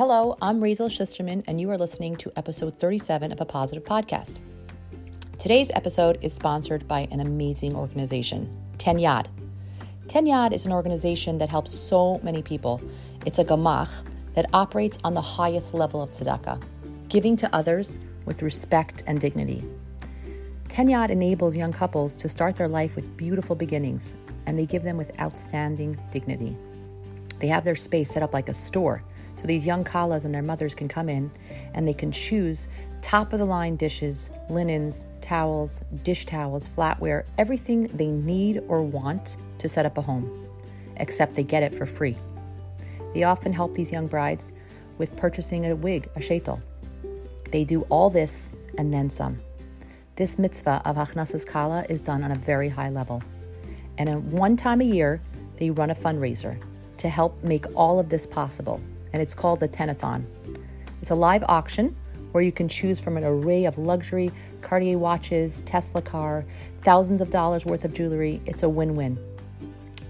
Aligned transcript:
Hello, 0.00 0.34
I'm 0.40 0.60
Rizel 0.62 0.88
Schusterman, 0.88 1.44
and 1.46 1.60
you 1.60 1.70
are 1.70 1.76
listening 1.76 2.16
to 2.16 2.32
episode 2.34 2.74
37 2.78 3.32
of 3.32 3.40
a 3.42 3.44
Positive 3.44 3.84
Podcast. 3.84 4.40
Today's 5.38 5.70
episode 5.74 6.16
is 6.22 6.32
sponsored 6.32 6.88
by 6.88 7.06
an 7.10 7.20
amazing 7.20 7.76
organization, 7.76 8.50
Ten 8.78 8.96
Yad. 8.96 9.26
Ten 10.08 10.24
Yad 10.24 10.54
is 10.54 10.64
an 10.64 10.72
organization 10.72 11.36
that 11.36 11.50
helps 11.50 11.74
so 11.74 12.18
many 12.22 12.40
people. 12.40 12.80
It's 13.26 13.40
a 13.40 13.44
gemach 13.44 14.02
that 14.32 14.48
operates 14.54 14.98
on 15.04 15.12
the 15.12 15.20
highest 15.20 15.74
level 15.74 16.00
of 16.00 16.12
tzedakah, 16.12 16.62
giving 17.10 17.36
to 17.36 17.54
others 17.54 17.98
with 18.24 18.40
respect 18.40 19.02
and 19.06 19.20
dignity. 19.20 19.62
Ten 20.68 20.88
Yad 20.88 21.10
enables 21.10 21.54
young 21.54 21.74
couples 21.74 22.14
to 22.14 22.26
start 22.30 22.56
their 22.56 22.68
life 22.68 22.96
with 22.96 23.18
beautiful 23.18 23.54
beginnings, 23.54 24.16
and 24.46 24.58
they 24.58 24.64
give 24.64 24.82
them 24.82 24.96
with 24.96 25.20
outstanding 25.20 25.98
dignity. 26.10 26.56
They 27.38 27.48
have 27.48 27.64
their 27.64 27.74
space 27.74 28.10
set 28.10 28.22
up 28.22 28.32
like 28.32 28.48
a 28.48 28.54
store, 28.54 29.02
so 29.40 29.46
these 29.46 29.66
young 29.66 29.84
kallas 29.84 30.26
and 30.26 30.34
their 30.34 30.42
mothers 30.42 30.74
can 30.74 30.86
come 30.86 31.08
in 31.08 31.30
and 31.72 31.88
they 31.88 31.94
can 31.94 32.12
choose 32.12 32.68
top 33.00 33.32
of 33.32 33.38
the 33.38 33.44
line 33.46 33.74
dishes, 33.74 34.28
linens, 34.50 35.06
towels, 35.22 35.80
dish 36.02 36.26
towels, 36.26 36.68
flatware, 36.68 37.24
everything 37.38 37.86
they 37.94 38.08
need 38.08 38.62
or 38.68 38.82
want 38.82 39.38
to 39.56 39.66
set 39.66 39.86
up 39.86 39.96
a 39.96 40.02
home, 40.02 40.46
except 40.96 41.32
they 41.32 41.42
get 41.42 41.62
it 41.62 41.74
for 41.74 41.86
free. 41.86 42.18
They 43.14 43.22
often 43.22 43.50
help 43.50 43.74
these 43.74 43.90
young 43.90 44.08
brides 44.08 44.52
with 44.98 45.16
purchasing 45.16 45.64
a 45.64 45.74
wig, 45.74 46.10
a 46.16 46.20
shaitel. 46.20 46.60
They 47.50 47.64
do 47.64 47.80
all 47.88 48.10
this 48.10 48.52
and 48.76 48.92
then 48.92 49.08
some. 49.08 49.40
This 50.16 50.38
mitzvah 50.38 50.82
of 50.84 50.96
Hachnasas 50.96 51.46
Kala 51.46 51.86
is 51.88 52.02
done 52.02 52.22
on 52.24 52.32
a 52.32 52.36
very 52.36 52.68
high 52.68 52.90
level. 52.90 53.22
And 53.96 54.30
one 54.32 54.54
time 54.54 54.82
a 54.82 54.84
year, 54.84 55.22
they 55.56 55.70
run 55.70 55.88
a 55.88 55.94
fundraiser 55.94 56.60
to 56.98 57.08
help 57.08 57.42
make 57.42 57.64
all 57.74 57.98
of 57.98 58.10
this 58.10 58.26
possible. 58.26 58.82
And 59.12 59.20
it's 59.20 59.34
called 59.34 59.60
the 59.60 59.68
Tenathon. 59.68 60.24
It's 61.02 61.10
a 61.10 61.14
live 61.14 61.44
auction 61.48 61.96
where 62.32 62.42
you 62.42 62.52
can 62.52 62.68
choose 62.68 63.00
from 63.00 63.16
an 63.16 63.24
array 63.24 63.64
of 63.64 63.78
luxury 63.78 64.30
Cartier 64.60 64.98
watches, 64.98 65.60
Tesla 65.62 66.02
car, 66.02 66.44
thousands 66.82 67.20
of 67.20 67.30
dollars 67.30 67.64
worth 67.66 67.84
of 67.84 67.92
jewelry. 67.92 68.40
It's 68.46 68.62
a 68.62 68.68
win 68.68 68.94
win. 68.94 69.18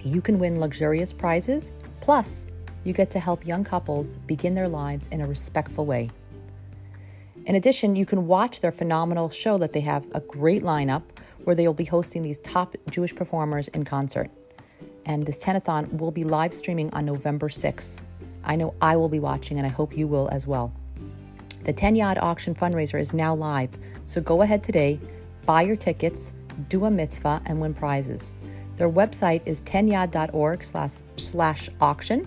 You 0.03 0.21
can 0.21 0.39
win 0.39 0.61
luxurious 0.61 1.13
prizes, 1.13 1.75
plus, 2.01 2.47
you 2.85 2.93
get 2.93 3.11
to 3.11 3.21
help 3.21 3.47
young 3.47 3.65
couples 3.65 4.17
begin 4.27 4.55
their 4.55 4.69
lives 4.69 5.09
in 5.09 5.21
a 5.21 5.27
respectful 5.27 5.85
way. 5.85 6.11
In 7.47 7.55
addition, 7.55 7.97
you 7.97 8.07
can 8.07 8.27
watch 8.27 8.61
their 8.61 8.73
phenomenal 8.73 9.31
show 9.31 9.59
that 9.59 9.73
they 9.73 9.81
have 9.81 10.07
a 10.13 10.21
great 10.21 10.63
lineup 10.63 11.03
where 11.45 11.57
they 11.57 11.67
will 11.67 11.75
be 11.75 11.85
hosting 11.85 12.23
these 12.23 12.39
top 12.39 12.75
Jewish 12.91 13.15
performers 13.15 13.69
in 13.69 13.85
concert. 13.85 14.31
And 15.07 15.27
this 15.27 15.43
Tenathon 15.43 15.99
will 15.99 16.11
be 16.11 16.23
live 16.23 16.53
streaming 16.53 16.93
on 16.93 17.07
November 17.07 17.49
6th. 17.49 17.99
I 18.45 18.57
know 18.57 18.75
I 18.81 18.97
will 18.97 19.09
be 19.09 19.21
watching 19.21 19.59
and 19.59 19.67
I 19.67 19.71
hope 19.71 19.97
you 19.97 20.07
will 20.07 20.29
as 20.31 20.47
well. 20.47 20.73
The 21.65 21.73
Ten 21.73 21.95
Yad 21.95 22.19
auction 22.23 22.55
fundraiser 22.55 22.99
is 22.99 23.13
now 23.13 23.35
live, 23.35 23.71
so 24.07 24.21
go 24.21 24.43
ahead 24.43 24.63
today, 24.63 24.99
buy 25.45 25.63
your 25.63 25.77
tickets, 25.77 26.33
do 26.69 26.87
a 26.87 26.91
mitzvah, 26.91 27.43
and 27.47 27.61
win 27.61 27.75
prizes. 27.75 28.37
Their 28.77 28.89
website 28.89 29.43
is 29.47 29.61
tenyad.org 29.63 30.65
slash, 30.65 30.95
slash 31.17 31.69
auction, 31.81 32.27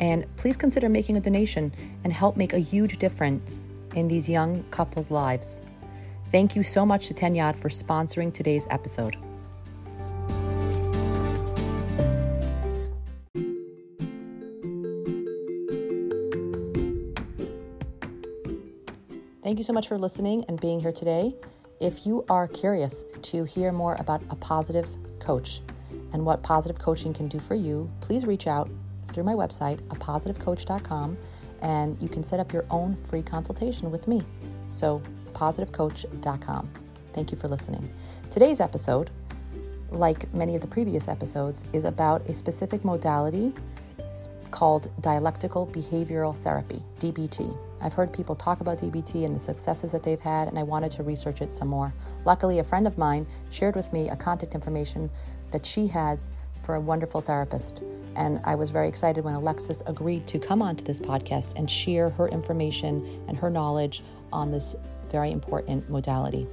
and 0.00 0.24
please 0.36 0.56
consider 0.56 0.88
making 0.88 1.18
a 1.18 1.20
donation 1.20 1.72
and 2.04 2.12
help 2.12 2.36
make 2.38 2.54
a 2.54 2.58
huge 2.58 2.96
difference 2.96 3.66
in 3.94 4.08
these 4.08 4.28
young 4.28 4.64
couples' 4.70 5.10
lives. 5.10 5.60
Thank 6.30 6.56
you 6.56 6.62
so 6.62 6.86
much 6.86 7.08
to 7.08 7.14
Ten 7.14 7.34
Yad 7.34 7.56
for 7.56 7.68
sponsoring 7.68 8.32
today's 8.32 8.66
episode. 8.70 9.16
Thank 19.50 19.58
you 19.58 19.64
so 19.64 19.72
much 19.72 19.88
for 19.88 19.98
listening 19.98 20.44
and 20.46 20.60
being 20.60 20.78
here 20.78 20.92
today. 20.92 21.34
If 21.80 22.06
you 22.06 22.24
are 22.30 22.46
curious 22.46 23.04
to 23.22 23.42
hear 23.42 23.72
more 23.72 23.96
about 23.98 24.22
a 24.30 24.36
positive 24.36 24.88
coach 25.18 25.60
and 26.12 26.24
what 26.24 26.40
positive 26.44 26.78
coaching 26.78 27.12
can 27.12 27.26
do 27.26 27.40
for 27.40 27.56
you, 27.56 27.90
please 28.00 28.26
reach 28.26 28.46
out 28.46 28.70
through 29.06 29.24
my 29.24 29.32
website, 29.32 29.80
apositivecoach.com, 29.88 31.18
and 31.62 32.00
you 32.00 32.08
can 32.08 32.22
set 32.22 32.38
up 32.38 32.52
your 32.52 32.64
own 32.70 32.94
free 33.02 33.22
consultation 33.22 33.90
with 33.90 34.06
me. 34.06 34.22
So, 34.68 35.02
positivecoach.com. 35.32 36.70
Thank 37.12 37.32
you 37.32 37.36
for 37.36 37.48
listening. 37.48 37.92
Today's 38.30 38.60
episode, 38.60 39.10
like 39.90 40.32
many 40.32 40.54
of 40.54 40.60
the 40.60 40.68
previous 40.68 41.08
episodes, 41.08 41.64
is 41.72 41.84
about 41.84 42.24
a 42.28 42.34
specific 42.34 42.84
modality 42.84 43.52
called 44.52 44.92
dialectical 45.00 45.66
behavioral 45.66 46.40
therapy, 46.44 46.84
DBT. 47.00 47.69
I've 47.80 47.94
heard 47.94 48.12
people 48.12 48.34
talk 48.34 48.60
about 48.60 48.78
DBT 48.78 49.24
and 49.24 49.34
the 49.34 49.40
successes 49.40 49.92
that 49.92 50.02
they've 50.02 50.20
had, 50.20 50.48
and 50.48 50.58
I 50.58 50.62
wanted 50.62 50.90
to 50.92 51.02
research 51.02 51.40
it 51.40 51.52
some 51.52 51.68
more. 51.68 51.92
Luckily, 52.24 52.58
a 52.58 52.64
friend 52.64 52.86
of 52.86 52.98
mine 52.98 53.26
shared 53.50 53.76
with 53.76 53.92
me 53.92 54.08
a 54.08 54.16
contact 54.16 54.54
information 54.54 55.10
that 55.52 55.64
she 55.64 55.86
has 55.88 56.30
for 56.62 56.74
a 56.74 56.80
wonderful 56.80 57.20
therapist. 57.20 57.82
And 58.16 58.40
I 58.44 58.54
was 58.54 58.70
very 58.70 58.88
excited 58.88 59.24
when 59.24 59.34
Alexis 59.34 59.82
agreed 59.86 60.26
to 60.28 60.38
come 60.38 60.62
onto 60.62 60.84
this 60.84 61.00
podcast 61.00 61.56
and 61.56 61.70
share 61.70 62.10
her 62.10 62.28
information 62.28 63.24
and 63.28 63.36
her 63.36 63.50
knowledge 63.50 64.02
on 64.32 64.50
this 64.50 64.76
very 65.10 65.30
important 65.30 65.88
modality. 65.88 66.46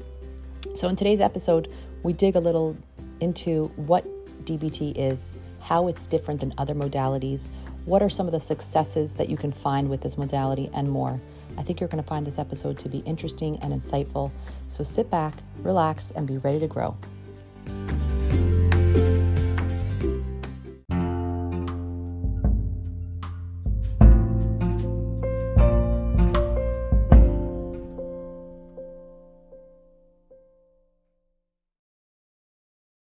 So, 0.74 0.88
in 0.88 0.96
today's 0.96 1.22
episode, 1.22 1.72
we 2.04 2.14
dig 2.14 2.36
a 2.36 2.40
little 2.40 2.78
into 3.20 3.68
what 3.76 4.06
DBT 4.46 4.94
is, 4.96 5.38
how 5.60 5.88
it's 5.88 6.08
different 6.08 6.40
than 6.40 6.54
other 6.58 6.74
modalities, 6.74 7.50
what 7.88 8.04
are 8.04 8.10
some 8.10 8.26
of 8.26 8.34
the 8.34 8.40
successes 8.40 9.16
that 9.16 9.30
you 9.30 9.38
can 9.38 9.54
find 9.54 9.90
with 9.90 10.02
this 10.02 10.18
modality, 10.18 10.70
and 10.74 10.92
more. 10.92 11.22
I 11.58 11.64
think 11.64 11.80
you're 11.80 11.88
going 11.88 12.04
to 12.04 12.08
find 12.08 12.28
this 12.28 12.38
episode 12.38 12.78
to 12.80 12.90
be 12.90 12.98
interesting 13.00 13.58
and 13.62 13.74
insightful. 13.74 14.30
So 14.68 14.84
sit 14.84 15.10
back, 15.10 15.34
relax, 15.60 16.12
and 16.12 16.28
be 16.28 16.38
ready 16.38 16.60
to 16.60 16.68
grow. 16.68 16.98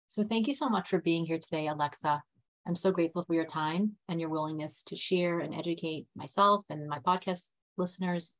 So, 0.09 0.23
thank 0.23 0.47
you 0.47 0.55
so 0.55 0.71
much 0.71 0.89
for 0.89 0.99
being 0.99 1.27
here 1.27 1.39
today, 1.39 1.67
Alexis. 1.67 2.23
I'm 2.66 2.77
so 2.77 2.91
grateful 2.91 3.25
for 3.25 3.34
your 3.34 3.44
time 3.44 3.93
and 4.09 4.21
your 4.21 4.28
willingness 4.28 4.82
to 4.84 4.97
share 4.97 5.38
and 5.41 5.54
educate 5.54 6.06
myself 6.16 6.65
and 6.69 6.88
my 6.88 6.99
podcast 6.99 7.49
listeners. 7.77 8.34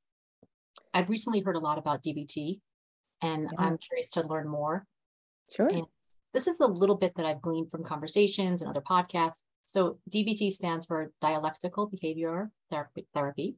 I've 0.93 1.09
recently 1.09 1.41
heard 1.41 1.57
a 1.57 1.61
lot 1.61 1.79
about 1.79 2.03
DBT 2.03 2.61
and 3.23 3.43
yeah. 3.45 3.65
I'm 3.65 3.79
curious 3.79 4.11
to 4.11 4.27
learn 4.27 4.49
more. 4.49 4.85
Sure. 5.55 5.69
And 5.69 5.87
this 6.35 6.49
is 6.49 6.61
a 6.61 6.67
little 6.67 6.97
bit 6.97 7.15
that 7.17 7.25
I've 7.25 7.41
gleaned 7.41 7.71
from 7.71 7.85
conversations 7.85 8.63
and 8.63 8.69
other 8.69 8.81
podcasts. 8.81 9.45
So 9.65 9.99
DBT 10.11 10.53
stands 10.53 10.87
for 10.87 11.13
dialectical 11.21 11.87
behavior 11.87 12.51
therapy. 12.71 13.57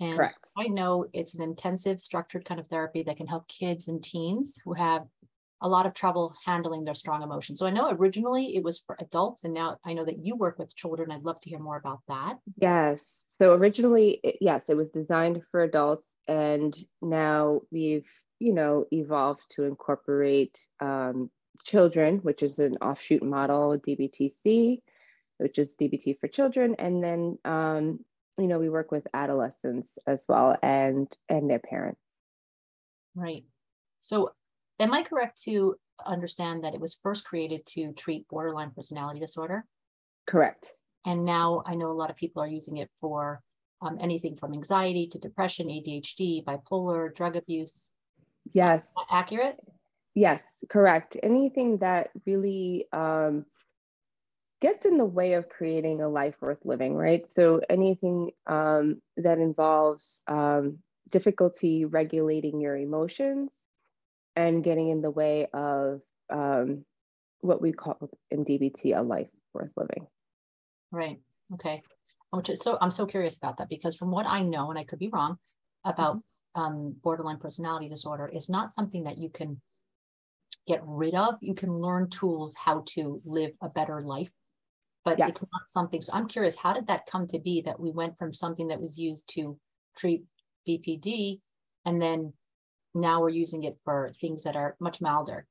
And 0.00 0.16
Correct. 0.16 0.38
I 0.56 0.68
know 0.68 1.06
it's 1.12 1.34
an 1.34 1.42
intensive, 1.42 1.98
structured 1.98 2.44
kind 2.44 2.60
of 2.60 2.66
therapy 2.66 3.02
that 3.02 3.16
can 3.16 3.26
help 3.26 3.48
kids 3.48 3.88
and 3.88 4.02
teens 4.02 4.60
who 4.64 4.74
have 4.74 5.06
a 5.60 5.68
lot 5.68 5.86
of 5.86 5.94
trouble 5.94 6.34
handling 6.44 6.84
their 6.84 6.94
strong 6.94 7.22
emotions. 7.22 7.58
So 7.58 7.66
I 7.66 7.70
know 7.70 7.90
originally 7.90 8.54
it 8.56 8.62
was 8.62 8.78
for 8.78 8.96
adults, 9.00 9.44
and 9.44 9.54
now 9.54 9.78
I 9.84 9.92
know 9.92 10.04
that 10.04 10.24
you 10.24 10.36
work 10.36 10.58
with 10.58 10.76
children. 10.76 11.10
I'd 11.10 11.22
love 11.22 11.40
to 11.40 11.50
hear 11.50 11.58
more 11.58 11.76
about 11.76 12.00
that. 12.08 12.38
Yes. 12.56 13.24
So 13.40 13.54
originally, 13.54 14.20
it, 14.22 14.38
yes, 14.40 14.64
it 14.68 14.76
was 14.76 14.90
designed 14.90 15.42
for 15.50 15.62
adults, 15.62 16.12
and 16.26 16.76
now 17.02 17.62
we've, 17.70 18.08
you 18.38 18.52
know, 18.52 18.86
evolved 18.92 19.42
to 19.50 19.64
incorporate 19.64 20.58
um, 20.80 21.30
children, 21.64 22.18
which 22.18 22.42
is 22.42 22.58
an 22.58 22.76
offshoot 22.76 23.22
model, 23.22 23.78
DBTC, 23.78 24.80
which 25.38 25.58
is 25.58 25.74
DBT 25.80 26.18
for 26.20 26.28
children, 26.28 26.76
and 26.78 27.02
then, 27.02 27.38
um, 27.44 28.00
you 28.38 28.46
know, 28.46 28.60
we 28.60 28.68
work 28.68 28.92
with 28.92 29.06
adolescents 29.12 29.98
as 30.06 30.24
well, 30.28 30.56
and 30.62 31.12
and 31.28 31.50
their 31.50 31.58
parents. 31.58 32.00
Right. 33.16 33.44
So 34.00 34.32
Am 34.80 34.92
I 34.92 35.02
correct 35.02 35.42
to 35.42 35.74
understand 36.06 36.62
that 36.62 36.74
it 36.74 36.80
was 36.80 36.98
first 37.02 37.24
created 37.24 37.66
to 37.66 37.92
treat 37.94 38.28
borderline 38.28 38.70
personality 38.70 39.18
disorder? 39.18 39.64
Correct. 40.26 40.72
And 41.04 41.24
now 41.24 41.62
I 41.66 41.74
know 41.74 41.90
a 41.90 41.92
lot 41.92 42.10
of 42.10 42.16
people 42.16 42.42
are 42.42 42.48
using 42.48 42.76
it 42.76 42.90
for 43.00 43.40
um, 43.82 43.98
anything 44.00 44.36
from 44.36 44.52
anxiety 44.52 45.08
to 45.08 45.18
depression, 45.18 45.68
ADHD, 45.68 46.44
bipolar, 46.44 47.14
drug 47.14 47.36
abuse. 47.36 47.90
Yes. 48.52 48.94
Accurate? 49.10 49.58
Yes, 50.14 50.44
correct. 50.68 51.16
Anything 51.22 51.78
that 51.78 52.10
really 52.26 52.86
um, 52.92 53.46
gets 54.60 54.84
in 54.84 54.96
the 54.96 55.04
way 55.04 55.34
of 55.34 55.48
creating 55.48 56.02
a 56.02 56.08
life 56.08 56.34
worth 56.40 56.64
living, 56.64 56.94
right? 56.94 57.30
So 57.30 57.60
anything 57.68 58.32
um, 58.46 59.00
that 59.16 59.38
involves 59.38 60.22
um, 60.26 60.78
difficulty 61.10 61.84
regulating 61.84 62.60
your 62.60 62.76
emotions, 62.76 63.50
and 64.38 64.62
getting 64.62 64.88
in 64.88 65.02
the 65.02 65.10
way 65.10 65.48
of 65.52 66.00
um, 66.30 66.84
what 67.40 67.60
we 67.60 67.72
call 67.72 68.08
in 68.30 68.44
DBT 68.44 68.96
a 68.96 69.02
life 69.02 69.26
worth 69.52 69.72
living. 69.76 70.06
Right. 70.92 71.18
Okay. 71.54 71.82
which 72.30 72.48
is 72.48 72.60
so 72.60 72.78
I'm 72.80 72.92
so 72.92 73.04
curious 73.04 73.36
about 73.36 73.58
that 73.58 73.68
because 73.68 73.96
from 73.96 74.12
what 74.12 74.26
I 74.26 74.42
know, 74.42 74.70
and 74.70 74.78
I 74.78 74.84
could 74.84 75.00
be 75.00 75.08
wrong, 75.08 75.38
about 75.84 76.18
mm-hmm. 76.18 76.60
um, 76.60 76.96
borderline 77.02 77.38
personality 77.38 77.88
disorder 77.88 78.30
is 78.32 78.48
not 78.48 78.72
something 78.72 79.02
that 79.04 79.18
you 79.18 79.28
can 79.28 79.60
get 80.68 80.82
rid 80.84 81.16
of. 81.16 81.34
You 81.40 81.54
can 81.54 81.72
learn 81.72 82.08
tools 82.08 82.54
how 82.56 82.84
to 82.90 83.20
live 83.24 83.50
a 83.60 83.68
better 83.68 84.00
life, 84.00 84.30
but 85.04 85.18
yes. 85.18 85.30
it's 85.30 85.42
not 85.42 85.62
something. 85.68 86.00
So 86.00 86.12
I'm 86.12 86.28
curious, 86.28 86.56
how 86.56 86.74
did 86.74 86.86
that 86.86 87.06
come 87.10 87.26
to 87.28 87.40
be 87.40 87.62
that 87.62 87.80
we 87.80 87.90
went 87.90 88.16
from 88.18 88.32
something 88.32 88.68
that 88.68 88.80
was 88.80 88.96
used 88.96 89.28
to 89.30 89.58
treat 89.96 90.22
BPD 90.68 91.40
and 91.86 92.00
then 92.00 92.32
now 93.00 93.20
we're 93.20 93.28
using 93.30 93.64
it 93.64 93.78
for 93.84 94.10
things 94.20 94.44
that 94.44 94.56
are 94.56 94.76
much 94.80 95.00
milder? 95.00 95.46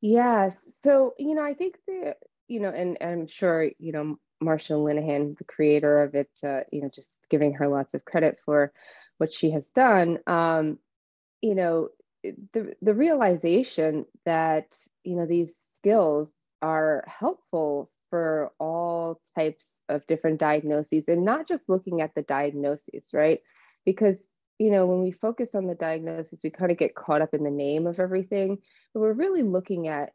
Yes. 0.00 0.78
So, 0.82 1.14
you 1.18 1.34
know, 1.34 1.44
I 1.44 1.54
think 1.54 1.76
the, 1.86 2.16
you 2.48 2.60
know, 2.60 2.70
and, 2.70 2.96
and 3.00 3.22
I'm 3.22 3.26
sure, 3.26 3.70
you 3.78 3.92
know, 3.92 4.18
Marsha 4.42 4.72
Linehan, 4.72 5.36
the 5.36 5.44
creator 5.44 6.02
of 6.02 6.14
it, 6.14 6.30
uh, 6.42 6.60
you 6.72 6.80
know, 6.80 6.90
just 6.94 7.18
giving 7.28 7.54
her 7.54 7.68
lots 7.68 7.94
of 7.94 8.04
credit 8.04 8.38
for 8.44 8.72
what 9.18 9.32
she 9.32 9.50
has 9.50 9.66
done. 9.68 10.18
Um, 10.26 10.78
you 11.42 11.54
know, 11.54 11.90
the 12.22 12.74
the 12.82 12.94
realization 12.94 14.06
that 14.26 14.66
you 15.04 15.16
know 15.16 15.26
these 15.26 15.56
skills 15.74 16.32
are 16.60 17.04
helpful 17.06 17.90
for 18.10 18.50
all 18.58 19.20
types 19.38 19.80
of 19.88 20.06
different 20.06 20.40
diagnoses 20.40 21.04
and 21.06 21.24
not 21.24 21.46
just 21.46 21.62
looking 21.68 22.00
at 22.00 22.14
the 22.14 22.22
diagnosis, 22.22 23.14
right? 23.14 23.40
Because 23.84 24.34
you 24.60 24.70
know 24.70 24.86
when 24.86 25.02
we 25.02 25.10
focus 25.10 25.54
on 25.54 25.66
the 25.66 25.74
diagnosis, 25.74 26.40
we 26.44 26.50
kind 26.50 26.70
of 26.70 26.76
get 26.76 26.94
caught 26.94 27.22
up 27.22 27.32
in 27.32 27.42
the 27.42 27.50
name 27.50 27.86
of 27.86 27.98
everything, 27.98 28.58
but 28.92 29.00
we're 29.00 29.12
really 29.14 29.42
looking 29.42 29.88
at 29.88 30.12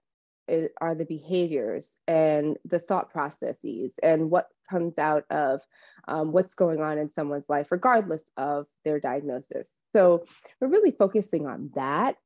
are 0.79 0.93
the 0.93 1.05
behaviors 1.05 1.97
and 2.07 2.55
the 2.65 2.77
thought 2.77 3.09
processes 3.11 3.93
and 4.03 4.29
what 4.29 4.47
comes 4.69 4.95
out 4.99 5.25
of 5.31 5.61
um, 6.07 6.31
what's 6.31 6.53
going 6.53 6.81
on 6.81 6.99
in 6.99 7.09
someone's 7.15 7.49
life, 7.49 7.71
regardless 7.71 8.21
of 8.37 8.67
their 8.83 8.99
diagnosis. 8.99 9.75
So 9.95 10.25
we're 10.61 10.67
really 10.67 10.91
focusing 10.91 11.47
on 11.47 11.71
that. 11.73 12.17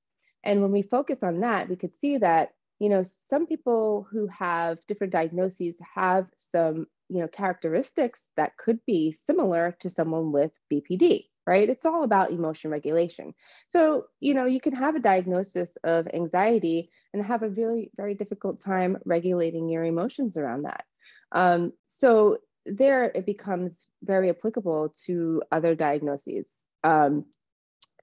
And 0.44 0.62
when 0.62 0.71
we 0.71 0.81
focus 0.81 1.19
on 1.24 1.39
that, 1.42 1.69
we 1.69 1.77
could 1.77 1.94
see 2.01 2.18
that, 2.18 2.50
you 2.80 2.89
know, 2.89 3.04
some 3.04 3.45
people 3.45 4.06
who 4.12 4.27
have 4.27 4.80
different 4.88 5.13
diagnoses 5.13 5.75
have 5.95 6.27
some, 6.36 6.88
you 7.07 7.21
know, 7.21 7.27
characteristics 7.30 8.25
that 8.36 8.57
could 8.57 8.80
be 8.86 9.13
similar 9.13 9.77
to 9.80 9.89
someone 9.89 10.33
with 10.33 10.51
BPD 10.71 11.27
right? 11.50 11.68
It's 11.68 11.88
all 11.88 12.04
about 12.04 12.30
emotion 12.31 12.69
regulation. 12.69 13.34
So, 13.72 14.06
you 14.19 14.36
know, 14.36 14.46
you 14.46 14.62
can 14.62 14.74
have 14.74 14.96
a 14.96 15.00
diagnosis 15.00 15.75
of 15.84 16.07
anxiety 16.13 16.92
and 17.12 17.25
have 17.25 17.42
a 17.42 17.50
really 17.50 17.90
very 17.98 18.13
difficult 18.13 18.62
time 18.62 18.98
regulating 19.04 19.68
your 19.68 19.84
emotions 19.84 20.38
around 20.38 20.66
that. 20.66 20.86
Um, 21.31 21.74
so, 21.88 22.38
there 22.68 23.06
it 23.06 23.25
becomes 23.25 23.88
very 24.04 24.30
applicable 24.30 24.94
to 25.06 25.42
other 25.51 25.74
diagnoses. 25.74 26.48
Um, 26.84 27.25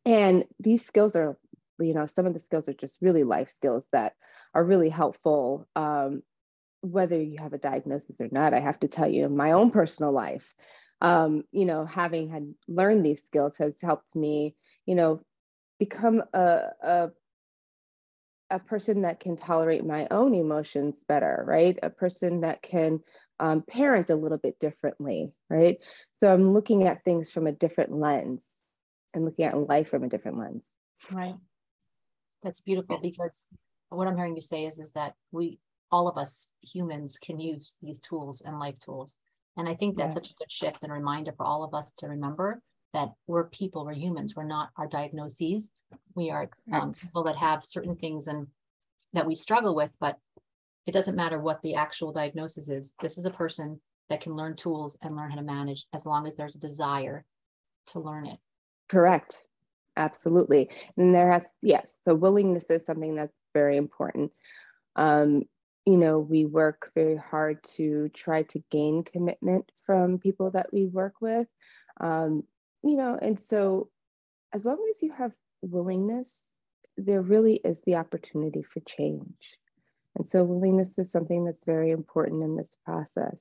and 0.05 0.45
these 0.59 0.85
skills 0.85 1.15
are, 1.15 1.39
you 1.79 1.95
know, 1.95 2.07
some 2.07 2.27
of 2.27 2.35
the 2.35 2.41
skills 2.41 2.69
are 2.69 2.75
just 2.75 3.01
really 3.01 3.23
life 3.23 3.49
skills 3.49 3.87
that 3.93 4.15
are 4.55 4.65
really 4.65 4.89
helpful 4.89 5.69
um, 5.77 6.23
whether 6.81 7.21
you 7.21 7.39
have 7.39 7.53
a 7.53 7.59
diagnosis 7.59 8.17
or 8.19 8.29
not. 8.33 8.55
I 8.55 8.61
have 8.61 8.81
to 8.81 8.89
tell 8.89 9.09
you, 9.09 9.25
in 9.27 9.37
my 9.37 9.53
own 9.53 9.71
personal 9.71 10.13
life, 10.13 10.53
um, 11.01 11.45
you 11.53 11.65
know, 11.65 11.85
having 11.85 12.29
had 12.29 12.55
learned 12.69 13.05
these 13.05 13.23
skills 13.23 13.57
has 13.59 13.75
helped 13.81 14.15
me, 14.15 14.57
you 14.87 14.95
know, 14.95 15.21
become 15.79 16.23
a, 16.33 16.63
a 16.83 17.11
a 18.51 18.61
person 18.61 19.03
that 19.03 19.21
can 19.21 19.37
tolerate 19.37 19.85
my 19.85 20.07
own 20.11 20.35
emotions 20.35 21.05
better, 21.09 21.45
right? 21.47 21.79
A 21.83 21.91
person 21.91 22.43
that 22.43 22.63
can 22.63 23.01
um, 23.41 23.63
parent 23.63 24.11
a 24.11 24.15
little 24.15 24.39
bit 24.39 24.59
differently, 24.61 25.33
right? 25.51 25.79
So 26.21 26.33
I'm 26.33 26.55
looking 26.55 26.85
at 26.85 27.05
things 27.05 27.31
from 27.31 27.47
a 27.47 27.53
different 27.53 27.93
lens 27.93 28.47
and 29.13 29.25
looking 29.25 29.47
at 29.47 29.69
life 29.69 29.89
from 29.89 30.05
a 30.05 30.09
different 30.09 30.39
lens. 30.39 30.73
Right. 31.11 31.35
That's 32.43 32.61
beautiful 32.61 32.99
because 33.03 33.49
what 33.89 34.07
I'm 34.07 34.17
hearing 34.17 34.37
you 34.37 34.43
say 34.43 34.65
is 34.65 34.79
is 34.79 34.93
that 34.93 35.15
we 35.33 35.59
all 35.91 36.09
of 36.09 36.17
us 36.17 36.51
humans 36.63 37.19
can 37.21 37.39
use 37.39 37.77
these 37.83 38.01
tools 38.01 38.43
and 38.45 38.59
life 38.59 38.79
tools 38.85 39.17
and 39.57 39.69
I 39.69 39.75
think 39.75 39.97
that's 39.97 40.15
yes. 40.15 40.25
such 40.25 40.31
a 40.33 40.35
good 40.39 40.51
shift 40.51 40.85
and 40.85 40.93
reminder 40.93 41.33
for 41.37 41.47
all 41.47 41.65
of 41.65 41.75
us 41.75 41.91
to 41.99 42.09
remember 42.09 42.61
that 42.93 43.13
we're 43.27 43.49
people, 43.49 43.85
we're 43.85 43.95
humans, 43.95 44.35
we're 44.37 44.45
not 44.45 44.71
our 44.77 44.87
diagnoses. 44.87 45.71
We 46.15 46.31
are 46.31 46.49
um, 46.73 46.95
people 46.95 47.25
that 47.25 47.37
have 47.37 47.65
certain 47.65 47.97
things 47.97 48.27
and 48.27 48.47
that 49.13 49.27
we 49.27 49.35
struggle 49.35 49.75
with, 49.75 49.97
but 50.01 50.19
it 50.87 50.93
doesn't 50.93 51.17
matter 51.17 51.39
what 51.39 51.61
the 51.63 51.75
actual 51.75 52.13
diagnosis 52.13 52.69
is. 52.69 52.95
This 53.01 53.19
is 53.19 53.27
a 53.27 53.31
person 53.31 53.81
that 54.09 54.21
can 54.21 54.35
learn 54.37 54.57
tools 54.57 54.97
and 55.03 55.17
learn 55.17 55.31
how 55.31 55.37
to 55.37 55.43
manage 55.43 55.85
as 55.93 56.07
long 56.07 56.27
as 56.27 56.37
there's 56.37 56.55
a 56.55 56.61
desire 56.61 57.25
to 57.89 58.01
learn 58.01 58.27
it. 58.27 58.39
Correct. 58.89 59.45
Absolutely. 59.97 60.71
And 60.97 61.15
there 61.15 61.33
has, 61.33 61.45
yes, 61.63 61.91
so 62.07 62.15
willingness 62.15 62.65
is 62.69 62.85
something 62.87 63.17
that's 63.17 63.33
very 63.53 63.77
important. 63.77 64.33
Um, 64.95 65.45
you 65.87 65.97
know, 65.97 66.19
we 66.19 66.45
work 66.45 66.91
very 66.97 67.17
hard 67.17 67.63
to 67.63 68.09
try 68.09 68.43
to 68.43 68.63
gain 68.71 69.05
commitment 69.05 69.71
from 69.87 70.19
people 70.19 70.51
that 70.51 70.73
we 70.73 70.85
work 70.85 71.15
with. 71.21 71.47
Um, 72.01 72.43
you 72.83 72.97
know, 72.97 73.17
and 73.21 73.41
so 73.41 73.89
as 74.53 74.65
long 74.65 74.85
as 74.91 75.01
you 75.01 75.13
have 75.13 75.33
willingness, 75.63 76.53
there 76.97 77.23
really 77.23 77.55
is 77.55 77.81
the 77.87 77.97
opportunity 77.97 78.63
for 78.63 78.81
change. 78.81 79.57
And 80.17 80.29
so 80.29 80.43
willingness 80.43 80.99
is 80.99 81.13
something 81.13 81.45
that's 81.45 81.65
very 81.65 81.93
important 81.93 82.43
in 82.43 82.57
this 82.57 82.77
process. 82.85 83.37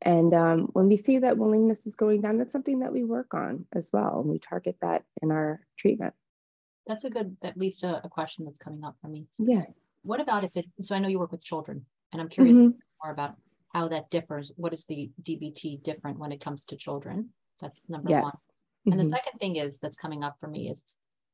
And 0.00 0.32
um, 0.34 0.68
when 0.72 0.88
we 0.88 0.96
see 0.96 1.18
that 1.18 1.36
willingness 1.36 1.86
is 1.86 1.94
going 1.94 2.22
down, 2.22 2.38
that's 2.38 2.52
something 2.52 2.80
that 2.80 2.92
we 2.92 3.04
work 3.04 3.34
on 3.34 3.66
as 3.74 3.90
well. 3.92 4.20
And 4.20 4.30
we 4.30 4.38
target 4.38 4.76
that 4.80 5.04
in 5.22 5.30
our 5.30 5.60
treatment. 5.78 6.14
That's 6.86 7.04
a 7.04 7.10
good, 7.10 7.36
at 7.42 7.56
least 7.58 7.82
a, 7.82 8.04
a 8.04 8.08
question 8.08 8.44
that's 8.44 8.58
coming 8.58 8.84
up 8.84 8.96
for 9.02 9.08
me. 9.08 9.26
Yeah 9.38 9.64
what 10.06 10.20
about 10.20 10.44
if 10.44 10.56
it, 10.56 10.66
so 10.80 10.94
I 10.94 10.98
know 10.98 11.08
you 11.08 11.18
work 11.18 11.32
with 11.32 11.44
children 11.44 11.84
and 12.12 12.22
I'm 12.22 12.28
curious 12.28 12.56
mm-hmm. 12.56 12.78
more 13.02 13.12
about 13.12 13.34
how 13.74 13.88
that 13.88 14.10
differs. 14.10 14.52
What 14.56 14.72
is 14.72 14.86
the 14.86 15.10
DBT 15.22 15.82
different 15.82 16.18
when 16.18 16.32
it 16.32 16.40
comes 16.40 16.64
to 16.66 16.76
children? 16.76 17.30
That's 17.60 17.90
number 17.90 18.10
yes. 18.10 18.22
one. 18.22 18.32
Mm-hmm. 18.32 18.92
And 18.92 19.00
the 19.00 19.04
mm-hmm. 19.04 19.10
second 19.10 19.38
thing 19.38 19.56
is 19.56 19.80
that's 19.80 19.96
coming 19.96 20.22
up 20.22 20.36
for 20.38 20.48
me 20.48 20.70
is 20.70 20.82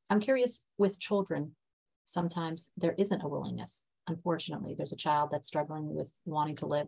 I'm 0.09 0.19
curious 0.19 0.63
with 0.77 0.99
children, 0.99 1.55
sometimes 2.05 2.69
there 2.77 2.95
isn't 2.97 3.23
a 3.23 3.27
willingness. 3.27 3.83
Unfortunately, 4.07 4.75
there's 4.75 4.91
a 4.91 4.97
child 4.97 5.29
that's 5.31 5.47
struggling 5.47 5.93
with 5.93 6.19
wanting 6.25 6.57
to 6.57 6.65
live 6.65 6.87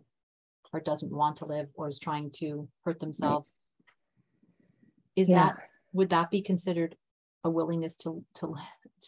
or 0.72 0.80
doesn't 0.80 1.12
want 1.12 1.36
to 1.38 1.46
live 1.46 1.68
or 1.74 1.88
is 1.88 1.98
trying 1.98 2.30
to 2.32 2.68
hurt 2.84 3.00
themselves. 3.00 3.56
Right. 3.80 5.22
Is 5.22 5.28
yeah. 5.28 5.36
that 5.36 5.56
would 5.92 6.10
that 6.10 6.30
be 6.30 6.42
considered 6.42 6.96
a 7.44 7.50
willingness 7.50 7.96
to 7.98 8.22
to 8.34 8.54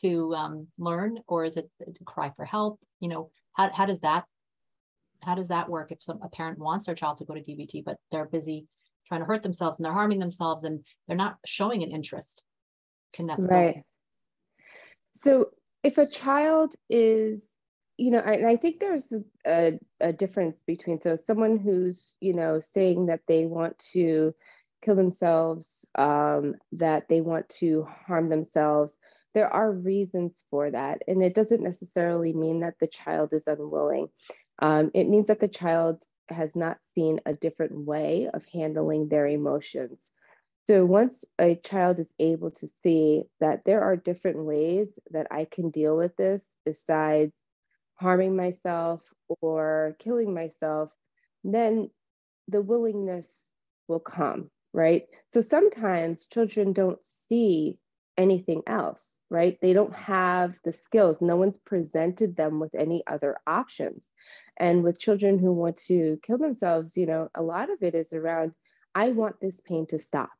to 0.00 0.34
um, 0.34 0.66
learn, 0.78 1.18
or 1.26 1.44
is 1.44 1.56
it 1.56 1.70
to 1.80 2.04
cry 2.04 2.32
for 2.36 2.44
help? 2.44 2.80
You 3.00 3.08
know, 3.08 3.30
how 3.54 3.70
how 3.72 3.86
does 3.86 4.00
that 4.00 4.24
how 5.22 5.34
does 5.34 5.48
that 5.48 5.68
work 5.68 5.90
if 5.90 6.02
some 6.02 6.20
a 6.22 6.28
parent 6.28 6.58
wants 6.58 6.86
their 6.86 6.94
child 6.94 7.18
to 7.18 7.24
go 7.24 7.34
to 7.34 7.40
DBT, 7.40 7.84
but 7.84 7.96
they're 8.10 8.26
busy 8.26 8.66
trying 9.06 9.20
to 9.20 9.26
hurt 9.26 9.42
themselves 9.42 9.78
and 9.78 9.84
they're 9.84 9.92
harming 9.92 10.18
themselves 10.18 10.64
and 10.64 10.84
they're 11.06 11.16
not 11.16 11.38
showing 11.44 11.82
an 11.82 11.90
interest? 11.90 12.42
Can 13.12 13.26
that 13.26 13.38
right? 13.40 13.82
So 15.16 15.46
if 15.82 15.98
a 15.98 16.06
child 16.06 16.74
is 16.88 17.48
you 18.00 18.12
know, 18.12 18.20
and 18.20 18.46
I 18.46 18.54
think 18.54 18.78
there's 18.78 19.12
a, 19.44 19.76
a 20.00 20.12
difference 20.12 20.56
between 20.68 21.00
so 21.00 21.16
someone 21.16 21.58
who's 21.58 22.14
you 22.20 22.32
know 22.32 22.60
saying 22.60 23.06
that 23.06 23.22
they 23.26 23.44
want 23.44 23.78
to 23.92 24.34
kill 24.82 24.94
themselves, 24.94 25.84
um, 25.96 26.54
that 26.72 27.08
they 27.08 27.20
want 27.20 27.48
to 27.48 27.86
harm 28.06 28.28
themselves. 28.28 28.96
There 29.38 29.54
are 29.54 29.70
reasons 29.70 30.44
for 30.50 30.68
that. 30.68 31.02
And 31.06 31.22
it 31.22 31.32
doesn't 31.32 31.62
necessarily 31.62 32.32
mean 32.32 32.58
that 32.62 32.74
the 32.80 32.88
child 32.88 33.32
is 33.32 33.46
unwilling. 33.46 34.08
Um, 34.58 34.90
it 34.94 35.08
means 35.08 35.28
that 35.28 35.38
the 35.38 35.46
child 35.46 36.02
has 36.28 36.56
not 36.56 36.78
seen 36.96 37.20
a 37.24 37.34
different 37.34 37.86
way 37.86 38.28
of 38.34 38.44
handling 38.52 39.08
their 39.08 39.28
emotions. 39.28 40.00
So 40.66 40.84
once 40.84 41.24
a 41.38 41.54
child 41.54 42.00
is 42.00 42.12
able 42.18 42.50
to 42.50 42.68
see 42.82 43.22
that 43.38 43.64
there 43.64 43.82
are 43.82 43.94
different 43.96 44.44
ways 44.44 44.88
that 45.12 45.28
I 45.30 45.44
can 45.44 45.70
deal 45.70 45.96
with 45.96 46.16
this 46.16 46.44
besides 46.64 47.32
harming 47.94 48.34
myself 48.34 49.02
or 49.40 49.94
killing 50.00 50.34
myself, 50.34 50.90
then 51.44 51.90
the 52.48 52.60
willingness 52.60 53.28
will 53.86 54.00
come 54.00 54.50
right? 54.72 55.04
So 55.32 55.40
sometimes 55.40 56.26
children 56.26 56.72
don't 56.72 56.98
see 57.02 57.78
anything 58.18 58.62
else, 58.66 59.16
right? 59.30 59.58
They 59.62 59.72
don't 59.72 59.94
have 59.94 60.56
the 60.64 60.72
skills. 60.72 61.16
No 61.20 61.36
one's 61.36 61.58
presented 61.58 62.36
them 62.36 62.60
with 62.60 62.74
any 62.74 63.02
other 63.06 63.38
options. 63.46 64.02
And 64.58 64.82
with 64.82 64.98
children 64.98 65.38
who 65.38 65.52
want 65.52 65.76
to 65.86 66.18
kill 66.22 66.36
themselves, 66.36 66.96
you 66.96 67.06
know, 67.06 67.30
a 67.34 67.42
lot 67.42 67.70
of 67.70 67.82
it 67.82 67.94
is 67.94 68.12
around, 68.12 68.52
I 68.94 69.10
want 69.10 69.40
this 69.40 69.60
pain 69.60 69.86
to 69.86 69.98
stop. 69.98 70.30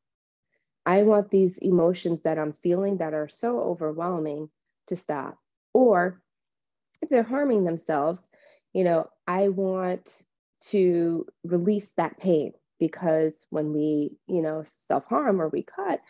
I 0.84 1.04
want 1.04 1.30
these 1.30 1.58
emotions 1.58 2.20
that 2.24 2.38
I'm 2.38 2.54
feeling 2.62 2.98
that 2.98 3.14
are 3.14 3.28
so 3.28 3.60
overwhelming 3.60 4.50
to 4.88 4.96
stop. 4.96 5.38
Or 5.72 6.20
if 7.00 7.08
they're 7.08 7.22
harming 7.22 7.64
themselves, 7.64 8.28
you 8.72 8.84
know, 8.84 9.08
I 9.26 9.48
want 9.48 10.10
to 10.70 11.26
release 11.44 11.88
that 11.96 12.18
pain 12.18 12.52
because 12.80 13.46
when 13.50 13.72
we, 13.72 14.16
you 14.26 14.42
know, 14.42 14.62
self 14.64 15.04
harm 15.04 15.40
or 15.40 15.48
we 15.48 15.62
cut, 15.62 16.00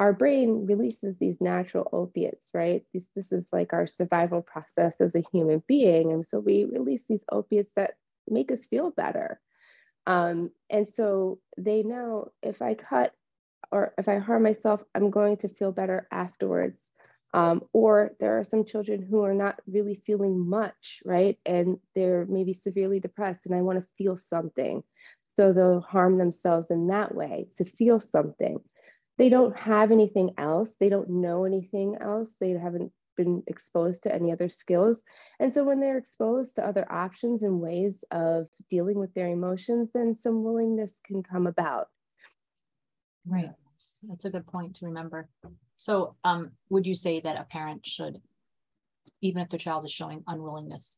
our 0.00 0.14
brain 0.14 0.64
releases 0.64 1.14
these 1.18 1.36
natural 1.42 1.86
opiates, 1.92 2.52
right? 2.54 2.84
This, 2.94 3.04
this 3.14 3.32
is 3.32 3.44
like 3.52 3.74
our 3.74 3.86
survival 3.86 4.40
process 4.40 4.94
as 4.98 5.14
a 5.14 5.22
human 5.30 5.62
being. 5.68 6.10
And 6.10 6.26
so 6.26 6.40
we 6.40 6.64
release 6.64 7.02
these 7.06 7.22
opiates 7.30 7.70
that 7.76 7.96
make 8.26 8.50
us 8.50 8.64
feel 8.64 8.92
better. 8.92 9.38
Um, 10.06 10.52
and 10.70 10.88
so 10.94 11.40
they 11.58 11.82
know 11.82 12.32
if 12.42 12.62
I 12.62 12.72
cut 12.72 13.12
or 13.70 13.92
if 13.98 14.08
I 14.08 14.16
harm 14.20 14.44
myself, 14.44 14.82
I'm 14.94 15.10
going 15.10 15.36
to 15.38 15.48
feel 15.50 15.70
better 15.70 16.08
afterwards. 16.10 16.80
Um, 17.34 17.64
or 17.74 18.12
there 18.20 18.38
are 18.38 18.44
some 18.44 18.64
children 18.64 19.02
who 19.02 19.22
are 19.24 19.34
not 19.34 19.60
really 19.66 20.02
feeling 20.06 20.48
much, 20.48 21.02
right? 21.04 21.38
And 21.44 21.76
they're 21.94 22.24
maybe 22.24 22.58
severely 22.62 23.00
depressed, 23.00 23.44
and 23.44 23.54
I 23.54 23.60
want 23.60 23.78
to 23.78 23.86
feel 23.98 24.16
something. 24.16 24.82
So 25.38 25.52
they'll 25.52 25.82
harm 25.82 26.16
themselves 26.16 26.70
in 26.70 26.86
that 26.86 27.14
way 27.14 27.48
to 27.58 27.64
feel 27.66 28.00
something. 28.00 28.60
They 29.20 29.28
don't 29.28 29.54
have 29.54 29.92
anything 29.92 30.32
else, 30.38 30.78
they 30.78 30.88
don't 30.88 31.10
know 31.10 31.44
anything 31.44 31.94
else, 32.00 32.38
they 32.40 32.52
haven't 32.52 32.90
been 33.18 33.42
exposed 33.48 34.04
to 34.04 34.14
any 34.14 34.32
other 34.32 34.48
skills. 34.48 35.02
And 35.38 35.52
so 35.52 35.62
when 35.62 35.78
they're 35.78 35.98
exposed 35.98 36.56
to 36.56 36.66
other 36.66 36.90
options 36.90 37.42
and 37.42 37.60
ways 37.60 38.02
of 38.10 38.46
dealing 38.70 38.98
with 38.98 39.12
their 39.12 39.28
emotions, 39.28 39.90
then 39.92 40.16
some 40.16 40.42
willingness 40.42 41.02
can 41.04 41.22
come 41.22 41.46
about. 41.46 41.88
Right. 43.26 43.50
That's 44.08 44.24
a 44.24 44.30
good 44.30 44.46
point 44.46 44.76
to 44.76 44.86
remember. 44.86 45.28
So, 45.76 46.16
um, 46.24 46.52
would 46.70 46.86
you 46.86 46.94
say 46.94 47.20
that 47.20 47.38
a 47.38 47.44
parent 47.44 47.86
should, 47.86 48.22
even 49.20 49.42
if 49.42 49.50
their 49.50 49.58
child 49.58 49.84
is 49.84 49.92
showing 49.92 50.24
unwillingness, 50.28 50.96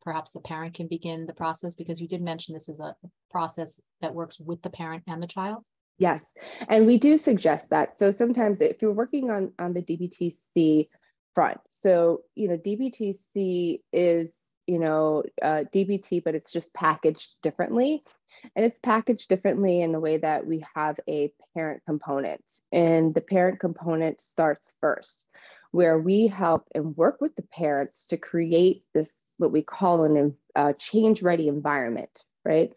perhaps 0.00 0.30
the 0.30 0.38
parent 0.42 0.74
can 0.74 0.86
begin 0.86 1.26
the 1.26 1.34
process? 1.34 1.74
Because 1.74 2.00
you 2.00 2.06
did 2.06 2.22
mention 2.22 2.54
this 2.54 2.68
is 2.68 2.78
a 2.78 2.94
process 3.32 3.80
that 4.00 4.14
works 4.14 4.38
with 4.38 4.62
the 4.62 4.70
parent 4.70 5.02
and 5.08 5.20
the 5.20 5.26
child. 5.26 5.64
Yes, 5.98 6.24
and 6.68 6.86
we 6.86 6.98
do 6.98 7.16
suggest 7.18 7.70
that. 7.70 7.98
So 7.98 8.10
sometimes 8.10 8.60
if 8.60 8.82
you're 8.82 8.92
working 8.92 9.30
on 9.30 9.52
on 9.58 9.74
the 9.74 9.82
DBTC 9.82 10.88
front, 11.34 11.60
so 11.70 12.22
you 12.34 12.48
know 12.48 12.56
DBTC 12.56 13.80
is 13.92 14.42
you 14.66 14.78
know 14.80 15.22
uh, 15.40 15.64
DBT, 15.72 16.22
but 16.24 16.34
it's 16.34 16.52
just 16.52 16.74
packaged 16.74 17.36
differently. 17.42 18.02
And 18.56 18.66
it's 18.66 18.78
packaged 18.80 19.28
differently 19.28 19.80
in 19.80 19.92
the 19.92 20.00
way 20.00 20.18
that 20.18 20.46
we 20.46 20.64
have 20.74 20.98
a 21.08 21.32
parent 21.56 21.82
component. 21.86 22.42
And 22.72 23.14
the 23.14 23.20
parent 23.20 23.60
component 23.60 24.20
starts 24.20 24.74
first, 24.80 25.24
where 25.70 25.98
we 25.98 26.26
help 26.26 26.66
and 26.74 26.96
work 26.96 27.20
with 27.20 27.34
the 27.36 27.42
parents 27.42 28.06
to 28.08 28.16
create 28.16 28.82
this, 28.92 29.28
what 29.38 29.52
we 29.52 29.62
call 29.62 30.04
an 30.04 30.36
uh, 30.56 30.72
change 30.78 31.22
ready 31.22 31.48
environment, 31.48 32.10
right? 32.44 32.72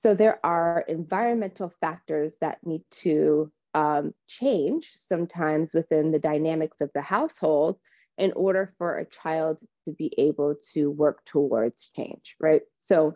So 0.00 0.14
there 0.14 0.40
are 0.42 0.82
environmental 0.88 1.70
factors 1.78 2.32
that 2.40 2.64
need 2.64 2.84
to 3.02 3.52
um, 3.74 4.14
change 4.26 4.94
sometimes 5.06 5.74
within 5.74 6.10
the 6.10 6.18
dynamics 6.18 6.78
of 6.80 6.90
the 6.94 7.02
household 7.02 7.78
in 8.16 8.32
order 8.32 8.72
for 8.78 8.96
a 8.96 9.04
child 9.04 9.58
to 9.84 9.92
be 9.92 10.10
able 10.16 10.54
to 10.72 10.90
work 10.90 11.22
towards 11.26 11.90
change, 11.94 12.34
right? 12.40 12.62
So 12.80 13.14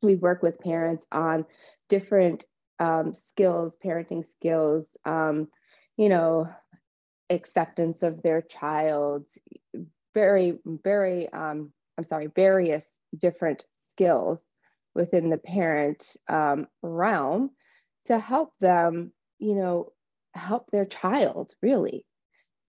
we 0.00 0.16
work 0.16 0.42
with 0.42 0.58
parents 0.58 1.04
on 1.12 1.44
different 1.90 2.44
um, 2.78 3.12
skills, 3.14 3.76
parenting 3.84 4.26
skills, 4.26 4.96
um, 5.04 5.48
you 5.98 6.08
know, 6.08 6.48
acceptance 7.28 8.02
of 8.02 8.22
their 8.22 8.40
child, 8.40 9.26
very, 10.14 10.60
very, 10.64 11.30
um, 11.34 11.72
I'm 11.98 12.04
sorry, 12.04 12.28
various 12.34 12.86
different 13.18 13.66
skills 13.90 14.46
within 14.96 15.30
the 15.30 15.38
parent 15.38 16.16
um, 16.28 16.66
realm 16.82 17.50
to 18.06 18.18
help 18.18 18.52
them, 18.60 19.12
you 19.38 19.54
know, 19.54 19.92
help 20.34 20.70
their 20.70 20.86
child 20.86 21.54
really. 21.62 22.04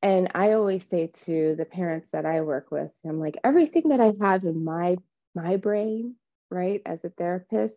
And 0.02 0.30
I 0.34 0.52
always 0.52 0.86
say 0.88 1.10
to 1.24 1.56
the 1.56 1.64
parents 1.64 2.10
that 2.12 2.26
I 2.26 2.42
work 2.42 2.70
with, 2.70 2.90
I'm 3.04 3.20
like, 3.20 3.38
everything 3.44 3.88
that 3.88 4.00
I 4.00 4.12
have 4.20 4.44
in 4.44 4.64
my 4.64 4.98
my 5.34 5.56
brain 5.56 6.16
right, 6.50 6.82
as 6.86 7.04
a 7.04 7.10
therapist, 7.10 7.76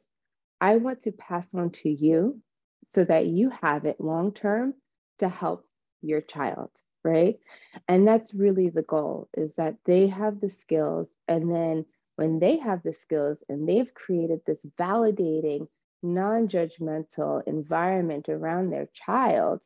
I 0.61 0.77
want 0.77 1.01
to 1.01 1.11
pass 1.11 1.53
on 1.53 1.71
to 1.71 1.89
you 1.89 2.41
so 2.87 3.03
that 3.05 3.27
you 3.27 3.51
have 3.61 3.85
it 3.85 4.01
long 4.01 4.33
term 4.33 4.73
to 5.19 5.29
help 5.29 5.65
your 6.01 6.21
child, 6.21 6.71
right? 7.03 7.39
And 7.87 8.07
that's 8.07 8.33
really 8.33 8.69
the 8.69 8.83
goal 8.83 9.29
is 9.35 9.55
that 9.55 9.77
they 9.85 10.07
have 10.07 10.39
the 10.39 10.49
skills. 10.49 11.09
And 11.27 11.53
then 11.53 11.85
when 12.19 12.37
they 12.37 12.57
have 12.57 12.83
the 12.83 12.91
skills 12.91 13.41
and 13.47 13.65
they've 13.65 13.93
created 13.93 14.41
this 14.45 14.65
validating, 14.77 15.69
non 16.03 16.49
judgmental 16.49 17.41
environment 17.47 18.27
around 18.27 18.69
their 18.71 18.89
child, 18.93 19.61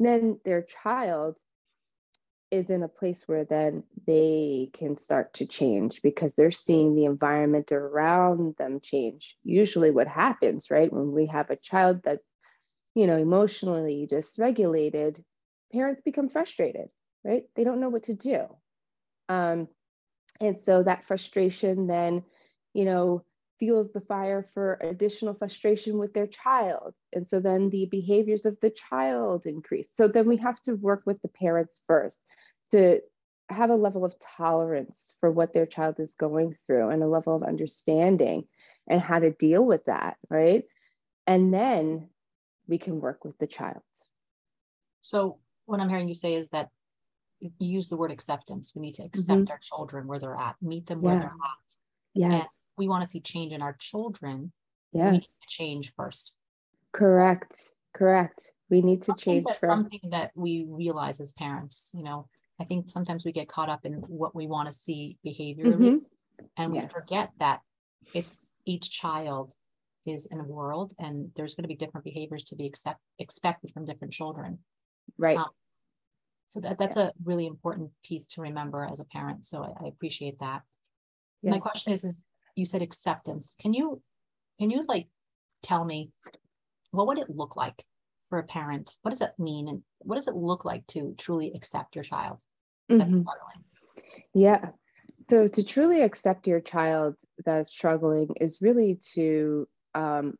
then 0.00 0.40
their 0.42 0.62
child 0.62 1.36
is 2.50 2.70
in 2.70 2.82
a 2.82 2.88
place 2.88 3.24
where 3.28 3.44
then 3.44 3.82
they 4.06 4.70
can 4.72 4.96
start 4.96 5.34
to 5.34 5.44
change 5.44 6.00
because 6.00 6.32
they're 6.34 6.50
seeing 6.50 6.94
the 6.94 7.04
environment 7.04 7.72
around 7.72 8.56
them 8.56 8.80
change. 8.80 9.36
Usually, 9.44 9.90
what 9.90 10.08
happens, 10.08 10.70
right, 10.70 10.90
when 10.90 11.12
we 11.12 11.26
have 11.26 11.50
a 11.50 11.56
child 11.56 12.00
that's, 12.02 12.26
you 12.94 13.06
know, 13.06 13.18
emotionally 13.18 14.08
dysregulated, 14.10 15.22
parents 15.70 16.00
become 16.00 16.30
frustrated, 16.30 16.88
right? 17.22 17.42
They 17.54 17.64
don't 17.64 17.80
know 17.80 17.90
what 17.90 18.04
to 18.04 18.14
do. 18.14 18.46
Um, 19.28 19.68
and 20.42 20.60
so 20.60 20.82
that 20.82 21.06
frustration 21.06 21.86
then, 21.86 22.24
you 22.74 22.84
know, 22.84 23.24
fuels 23.60 23.92
the 23.92 24.00
fire 24.00 24.42
for 24.42 24.76
additional 24.80 25.34
frustration 25.34 25.98
with 25.98 26.12
their 26.12 26.26
child. 26.26 26.94
And 27.12 27.28
so 27.28 27.38
then 27.38 27.70
the 27.70 27.86
behaviors 27.86 28.44
of 28.44 28.58
the 28.60 28.70
child 28.70 29.46
increase. 29.46 29.86
So 29.94 30.08
then 30.08 30.26
we 30.26 30.38
have 30.38 30.60
to 30.62 30.74
work 30.74 31.02
with 31.06 31.22
the 31.22 31.28
parents 31.28 31.82
first 31.86 32.18
to 32.72 33.00
have 33.50 33.70
a 33.70 33.76
level 33.76 34.04
of 34.04 34.16
tolerance 34.18 35.14
for 35.20 35.30
what 35.30 35.52
their 35.52 35.66
child 35.66 36.00
is 36.00 36.16
going 36.16 36.56
through 36.66 36.88
and 36.88 37.04
a 37.04 37.08
level 37.08 37.36
of 37.36 37.44
understanding 37.44 38.44
and 38.88 39.00
how 39.00 39.20
to 39.20 39.30
deal 39.30 39.64
with 39.64 39.84
that, 39.84 40.16
right? 40.28 40.64
And 41.28 41.54
then 41.54 42.08
we 42.66 42.78
can 42.78 43.00
work 43.00 43.24
with 43.24 43.38
the 43.38 43.46
child. 43.46 43.82
So, 45.02 45.38
what 45.66 45.78
I'm 45.78 45.88
hearing 45.88 46.08
you 46.08 46.14
say 46.14 46.34
is 46.34 46.48
that 46.50 46.70
you 47.42 47.68
use 47.68 47.88
the 47.88 47.96
word 47.96 48.10
acceptance. 48.10 48.72
We 48.74 48.82
need 48.82 48.94
to 48.94 49.04
accept 49.04 49.28
mm-hmm. 49.28 49.50
our 49.50 49.58
children 49.58 50.06
where 50.06 50.18
they're 50.18 50.36
at, 50.36 50.56
meet 50.62 50.86
them 50.86 51.02
where 51.02 51.18
they're 51.18 51.26
at. 51.26 51.74
Yes. 52.14 52.32
And 52.32 52.44
we 52.76 52.88
want 52.88 53.02
to 53.02 53.08
see 53.08 53.20
change 53.20 53.52
in 53.52 53.62
our 53.62 53.76
children. 53.78 54.52
Yes. 54.92 55.06
We 55.06 55.18
need 55.18 55.22
to 55.22 55.48
change 55.48 55.92
first. 55.96 56.32
Correct. 56.92 57.70
Correct. 57.94 58.52
We 58.70 58.80
need 58.80 59.02
to 59.04 59.14
change 59.18 59.46
first. 59.48 59.60
Something 59.60 60.00
that 60.10 60.30
we 60.34 60.66
realize 60.68 61.20
as 61.20 61.32
parents, 61.32 61.90
you 61.94 62.02
know, 62.02 62.28
I 62.60 62.64
think 62.64 62.90
sometimes 62.90 63.24
we 63.24 63.32
get 63.32 63.48
caught 63.48 63.68
up 63.68 63.84
in 63.84 63.94
what 63.94 64.34
we 64.34 64.46
want 64.46 64.68
to 64.68 64.74
see 64.74 65.18
behaviorally 65.26 65.96
mm-hmm. 65.96 66.44
and 66.56 66.74
yes. 66.74 66.84
we 66.84 66.88
forget 66.88 67.30
that 67.40 67.60
it's 68.14 68.52
each 68.64 68.90
child 68.90 69.52
is 70.06 70.26
in 70.26 70.40
a 70.40 70.44
world 70.44 70.94
and 70.98 71.30
there's 71.36 71.54
going 71.54 71.64
to 71.64 71.68
be 71.68 71.76
different 71.76 72.04
behaviors 72.04 72.44
to 72.44 72.56
be 72.56 72.66
accept, 72.66 73.00
expected 73.18 73.72
from 73.72 73.84
different 73.84 74.12
children. 74.12 74.58
Right. 75.18 75.38
Um, 75.38 75.46
so 76.52 76.60
that, 76.60 76.78
that's 76.78 76.96
yeah. 76.96 77.06
a 77.06 77.12
really 77.24 77.46
important 77.46 77.90
piece 78.04 78.26
to 78.26 78.42
remember 78.42 78.84
as 78.84 79.00
a 79.00 79.06
parent. 79.06 79.46
So 79.46 79.62
I, 79.62 79.84
I 79.84 79.88
appreciate 79.88 80.38
that. 80.40 80.60
Yes. 81.40 81.52
My 81.52 81.58
question 81.58 81.94
is, 81.94 82.04
is 82.04 82.22
you 82.56 82.66
said 82.66 82.82
acceptance. 82.82 83.56
Can 83.58 83.72
you, 83.72 84.02
can 84.58 84.70
you 84.70 84.84
like 84.86 85.08
tell 85.62 85.82
me 85.82 86.10
what 86.90 87.06
would 87.06 87.18
it 87.18 87.30
look 87.30 87.56
like 87.56 87.82
for 88.28 88.38
a 88.38 88.42
parent? 88.42 88.94
What 89.00 89.12
does 89.12 89.20
that 89.20 89.38
mean? 89.38 89.66
And 89.66 89.82
what 90.00 90.16
does 90.16 90.28
it 90.28 90.34
look 90.34 90.66
like 90.66 90.86
to 90.88 91.14
truly 91.16 91.52
accept 91.54 91.94
your 91.94 92.04
child 92.04 92.42
that's 92.90 93.04
mm-hmm. 93.04 93.22
struggling? 93.22 93.64
Yeah. 94.34 94.68
So 95.30 95.48
to 95.48 95.64
truly 95.64 96.02
accept 96.02 96.46
your 96.46 96.60
child 96.60 97.14
that's 97.46 97.70
struggling 97.70 98.28
is 98.42 98.60
really 98.60 99.00
to 99.14 99.66
um, 99.94 100.34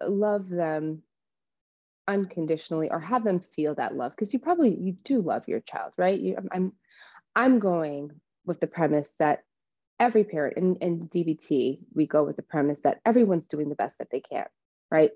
love 0.00 0.48
them 0.48 1.02
unconditionally 2.08 2.90
or 2.90 3.00
have 3.00 3.24
them 3.24 3.40
feel 3.54 3.74
that 3.74 3.96
love 3.96 4.12
because 4.12 4.32
you 4.32 4.38
probably 4.38 4.74
you 4.74 4.92
do 5.04 5.20
love 5.20 5.48
your 5.48 5.60
child 5.60 5.92
right 5.96 6.20
you, 6.20 6.36
i'm 6.52 6.72
i'm 7.34 7.58
going 7.58 8.10
with 8.44 8.60
the 8.60 8.66
premise 8.66 9.08
that 9.18 9.42
every 9.98 10.22
parent 10.22 10.56
in, 10.56 10.76
in 10.76 11.00
dbt 11.08 11.80
we 11.94 12.06
go 12.06 12.22
with 12.22 12.36
the 12.36 12.42
premise 12.42 12.78
that 12.84 13.00
everyone's 13.04 13.46
doing 13.46 13.68
the 13.68 13.74
best 13.74 13.98
that 13.98 14.08
they 14.10 14.20
can 14.20 14.46
right 14.90 15.10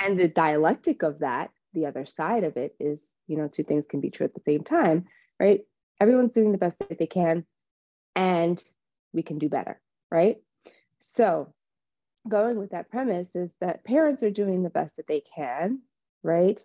and 0.00 0.18
the 0.18 0.28
dialectic 0.28 1.02
of 1.02 1.20
that 1.20 1.50
the 1.76 1.86
other 1.86 2.06
side 2.06 2.42
of 2.42 2.56
it 2.56 2.74
is, 2.80 3.00
you 3.28 3.36
know, 3.36 3.46
two 3.46 3.62
things 3.62 3.86
can 3.86 4.00
be 4.00 4.10
true 4.10 4.24
at 4.24 4.34
the 4.34 4.40
same 4.40 4.64
time, 4.64 5.04
right? 5.38 5.60
Everyone's 6.00 6.32
doing 6.32 6.50
the 6.50 6.58
best 6.58 6.76
that 6.80 6.98
they 6.98 7.06
can, 7.06 7.44
and 8.16 8.62
we 9.12 9.22
can 9.22 9.38
do 9.38 9.48
better, 9.48 9.80
right? 10.10 10.38
So, 11.00 11.52
going 12.26 12.58
with 12.58 12.70
that 12.70 12.90
premise 12.90 13.28
is 13.34 13.50
that 13.60 13.84
parents 13.84 14.22
are 14.24 14.30
doing 14.30 14.62
the 14.62 14.70
best 14.70 14.96
that 14.96 15.06
they 15.06 15.22
can, 15.36 15.82
right? 16.26 16.60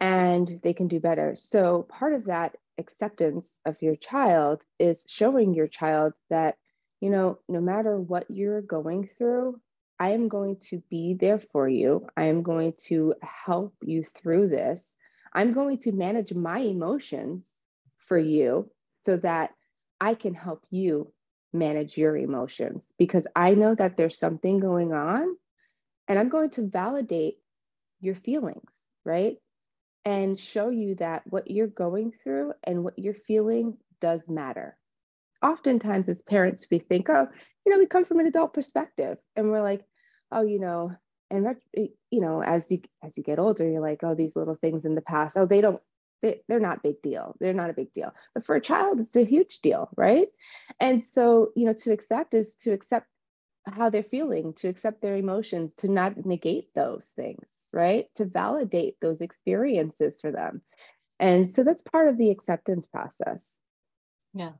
And 0.00 0.60
they 0.62 0.74
can 0.74 0.88
do 0.88 1.00
better. 1.00 1.36
So, 1.36 1.84
part 1.88 2.12
of 2.12 2.24
that 2.26 2.56
acceptance 2.78 3.58
of 3.64 3.80
your 3.80 3.96
child 3.96 4.62
is 4.78 5.04
showing 5.08 5.54
your 5.54 5.68
child 5.68 6.14
that, 6.28 6.56
you 7.00 7.10
know, 7.10 7.38
no 7.48 7.60
matter 7.60 7.98
what 7.98 8.30
you're 8.30 8.62
going 8.62 9.08
through, 9.16 9.60
I 9.98 10.10
am 10.10 10.28
going 10.28 10.56
to 10.70 10.82
be 10.90 11.14
there 11.14 11.38
for 11.38 11.68
you. 11.68 12.08
I 12.16 12.24
am 12.24 12.42
going 12.42 12.74
to 12.88 13.14
help 13.22 13.74
you 13.82 14.02
through 14.02 14.48
this. 14.48 14.84
I'm 15.32 15.52
going 15.52 15.78
to 15.78 15.92
manage 15.92 16.34
my 16.34 16.58
emotions 16.58 17.44
for 17.98 18.18
you 18.18 18.70
so 19.06 19.16
that 19.18 19.52
I 20.00 20.14
can 20.14 20.34
help 20.34 20.64
you 20.70 21.12
manage 21.52 21.96
your 21.96 22.16
emotions 22.16 22.82
because 22.98 23.26
I 23.36 23.54
know 23.54 23.74
that 23.74 23.96
there's 23.96 24.18
something 24.18 24.58
going 24.58 24.92
on 24.92 25.36
and 26.08 26.18
I'm 26.18 26.28
going 26.28 26.50
to 26.50 26.66
validate 26.66 27.36
your 28.02 28.14
feelings, 28.14 28.70
right? 29.04 29.36
And 30.04 30.38
show 30.38 30.68
you 30.68 30.96
that 30.96 31.22
what 31.26 31.50
you're 31.50 31.68
going 31.68 32.12
through 32.22 32.52
and 32.64 32.84
what 32.84 32.98
you're 32.98 33.14
feeling 33.14 33.78
does 34.00 34.28
matter. 34.28 34.76
Oftentimes, 35.42 36.08
as 36.08 36.22
parents, 36.22 36.66
we 36.70 36.78
think, 36.78 37.08
oh, 37.08 37.28
you 37.64 37.72
know, 37.72 37.78
we 37.78 37.86
come 37.86 38.04
from 38.04 38.20
an 38.20 38.26
adult 38.26 38.52
perspective 38.52 39.18
and 39.36 39.50
we're 39.50 39.62
like, 39.62 39.84
oh, 40.30 40.42
you 40.42 40.60
know, 40.60 40.92
and 41.30 41.46
eh, 41.76 41.86
you 42.10 42.20
know, 42.20 42.42
as 42.42 42.70
you 42.70 42.82
as 43.02 43.16
you 43.16 43.22
get 43.22 43.38
older, 43.38 43.68
you're 43.68 43.80
like, 43.80 44.00
oh, 44.02 44.14
these 44.14 44.36
little 44.36 44.56
things 44.56 44.84
in 44.84 44.94
the 44.94 45.00
past, 45.00 45.36
oh, 45.36 45.46
they 45.46 45.60
don't 45.60 45.80
they, 46.22 46.40
they're 46.48 46.60
not 46.60 46.82
big 46.82 47.02
deal. 47.02 47.34
They're 47.40 47.52
not 47.52 47.70
a 47.70 47.74
big 47.74 47.92
deal. 47.94 48.12
But 48.34 48.44
for 48.44 48.54
a 48.54 48.60
child, 48.60 49.00
it's 49.00 49.16
a 49.16 49.24
huge 49.24 49.60
deal, 49.60 49.88
right? 49.96 50.28
And 50.80 51.04
so, 51.04 51.50
you 51.56 51.66
know, 51.66 51.72
to 51.72 51.92
accept 51.92 52.34
is 52.34 52.54
to 52.62 52.72
accept 52.72 53.06
how 53.64 53.90
they're 53.90 54.02
feeling, 54.02 54.54
to 54.54 54.68
accept 54.68 55.00
their 55.00 55.16
emotions, 55.16 55.72
to 55.74 55.88
not 55.88 56.24
negate 56.26 56.74
those 56.74 57.12
things, 57.14 57.46
right? 57.72 58.06
To 58.16 58.24
validate 58.24 58.96
those 59.00 59.20
experiences 59.20 60.20
for 60.20 60.32
them. 60.32 60.62
And 61.18 61.50
so 61.52 61.62
that's 61.62 61.82
part 61.82 62.08
of 62.08 62.18
the 62.18 62.30
acceptance 62.30 62.86
process. 62.86 63.48
Yeah. 64.34 64.52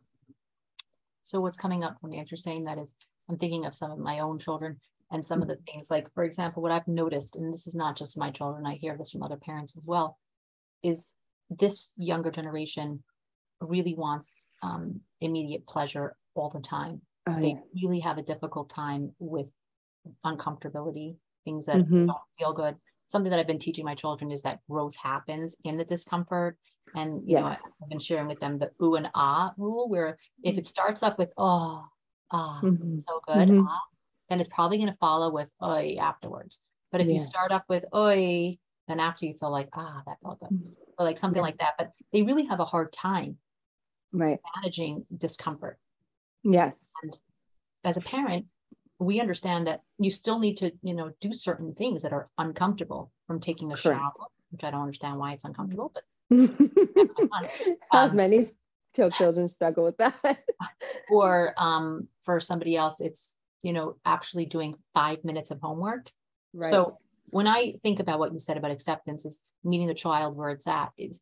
So 1.24 1.40
what's 1.40 1.56
coming 1.56 1.82
up 1.82 1.96
for 2.00 2.06
me 2.06 2.20
as 2.20 2.30
you're 2.30 2.36
saying 2.38 2.64
that 2.64 2.78
is 2.78 2.94
I'm 3.28 3.38
thinking 3.38 3.64
of 3.64 3.74
some 3.74 3.90
of 3.90 3.98
my 3.98 4.20
own 4.20 4.38
children 4.38 4.78
and 5.10 5.24
some 5.24 5.42
of 5.42 5.48
the 5.48 5.56
things 5.66 5.90
like, 5.90 6.12
for 6.14 6.24
example, 6.24 6.62
what 6.62 6.72
I've 6.72 6.88
noticed, 6.88 7.36
and 7.36 7.52
this 7.52 7.66
is 7.66 7.74
not 7.74 7.96
just 7.96 8.18
my 8.18 8.30
children, 8.30 8.66
I 8.66 8.74
hear 8.74 8.96
this 8.96 9.10
from 9.10 9.22
other 9.22 9.36
parents 9.36 9.76
as 9.76 9.84
well, 9.86 10.18
is 10.82 11.12
this 11.50 11.92
younger 11.96 12.30
generation 12.30 13.02
really 13.60 13.94
wants 13.94 14.48
um, 14.62 15.00
immediate 15.20 15.66
pleasure 15.66 16.16
all 16.34 16.50
the 16.50 16.60
time. 16.60 17.00
Oh, 17.26 17.40
they 17.40 17.50
yeah. 17.50 17.60
really 17.82 18.00
have 18.00 18.18
a 18.18 18.22
difficult 18.22 18.68
time 18.68 19.12
with 19.18 19.52
uncomfortability, 20.24 21.16
things 21.44 21.66
that 21.66 21.76
mm-hmm. 21.76 22.06
don't 22.06 22.18
feel 22.38 22.52
good. 22.52 22.76
Something 23.06 23.30
that 23.30 23.38
I've 23.38 23.46
been 23.46 23.58
teaching 23.58 23.84
my 23.84 23.94
children 23.94 24.30
is 24.30 24.42
that 24.42 24.60
growth 24.68 24.96
happens 24.96 25.56
in 25.64 25.76
the 25.76 25.84
discomfort. 25.84 26.56
And 26.94 27.22
you 27.28 27.38
yes. 27.38 27.44
know, 27.44 27.56
I've 27.82 27.88
been 27.88 27.98
sharing 28.00 28.26
with 28.26 28.40
them 28.40 28.58
the 28.58 28.70
ooh 28.82 28.96
and 28.96 29.08
ah 29.14 29.52
rule, 29.56 29.88
where 29.88 30.18
if 30.42 30.58
it 30.58 30.66
starts 30.66 31.02
up 31.02 31.18
with 31.18 31.30
oh, 31.36 31.84
ah, 32.32 32.60
mm-hmm. 32.62 32.98
so 32.98 33.20
good, 33.26 33.48
mm-hmm. 33.48 33.66
ah, 33.68 33.80
then 34.28 34.40
it's 34.40 34.48
probably 34.52 34.78
going 34.78 34.90
to 34.90 34.98
follow 34.98 35.30
with 35.32 35.52
oi 35.62 35.96
afterwards. 36.00 36.58
But 36.90 37.00
if 37.00 37.06
yeah. 37.06 37.14
you 37.14 37.18
start 37.20 37.52
up 37.52 37.64
with 37.68 37.84
oi, 37.94 38.56
then 38.88 38.98
after 38.98 39.26
you 39.26 39.34
feel 39.34 39.52
like 39.52 39.68
ah, 39.74 40.02
that 40.06 40.18
felt 40.22 40.40
good. 40.40 40.50
Mm-hmm 40.50 40.72
or 40.98 41.04
like 41.04 41.18
something 41.18 41.40
yeah. 41.40 41.46
like 41.46 41.58
that. 41.58 41.74
But 41.78 41.92
they 42.12 42.22
really 42.22 42.44
have 42.46 42.60
a 42.60 42.64
hard 42.64 42.92
time 42.92 43.36
right 44.12 44.38
managing 44.56 45.04
discomfort. 45.16 45.78
Yes. 46.44 46.74
And 47.02 47.18
as 47.84 47.96
a 47.96 48.00
parent, 48.00 48.46
we 48.98 49.20
understand 49.20 49.66
that 49.66 49.82
you 49.98 50.10
still 50.10 50.38
need 50.38 50.56
to, 50.58 50.72
you 50.82 50.94
know, 50.94 51.12
do 51.20 51.32
certain 51.32 51.74
things 51.74 52.02
that 52.02 52.12
are 52.12 52.28
uncomfortable 52.38 53.10
from 53.26 53.40
taking 53.40 53.72
a 53.72 53.76
Correct. 53.76 54.00
shower, 54.00 54.26
which 54.50 54.64
I 54.64 54.70
don't 54.70 54.82
understand 54.82 55.18
why 55.18 55.32
it's 55.32 55.44
uncomfortable, 55.44 55.92
but 55.94 56.04
um, 57.92 58.16
many 58.16 58.48
children 58.94 59.48
struggle 59.54 59.84
with 59.84 59.96
that. 59.98 60.14
or 61.10 61.54
um, 61.56 62.08
for 62.22 62.38
somebody 62.38 62.76
else, 62.76 63.00
it's, 63.00 63.34
you 63.62 63.72
know, 63.72 63.96
actually 64.04 64.46
doing 64.46 64.76
five 64.94 65.24
minutes 65.24 65.50
of 65.50 65.60
homework. 65.60 66.10
Right. 66.54 66.70
So 66.70 66.98
when 67.30 67.46
I 67.46 67.74
think 67.82 67.98
about 67.98 68.18
what 68.18 68.32
you 68.32 68.38
said 68.38 68.56
about 68.56 68.70
acceptance 68.70 69.24
is 69.24 69.42
meeting 69.64 69.88
the 69.88 69.94
child 69.94 70.36
where 70.36 70.50
it's 70.50 70.66
at, 70.66 70.90
is 70.96 71.18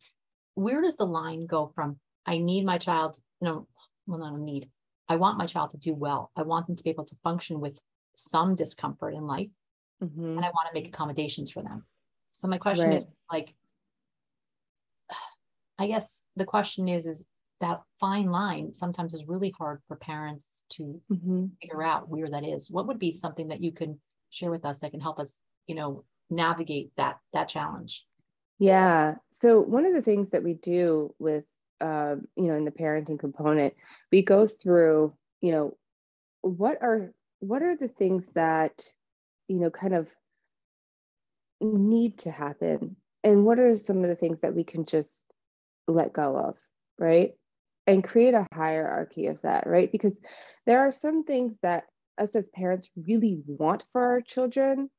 where 0.55 0.83
does 0.83 0.97
the 0.97 1.07
line 1.07 1.47
go 1.47 1.73
from 1.75 1.99
I 2.27 2.39
need 2.39 2.65
my 2.65 2.79
child, 2.79 3.19
you 3.41 3.49
know, 3.49 3.67
well, 4.07 4.21
not 4.21 4.35
a 4.35 4.39
need. 4.39 4.71
I 5.11 5.17
want 5.17 5.37
my 5.37 5.45
child 5.45 5.73
to 5.73 5.77
do 5.77 5.93
well. 5.93 6.31
I 6.37 6.43
want 6.43 6.67
them 6.67 6.77
to 6.77 6.83
be 6.83 6.89
able 6.89 7.05
to 7.05 7.17
function 7.23 7.61
with 7.61 7.79
some 8.17 8.57
discomfort 8.57 9.13
in 9.15 9.27
life. 9.27 9.51
Mm-hmm. 10.03 10.25
And 10.39 10.41
I 10.41 10.49
want 10.49 10.69
to 10.69 10.75
make 10.75 10.89
accommodations 10.89 11.51
for 11.51 11.63
them. 11.63 11.85
So 12.33 12.49
my 12.49 12.57
question 12.57 12.89
right. 12.89 12.99
is 12.99 13.07
like, 13.31 13.55
I 15.79 15.87
guess 15.87 16.21
the 16.37 16.47
question 16.47 16.89
is, 16.89 17.07
is 17.07 17.25
that 17.61 17.83
fine 17.99 18.31
line 18.31 18.73
sometimes 18.73 19.13
is 19.13 19.29
really 19.29 19.53
hard 19.59 19.83
for 19.87 19.97
parents 19.97 20.63
to 20.71 20.99
mm-hmm. 21.13 21.47
figure 21.61 21.83
out 21.83 22.09
where 22.09 22.31
that 22.31 22.45
is. 22.45 22.71
What 22.71 22.87
would 22.87 22.99
be 22.99 23.13
something 23.13 23.49
that 23.49 23.61
you 23.61 23.73
can 23.73 24.01
share 24.31 24.51
with 24.51 24.65
us 24.65 24.79
that 24.79 24.93
can 24.93 25.01
help 25.01 25.19
us 25.19 25.39
you 25.67 25.75
know 25.77 26.05
navigate 26.31 26.91
that 26.97 27.19
that 27.33 27.49
challenge 27.49 28.05
yeah 28.59 29.15
so 29.31 29.61
one 29.61 29.85
of 29.85 29.93
the 29.93 30.03
things 30.03 30.31
that 30.31 30.43
we 30.43 30.55
do 30.55 31.15
with 31.19 31.45
uh, 31.81 32.17
you 32.37 32.49
know 32.49 32.55
in 32.55 32.65
the 32.65 32.71
parenting 32.71 33.19
component 33.19 33.75
we 34.13 34.23
go 34.23 34.47
through 34.47 35.15
you 35.41 35.53
know 35.53 35.77
what 36.43 36.79
are 36.83 37.13
what 37.41 37.63
are 37.63 37.75
the 37.75 37.89
things 37.89 38.27
that 38.35 38.85
you 39.49 39.59
know 39.59 39.71
kind 39.71 39.95
of 39.95 40.09
need 41.61 42.19
to 42.19 42.31
happen? 42.31 42.97
And 43.23 43.45
what 43.45 43.59
are 43.59 43.77
some 43.77 43.99
of 43.99 44.09
the 44.09 44.17
things 44.17 44.41
that 44.41 44.55
we 44.55 44.65
can 44.65 44.87
just 44.87 45.23
let 45.87 46.13
go 46.13 46.37
of 46.37 46.55
right? 46.99 47.33
And 47.87 48.05
create 48.05 48.35
a 48.35 48.47
hierarchy 48.53 49.27
of 49.27 49.41
that 49.43 49.67
right? 49.67 49.91
Because 49.91 50.17
there 50.67 50.81
are 50.81 50.93
some 50.93 51.25
things 51.25 51.55
that 51.63 51.85
us 52.19 52.35
as 52.35 52.47
parents 52.55 52.91
really 52.97 53.41
want 53.47 53.83
for 53.93 54.03
our 54.03 54.21
children 54.21 54.91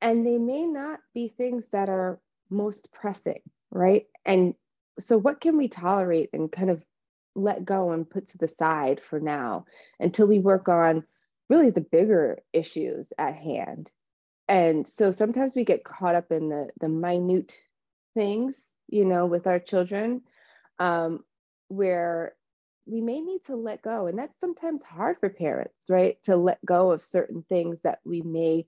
and 0.00 0.24
they 0.24 0.38
may 0.38 0.64
not 0.64 1.00
be 1.12 1.28
things 1.28 1.66
that 1.72 1.88
are 1.88 2.20
most 2.50 2.92
pressing, 2.92 3.40
right? 3.70 4.06
And 4.24 4.54
so, 4.98 5.18
what 5.18 5.40
can 5.40 5.56
we 5.56 5.68
tolerate 5.68 6.30
and 6.32 6.50
kind 6.50 6.70
of 6.70 6.84
let 7.34 7.64
go 7.64 7.92
and 7.92 8.08
put 8.08 8.28
to 8.28 8.38
the 8.38 8.48
side 8.48 9.00
for 9.00 9.20
now 9.20 9.66
until 10.00 10.26
we 10.26 10.38
work 10.38 10.68
on 10.68 11.04
really 11.48 11.70
the 11.70 11.80
bigger 11.80 12.38
issues 12.52 13.08
at 13.18 13.34
hand? 13.34 13.90
And 14.48 14.86
so, 14.86 15.12
sometimes 15.12 15.54
we 15.54 15.64
get 15.64 15.84
caught 15.84 16.14
up 16.14 16.32
in 16.32 16.48
the, 16.48 16.70
the 16.80 16.88
minute 16.88 17.54
things, 18.14 18.72
you 18.88 19.04
know, 19.04 19.26
with 19.26 19.46
our 19.46 19.58
children, 19.58 20.22
um, 20.78 21.24
where 21.68 22.34
we 22.86 23.00
may 23.02 23.20
need 23.20 23.44
to 23.44 23.56
let 23.56 23.82
go. 23.82 24.06
And 24.06 24.18
that's 24.18 24.40
sometimes 24.40 24.82
hard 24.82 25.18
for 25.20 25.28
parents, 25.28 25.74
right? 25.88 26.16
To 26.24 26.36
let 26.36 26.64
go 26.64 26.90
of 26.90 27.02
certain 27.02 27.44
things 27.48 27.78
that 27.84 28.00
we 28.04 28.22
may 28.22 28.66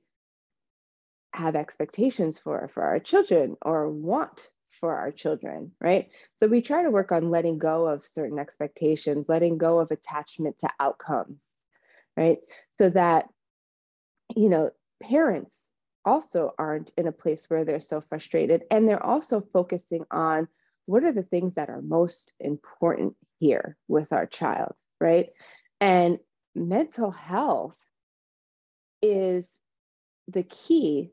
have 1.33 1.57
expectations 1.57 2.39
for 2.39 2.69
for 2.75 2.83
our 2.83 2.99
children 2.99 3.57
or 3.63 3.89
want 3.89 4.51
for 4.81 4.97
our 4.97 5.13
children 5.13 5.73
right? 5.81 6.09
So 6.37 6.47
we 6.47 6.63
try 6.63 6.83
to 6.83 6.91
work 6.91 7.13
on 7.13 7.31
letting 7.31 7.59
go 7.59 7.87
of 7.87 8.05
certain 8.05 8.39
expectations 8.39 9.27
letting 9.29 9.59
go 9.59 9.79
of 9.79 9.91
attachment 9.91 10.59
to 10.61 10.71
outcomes 10.79 11.39
right? 12.17 12.39
So 12.81 12.91
that 12.91 13.29
you 14.35 14.49
know 14.49 14.71
parents 15.03 15.67
also 16.05 16.55
aren't 16.59 16.93
in 16.97 17.07
a 17.07 17.13
place 17.13 17.45
where 17.49 17.65
they're 17.65 17.81
so 17.81 18.01
frustrated 18.01 18.63
and 18.71 18.89
they're 18.89 19.05
also 19.05 19.43
focusing 19.53 20.05
on 20.11 20.49
what 20.87 21.05
are 21.05 21.13
the 21.13 21.23
things 21.23 21.55
that 21.55 21.69
are 21.69 21.83
most 21.83 22.33
important 22.41 23.15
here 23.39 23.77
with 23.89 24.13
our 24.13 24.27
child 24.27 24.75
right? 25.01 25.31
And 25.81 26.19
mental 26.55 27.11
health 27.11 27.77
is 29.03 29.49
the 30.29 30.43
key 30.43 31.13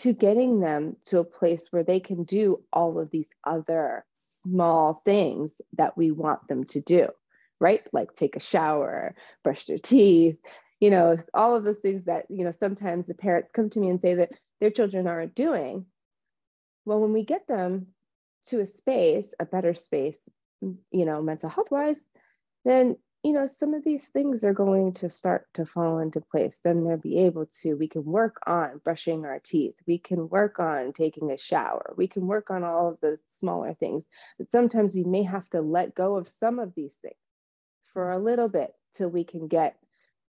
to 0.00 0.12
getting 0.12 0.60
them 0.60 0.96
to 1.06 1.18
a 1.18 1.24
place 1.24 1.68
where 1.70 1.84
they 1.84 2.00
can 2.00 2.24
do 2.24 2.62
all 2.72 2.98
of 2.98 3.10
these 3.10 3.28
other 3.44 4.04
small 4.42 5.02
things 5.04 5.50
that 5.76 5.96
we 5.96 6.10
want 6.10 6.48
them 6.48 6.64
to 6.64 6.80
do, 6.80 7.06
right? 7.60 7.82
Like 7.92 8.14
take 8.14 8.36
a 8.36 8.40
shower, 8.40 9.14
brush 9.44 9.66
their 9.66 9.78
teeth, 9.78 10.38
you 10.80 10.90
know, 10.90 11.18
all 11.34 11.54
of 11.54 11.64
those 11.64 11.80
things 11.80 12.06
that, 12.06 12.26
you 12.30 12.44
know, 12.44 12.52
sometimes 12.58 13.06
the 13.06 13.14
parents 13.14 13.50
come 13.54 13.68
to 13.70 13.80
me 13.80 13.90
and 13.90 14.00
say 14.00 14.14
that 14.14 14.32
their 14.60 14.70
children 14.70 15.06
aren't 15.06 15.34
doing. 15.34 15.84
Well, 16.86 17.00
when 17.00 17.12
we 17.12 17.22
get 17.22 17.46
them 17.46 17.88
to 18.46 18.60
a 18.60 18.66
space, 18.66 19.34
a 19.38 19.44
better 19.44 19.74
space, 19.74 20.18
you 20.62 21.04
know, 21.04 21.20
mental 21.20 21.50
health 21.50 21.70
wise, 21.70 22.00
then 22.64 22.96
you 23.22 23.32
know, 23.32 23.44
some 23.44 23.74
of 23.74 23.84
these 23.84 24.08
things 24.08 24.44
are 24.44 24.54
going 24.54 24.94
to 24.94 25.10
start 25.10 25.46
to 25.54 25.66
fall 25.66 25.98
into 25.98 26.20
place. 26.20 26.56
Then 26.64 26.84
they'll 26.84 26.96
be 26.96 27.18
able 27.18 27.46
to, 27.62 27.74
we 27.74 27.86
can 27.86 28.04
work 28.04 28.38
on 28.46 28.80
brushing 28.82 29.26
our 29.26 29.40
teeth. 29.44 29.74
We 29.86 29.98
can 29.98 30.28
work 30.30 30.58
on 30.58 30.94
taking 30.94 31.30
a 31.30 31.36
shower. 31.36 31.92
We 31.98 32.06
can 32.06 32.26
work 32.26 32.50
on 32.50 32.64
all 32.64 32.88
of 32.88 33.00
the 33.00 33.18
smaller 33.28 33.74
things. 33.74 34.04
But 34.38 34.50
sometimes 34.50 34.94
we 34.94 35.04
may 35.04 35.22
have 35.24 35.48
to 35.50 35.60
let 35.60 35.94
go 35.94 36.16
of 36.16 36.28
some 36.28 36.58
of 36.58 36.74
these 36.74 36.94
things 37.02 37.14
for 37.92 38.10
a 38.10 38.18
little 38.18 38.48
bit 38.48 38.74
till 38.94 39.10
we 39.10 39.24
can 39.24 39.48
get, 39.48 39.76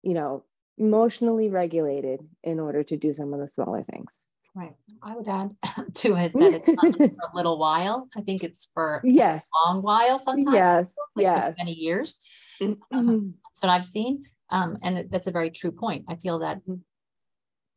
you 0.02 0.14
know, 0.14 0.46
emotionally 0.78 1.50
regulated 1.50 2.22
in 2.44 2.60
order 2.60 2.84
to 2.84 2.96
do 2.96 3.12
some 3.12 3.34
of 3.34 3.42
the 3.42 3.50
smaller 3.50 3.84
things. 3.84 4.18
Right. 4.56 4.76
I 5.04 5.16
would 5.16 5.28
add 5.28 5.56
to 5.96 6.16
it 6.16 6.32
that 6.34 6.64
it's 6.66 6.84
not 6.84 6.98
for 6.98 7.04
a 7.04 7.36
little 7.36 7.60
while. 7.60 8.08
I 8.16 8.22
think 8.22 8.46
it's 8.46 8.70
for 8.74 9.02
yes. 9.04 9.46
a 9.54 9.70
long 9.70 9.82
while 9.82 10.20
sometimes. 10.20 10.56
Yes. 10.56 10.94
Like 11.16 11.24
yes. 11.24 11.56
Many 11.58 11.74
years. 11.74 12.18
That's 12.62 13.62
what 13.62 13.70
I've 13.70 13.86
seen. 13.86 14.24
Um, 14.50 14.78
and 14.82 15.10
that's 15.10 15.28
a 15.28 15.32
very 15.32 15.52
true 15.52 15.72
point. 15.72 16.06
I 16.08 16.16
feel 16.16 16.40
that 16.40 16.58
mm-hmm. 16.60 16.76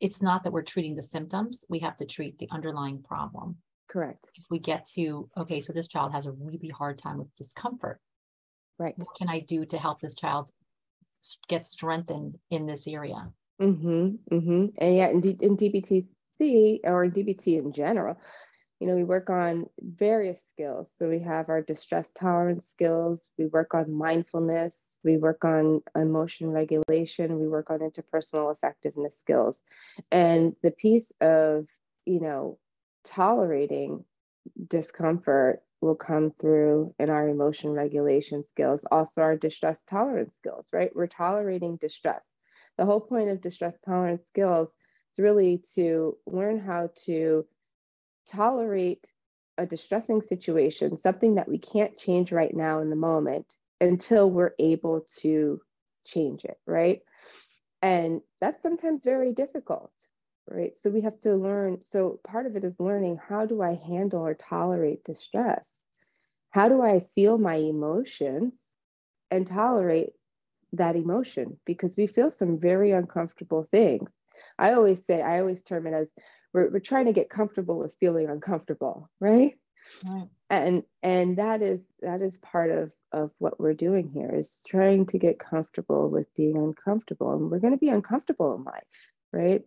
it's 0.01 0.23
not 0.23 0.45
that 0.45 0.53
we're 0.53 0.63
treating 0.63 0.95
the 0.95 1.03
symptoms, 1.03 1.65
we 1.69 1.81
have 1.81 1.97
to 1.97 2.07
treat 2.07 2.39
the 2.39 2.49
underlying 2.51 3.03
problem. 3.03 3.57
Correct. 3.89 4.25
If 4.37 4.45
we 4.51 4.61
get 4.61 4.87
to, 4.95 5.29
okay, 5.37 5.61
so 5.61 5.73
this 5.73 5.89
child 5.89 6.13
has 6.13 6.27
a 6.27 6.33
really 6.33 6.69
hard 6.69 6.99
time 6.99 7.19
with 7.19 7.35
discomfort. 7.35 8.01
Right. 8.79 8.95
What 8.97 9.17
can 9.19 9.29
I 9.29 9.41
do 9.41 9.67
to 9.67 9.79
help 9.79 10.01
this 10.01 10.15
child 10.15 10.51
get 11.49 11.67
strengthened 11.67 12.39
in 12.51 12.67
this 12.67 12.87
area? 12.87 13.31
Mm-hmm. 13.61 14.35
Mm-hmm. 14.35 14.67
And 14.79 14.97
yeah, 14.97 15.09
in, 15.09 15.21
D- 15.21 15.37
in 15.41 15.57
DBTC 15.57 16.81
or 16.85 17.05
in 17.05 17.11
DBT 17.11 17.59
in 17.59 17.73
general, 17.73 18.17
you 18.81 18.87
know, 18.87 18.97
we 18.97 19.05
work 19.05 19.29
on 19.29 19.67
various 19.79 20.41
skills. 20.53 20.91
So 20.97 21.11
we 21.11 21.21
have 21.21 21.51
our 21.51 21.61
distress 21.61 22.11
tolerance 22.19 22.71
skills, 22.71 23.31
we 23.37 23.47
work 23.47 23.75
on 23.75 23.93
mindfulness, 23.93 24.97
we 25.05 25.19
work 25.19 25.45
on 25.45 25.83
emotion 25.95 26.51
regulation, 26.51 27.39
we 27.39 27.47
work 27.47 27.71
on 27.71 27.81
interpersonal 27.81 28.53
effectiveness 28.55 29.19
skills. 29.19 29.61
And 30.11 30.57
the 30.63 30.71
piece 30.71 31.13
of, 31.21 31.67
you 32.07 32.21
know, 32.21 32.59
tolerating 33.05 34.05
discomfort 34.69 35.63
will 35.83 35.95
come 35.95 36.33
through 36.41 36.95
in 36.99 37.11
our 37.11 37.29
emotion 37.29 37.71
regulation 37.71 38.45
skills, 38.51 38.87
also 38.91 39.21
our 39.21 39.37
distress 39.37 39.79
tolerance 39.89 40.33
skills, 40.39 40.69
right? 40.73 40.91
We're 40.95 41.07
tolerating 41.07 41.77
distress. 41.77 42.23
The 42.79 42.87
whole 42.87 43.01
point 43.01 43.29
of 43.29 43.43
distress 43.43 43.75
tolerance 43.85 44.23
skills 44.29 44.75
is 45.13 45.19
really 45.19 45.63
to 45.75 46.17
learn 46.27 46.59
how 46.59 46.91
to 47.05 47.47
tolerate 48.31 49.07
a 49.59 49.67
distressing 49.67 50.23
situation, 50.23 50.99
something 50.99 51.35
that 51.35 51.49
we 51.49 51.59
can't 51.59 51.97
change 51.99 52.33
right 52.33 52.55
now 52.55 52.81
in 52.81 52.91
the 52.91 52.97
moment 52.97 53.55
until 53.81 54.31
we're 54.31 54.55
able 54.59 55.07
to 55.19 55.61
change 56.07 56.45
it, 56.45 56.59
right? 56.67 57.01
And 57.83 58.21
that's 58.41 58.63
sometimes 58.63 59.03
very 59.05 59.33
difficult, 59.33 59.93
right? 60.49 60.77
So 60.77 60.91
we 60.91 61.03
have 61.03 61.19
to 61.21 61.35
learn. 61.35 61.83
So 61.83 62.21
part 62.27 62.47
of 62.47 62.57
it 62.57 62.65
is 62.65 62.81
learning 62.81 63.19
how 63.29 63.47
do 63.47 63.63
I 63.63 63.75
handle 63.75 64.21
or 64.27 64.35
tolerate 64.35 65.05
distress? 65.05 65.71
How 66.51 66.69
do 66.69 66.83
I 66.83 67.07
feel 67.15 67.39
my 67.39 67.57
emotion 67.57 68.53
and 69.31 69.47
tolerate 69.47 70.11
that 70.73 70.97
emotion? 70.97 71.59
Because 71.65 71.97
we 71.97 72.07
feel 72.07 72.31
some 72.31 72.59
very 72.59 72.91
uncomfortable 72.91 73.67
things. 73.71 74.11
I 74.59 74.73
always 74.73 75.05
say, 75.05 75.23
I 75.23 75.41
always 75.41 75.63
term 75.63 75.87
it 75.87 75.95
as 75.95 76.09
we're, 76.53 76.71
we're 76.71 76.81
trying 76.81 77.07
to 77.07 77.13
get 77.13 77.31
comfortable 77.31 77.79
with 77.79 77.97
feeling 78.01 78.29
uncomfortable 78.29 79.09
right? 79.21 79.55
right. 80.05 80.29
And 80.49 80.83
and 81.03 81.37
that 81.39 81.63
is 81.63 81.81
that 82.01 82.23
is 82.23 82.39
part 82.39 82.71
of 82.71 82.93
of 83.13 83.31
what 83.39 83.59
we're 83.59 83.75
doing 83.75 84.09
here 84.09 84.31
is 84.35 84.63
trying 84.67 85.07
to 85.07 85.19
get 85.19 85.39
comfortable 85.39 86.09
with 86.09 86.33
being 86.37 86.57
uncomfortable. 86.57 87.33
And 87.33 87.51
we're 87.51 87.59
going 87.59 87.73
to 87.73 87.79
be 87.79 87.89
uncomfortable 87.89 88.55
in 88.55 88.65
life 88.65 88.85
right? 89.33 89.63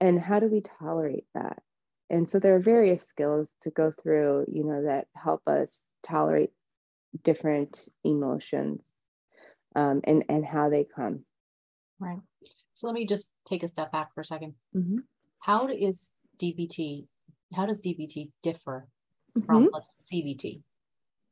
And 0.00 0.20
how 0.20 0.40
do 0.40 0.46
we 0.46 0.60
tolerate 0.60 1.26
that? 1.34 1.62
And 2.10 2.28
so 2.28 2.38
there 2.38 2.54
are 2.54 2.60
various 2.60 3.02
skills 3.02 3.50
to 3.62 3.70
go 3.70 3.90
through 3.90 4.46
you 4.52 4.64
know 4.64 4.84
that 4.84 5.08
help 5.14 5.42
us 5.46 5.82
tolerate 6.02 6.50
different 7.22 7.88
emotions 8.04 8.82
um, 9.74 10.02
and 10.04 10.24
and 10.28 10.44
how 10.44 10.68
they 10.68 10.84
come. 10.84 11.24
Right. 11.98 12.20
So 12.74 12.86
let 12.88 12.94
me 12.94 13.06
just 13.06 13.28
take 13.46 13.62
a 13.62 13.68
step 13.68 13.92
back 13.92 14.14
for 14.14 14.20
a 14.20 14.24
2nd 14.24 14.54
mm-hmm 14.76 14.98
how 15.44 15.68
is 15.68 16.10
DBT, 16.40 17.06
how 17.54 17.66
does 17.66 17.78
DBT 17.78 18.30
differ 18.42 18.88
from 19.44 19.66
mm-hmm. 19.66 20.16
CBT, 20.16 20.62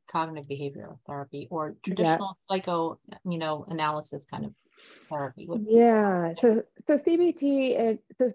cognitive 0.07 0.47
behavioral 0.47 0.99
therapy, 1.07 1.47
or 1.49 1.75
traditional 1.83 2.37
yeah. 2.47 2.55
psycho, 2.55 2.99
you 3.25 3.39
know, 3.39 3.65
analysis 3.69 4.23
kind 4.29 4.45
of 4.45 4.53
therapy? 5.09 5.47
What, 5.47 5.61
yeah. 5.67 6.33
So, 6.33 6.61
so 6.87 6.99
CBT, 6.99 7.97
so 8.19 8.29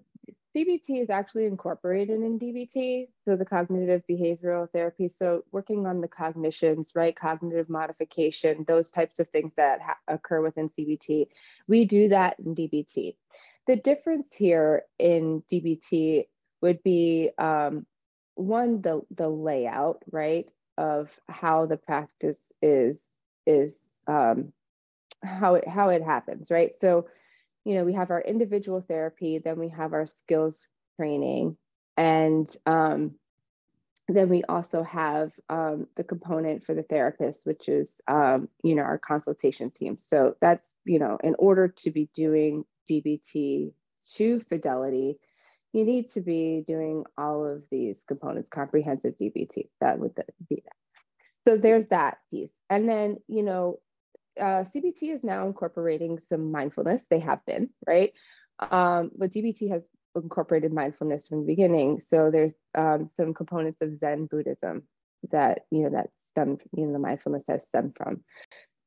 CBT 0.56 1.00
is 1.00 1.10
actually 1.10 1.46
incorporated 1.46 2.22
in 2.22 2.40
DBT, 2.40 3.06
so 3.24 3.36
the 3.36 3.44
cognitive 3.44 4.02
behavioral 4.10 4.68
therapy. 4.72 5.08
So, 5.08 5.44
working 5.52 5.86
on 5.86 6.00
the 6.00 6.08
cognitions, 6.08 6.90
right? 6.96 7.14
Cognitive 7.14 7.68
modification, 7.68 8.64
those 8.66 8.90
types 8.90 9.20
of 9.20 9.28
things 9.28 9.52
that 9.56 9.80
ha- 9.80 9.98
occur 10.08 10.40
within 10.42 10.68
CBT. 10.68 11.28
We 11.68 11.84
do 11.84 12.08
that 12.08 12.40
in 12.40 12.56
DBT. 12.56 13.14
The 13.68 13.76
difference 13.76 14.34
here 14.34 14.84
in 14.98 15.42
DBT 15.52 16.24
would 16.62 16.82
be 16.82 17.30
um, 17.36 17.84
one 18.34 18.80
the 18.80 19.02
the 19.14 19.28
layout 19.28 20.02
right 20.10 20.46
of 20.78 21.14
how 21.28 21.66
the 21.66 21.76
practice 21.76 22.50
is 22.62 23.12
is 23.46 23.86
um, 24.06 24.54
how 25.22 25.56
it 25.56 25.68
how 25.68 25.90
it 25.90 26.02
happens 26.02 26.50
right? 26.50 26.74
So 26.74 27.08
you 27.66 27.74
know 27.74 27.84
we 27.84 27.92
have 27.92 28.10
our 28.10 28.22
individual 28.22 28.80
therapy 28.80 29.36
then 29.36 29.58
we 29.58 29.68
have 29.68 29.92
our 29.92 30.06
skills 30.06 30.66
training 30.96 31.58
and 31.98 32.48
um, 32.64 33.16
then 34.08 34.30
we 34.30 34.44
also 34.44 34.82
have 34.82 35.32
um, 35.50 35.88
the 35.96 36.04
component 36.04 36.64
for 36.64 36.72
the 36.72 36.84
therapist 36.84 37.44
which 37.44 37.68
is 37.68 38.00
um, 38.08 38.48
you 38.62 38.74
know 38.74 38.82
our 38.82 38.98
consultation 38.98 39.70
team. 39.70 39.98
So 39.98 40.36
that's 40.40 40.72
you 40.86 40.98
know 40.98 41.18
in 41.22 41.34
order 41.38 41.68
to 41.68 41.90
be 41.90 42.08
doing 42.14 42.64
DBT 42.88 43.72
to 44.14 44.40
fidelity, 44.48 45.18
you 45.72 45.84
need 45.84 46.10
to 46.10 46.20
be 46.20 46.64
doing 46.66 47.04
all 47.16 47.46
of 47.46 47.62
these 47.70 48.04
components, 48.04 48.48
comprehensive 48.48 49.14
DBT. 49.20 49.68
That 49.80 49.98
would 49.98 50.14
be 50.48 50.62
that. 50.64 50.72
So 51.46 51.56
there's 51.56 51.88
that 51.88 52.18
piece. 52.30 52.50
And 52.70 52.88
then, 52.88 53.18
you 53.28 53.42
know, 53.42 53.80
uh, 54.38 54.64
CBT 54.64 55.14
is 55.14 55.24
now 55.24 55.46
incorporating 55.46 56.18
some 56.18 56.52
mindfulness. 56.52 57.06
They 57.08 57.20
have 57.20 57.44
been, 57.46 57.70
right? 57.86 58.12
Um, 58.58 59.10
but 59.16 59.30
DBT 59.30 59.70
has 59.70 59.82
incorporated 60.14 60.72
mindfulness 60.72 61.28
from 61.28 61.40
the 61.40 61.46
beginning. 61.46 62.00
So 62.00 62.30
there's 62.30 62.52
um, 62.76 63.10
some 63.18 63.34
components 63.34 63.78
of 63.80 63.98
Zen 63.98 64.26
Buddhism 64.26 64.82
that, 65.30 65.60
you 65.70 65.82
know, 65.82 65.90
that 65.90 66.10
stem, 66.30 66.58
you 66.76 66.86
know, 66.86 66.92
the 66.92 66.98
mindfulness 66.98 67.44
has 67.48 67.62
stemmed 67.64 67.96
from. 67.96 68.22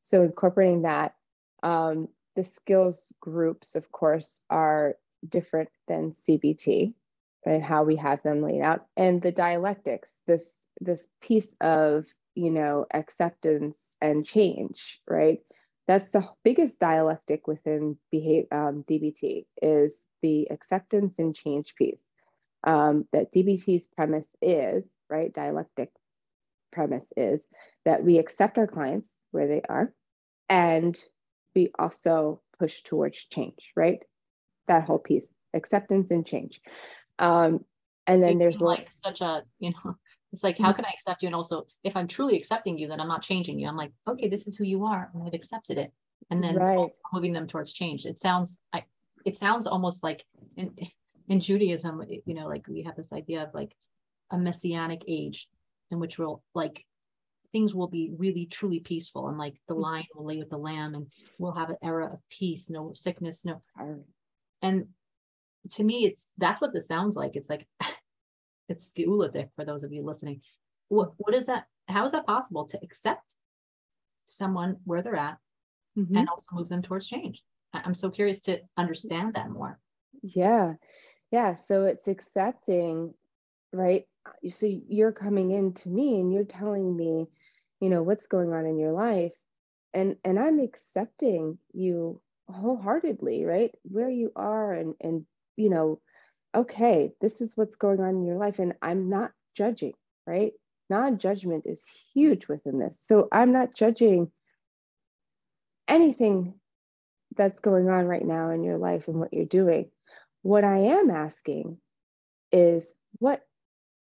So 0.04 0.24
incorporating 0.24 0.84
that, 0.84 1.16
um, 1.64 2.08
the 2.36 2.44
skills 2.44 3.14
groups, 3.20 3.76
of 3.76 3.92
course, 3.92 4.40
are 4.50 4.96
different 5.28 5.70
than 5.88 6.16
CBT, 6.28 6.94
right? 7.46 7.62
How 7.62 7.84
we 7.84 7.96
have 7.98 8.24
them 8.24 8.42
laid 8.42 8.62
out, 8.62 8.86
and 8.98 9.22
the 9.22 9.32
dialectics, 9.32 10.20
this 10.28 10.62
this 10.80 11.08
piece 11.22 11.54
of 11.62 12.06
you 12.36 12.52
know 12.52 12.86
acceptance 12.94 13.78
and 14.02 14.26
change, 14.26 15.02
right? 15.08 15.40
That's 15.88 16.10
the 16.10 16.28
biggest 16.44 16.80
dialectic 16.80 17.48
within 17.48 17.98
behave, 18.12 18.46
um, 18.52 18.86
DBT 18.90 19.46
is 19.62 20.06
the 20.22 20.48
acceptance 20.50 21.20
and 21.20 21.36
change 21.36 21.76
piece. 21.76 22.00
Um, 22.64 23.08
that 23.12 23.34
DBT's 23.34 23.84
premise 23.96 24.28
is 24.42 24.84
right. 25.10 25.34
Dialectic 25.34 25.90
premise 26.72 27.06
is 27.18 27.42
that 27.86 28.04
we 28.04 28.20
accept 28.20 28.58
our 28.58 28.68
clients 28.68 29.10
where 29.32 29.48
they 29.48 29.62
are, 29.68 29.94
and 30.48 30.98
we 31.56 31.72
also 31.78 32.42
push 32.60 32.82
towards 32.82 33.18
change, 33.26 33.72
right? 33.76 34.00
That 34.68 34.84
whole 34.84 35.00
piece, 35.00 35.28
acceptance 35.54 36.12
and 36.12 36.26
change. 36.26 36.62
Um, 37.20 37.66
and 38.08 38.22
then 38.22 38.38
there's 38.38 38.62
like 38.62 38.90
such 39.04 39.22
a, 39.22 39.44
you 39.60 39.72
know, 39.72 39.96
it's 40.34 40.44
like, 40.44 40.58
how 40.58 40.74
can 40.74 40.86
I 40.86 40.92
accept 40.94 41.22
you? 41.22 41.28
And 41.28 41.36
also, 41.36 41.66
if 41.84 41.96
I'm 41.96 42.08
truly 42.08 42.38
accepting 42.38 42.78
you, 42.78 42.88
then 42.88 43.00
I'm 43.00 43.08
not 43.08 43.22
changing 43.22 43.60
you. 43.60 43.68
I'm 43.68 43.78
like, 43.78 43.92
okay, 44.08 44.28
this 44.28 44.48
is 44.48 44.56
who 44.56 44.64
you 44.64 44.86
are, 44.86 45.10
and 45.14 45.24
I've 45.24 45.34
accepted 45.34 45.78
it. 45.78 45.92
And 46.30 46.44
then 46.44 46.56
right. 46.56 46.90
moving 47.12 47.34
them 47.34 47.48
towards 47.48 47.74
change. 47.74 48.06
It 48.06 48.18
sounds, 48.18 48.60
I, 48.72 48.86
it 49.26 49.36
sounds 49.36 49.68
almost 49.68 50.04
like 50.04 50.26
in, 50.56 50.74
in 51.28 51.40
Judaism, 51.40 52.02
you 52.26 52.34
know, 52.34 52.48
like 52.48 52.68
we 52.68 52.84
have 52.84 52.96
this 52.96 53.14
idea 53.14 53.44
of 53.44 53.54
like 53.54 53.76
a 54.32 54.38
messianic 54.38 55.04
age 55.08 55.48
in 55.92 56.00
which 56.00 56.18
we'll 56.18 56.42
like 56.56 56.86
things 57.52 57.76
will 57.76 57.88
be 57.88 58.12
really 58.18 58.46
truly 58.46 58.80
peaceful 58.80 59.28
and 59.28 59.38
like 59.38 59.56
the 59.68 59.76
mm. 59.76 59.82
lion 59.82 60.06
will 60.16 60.26
lay 60.26 60.38
with 60.38 60.50
the 60.50 60.58
lamb 60.58 60.96
and 60.96 61.08
we'll 61.38 61.52
have 61.52 61.70
an 61.70 61.78
era 61.84 62.08
of 62.12 62.20
peace 62.30 62.70
no 62.70 62.92
sickness 62.94 63.46
no 63.46 63.62
and 64.62 64.88
to 65.70 65.84
me 65.84 66.06
it's 66.06 66.30
that's 66.38 66.62
what 66.62 66.74
this 66.74 66.88
sounds 66.88 67.16
like. 67.16 67.36
It's 67.36 67.50
like 67.50 67.68
it's 68.70 68.92
geuladik 68.92 69.50
for 69.56 69.66
those 69.66 69.84
of 69.84 69.94
you 69.94 70.04
listening. 70.04 70.42
What 70.90 71.12
what 71.18 71.36
is 71.36 71.46
that 71.46 71.66
how 71.88 72.06
is 72.06 72.12
that 72.14 72.26
possible? 72.26 72.66
To 72.68 72.80
accept 72.84 73.36
someone 74.28 74.78
where 74.86 75.02
they're 75.02 75.16
at 75.16 75.38
mm-hmm. 75.98 76.16
and 76.16 76.30
also 76.30 76.48
move 76.54 76.70
them 76.70 76.82
towards 76.82 77.08
change. 77.08 77.44
I'm 77.74 77.94
so 77.94 78.10
curious 78.10 78.40
to 78.42 78.60
understand 78.78 79.36
that 79.36 79.50
more. 79.50 79.80
Yeah. 80.22 80.74
Yeah 81.32 81.56
so 81.56 81.86
it's 81.86 82.08
accepting 82.08 83.14
right 83.74 84.06
so 84.50 84.68
you're 84.88 85.12
coming 85.12 85.52
in 85.52 85.74
to 85.74 85.90
me 85.90 86.20
and 86.20 86.34
you're 86.34 86.44
telling 86.44 86.96
me 86.96 87.28
you 87.80 87.90
know 87.90 88.04
what's 88.04 88.28
going 88.28 88.54
on 88.54 88.66
in 88.66 88.80
your 88.80 88.94
life. 88.94 89.34
And 89.94 90.16
and 90.24 90.40
i'm 90.40 90.60
accepting 90.60 91.58
you 91.74 92.22
wholeheartedly 92.50 93.46
right? 93.46 93.72
Where 93.84 94.10
you 94.10 94.32
are 94.36 94.74
and 94.74 94.96
and 95.02 95.26
you 95.56 95.70
know 95.70 96.00
okay 96.56 97.14
this 97.22 97.42
is 97.42 97.56
what's 97.56 97.78
going 97.78 98.00
on 98.00 98.10
in 98.10 98.26
your 98.26 98.38
life. 98.38 98.60
And 98.60 98.74
i'm 98.82 99.10
not 99.10 99.32
judging 99.56 99.94
right? 100.28 100.54
Non-judgment 100.90 101.64
is 101.66 101.84
huge 102.14 102.48
within 102.48 102.80
this. 102.80 102.94
So 103.00 103.28
i'm 103.32 103.52
not 103.52 103.74
judging 103.74 104.32
anything 105.88 106.54
that's 107.36 107.62
going 107.62 107.90
on 107.90 108.06
right 108.06 108.26
now 108.26 108.50
in 108.52 108.64
your 108.64 108.78
life 108.78 109.08
and 109.08 109.18
what 109.18 109.34
you're 109.34 109.46
doing. 109.46 109.90
What 110.42 110.64
I 110.64 110.78
am 110.80 111.10
asking 111.10 111.78
is 112.52 112.94
what 113.20 113.42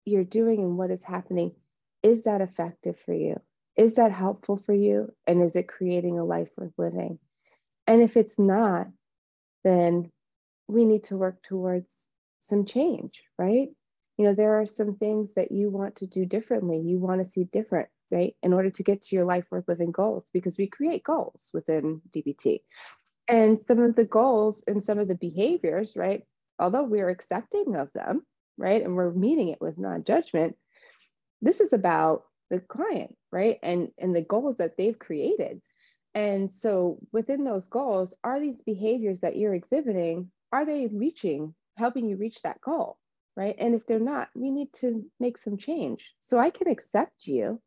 you're 0.06 0.24
doing 0.24 0.60
and 0.60 0.78
what 0.78 0.90
is 0.90 1.02
happening, 1.02 1.52
is 2.02 2.22
that 2.22 2.40
effective 2.40 2.98
for 2.98 3.12
you? 3.12 3.40
Is 3.76 3.94
that 3.94 4.12
helpful 4.12 4.56
for 4.56 4.72
you? 4.72 5.12
And 5.26 5.42
is 5.42 5.56
it 5.56 5.68
creating 5.68 6.18
a 6.18 6.24
life 6.24 6.48
worth 6.56 6.72
living? 6.78 7.18
And 7.86 8.00
if 8.00 8.16
it's 8.16 8.38
not, 8.38 8.86
then 9.64 10.10
we 10.68 10.84
need 10.86 11.04
to 11.04 11.16
work 11.16 11.42
towards 11.42 11.86
some 12.42 12.64
change, 12.64 13.22
right? 13.38 13.68
You 14.16 14.24
know, 14.24 14.34
there 14.34 14.60
are 14.60 14.66
some 14.66 14.96
things 14.96 15.30
that 15.36 15.52
you 15.52 15.68
want 15.68 15.96
to 15.96 16.06
do 16.06 16.24
differently, 16.24 16.80
you 16.80 16.98
want 16.98 17.22
to 17.22 17.30
see 17.30 17.44
different, 17.44 17.88
right? 18.10 18.34
In 18.42 18.52
order 18.52 18.70
to 18.70 18.82
get 18.82 19.02
to 19.02 19.16
your 19.16 19.24
life 19.24 19.44
worth 19.50 19.68
living 19.68 19.92
goals, 19.92 20.28
because 20.32 20.56
we 20.56 20.68
create 20.68 21.04
goals 21.04 21.50
within 21.52 22.00
DBT. 22.14 22.60
And 23.28 23.58
some 23.66 23.80
of 23.80 23.96
the 23.96 24.04
goals 24.04 24.62
and 24.66 24.82
some 24.82 24.98
of 24.98 25.08
the 25.08 25.16
behaviors, 25.16 25.96
right? 25.96 26.22
Although 26.58 26.84
we're 26.84 27.10
accepting 27.10 27.76
of 27.76 27.92
them, 27.92 28.24
right? 28.56 28.82
And 28.82 28.94
we're 28.94 29.12
meeting 29.12 29.48
it 29.48 29.60
with 29.60 29.78
non 29.78 30.04
judgment, 30.04 30.56
this 31.42 31.60
is 31.60 31.72
about 31.72 32.24
the 32.50 32.60
client, 32.60 33.16
right? 33.30 33.58
And, 33.62 33.90
and 33.98 34.14
the 34.14 34.22
goals 34.22 34.58
that 34.58 34.76
they've 34.76 34.98
created. 34.98 35.60
And 36.14 36.52
so 36.52 36.98
within 37.12 37.44
those 37.44 37.66
goals, 37.66 38.14
are 38.24 38.40
these 38.40 38.62
behaviors 38.62 39.20
that 39.20 39.36
you're 39.36 39.54
exhibiting, 39.54 40.30
are 40.52 40.64
they 40.64 40.86
reaching, 40.86 41.54
helping 41.76 42.08
you 42.08 42.16
reach 42.16 42.40
that 42.42 42.60
goal? 42.60 42.98
Right. 43.36 43.54
And 43.58 43.74
if 43.74 43.86
they're 43.86 43.98
not, 43.98 44.30
we 44.34 44.50
need 44.50 44.72
to 44.76 45.04
make 45.20 45.36
some 45.36 45.58
change. 45.58 46.14
So 46.22 46.38
I 46.38 46.48
can 46.48 46.68
accept 46.68 47.26
you 47.26 47.60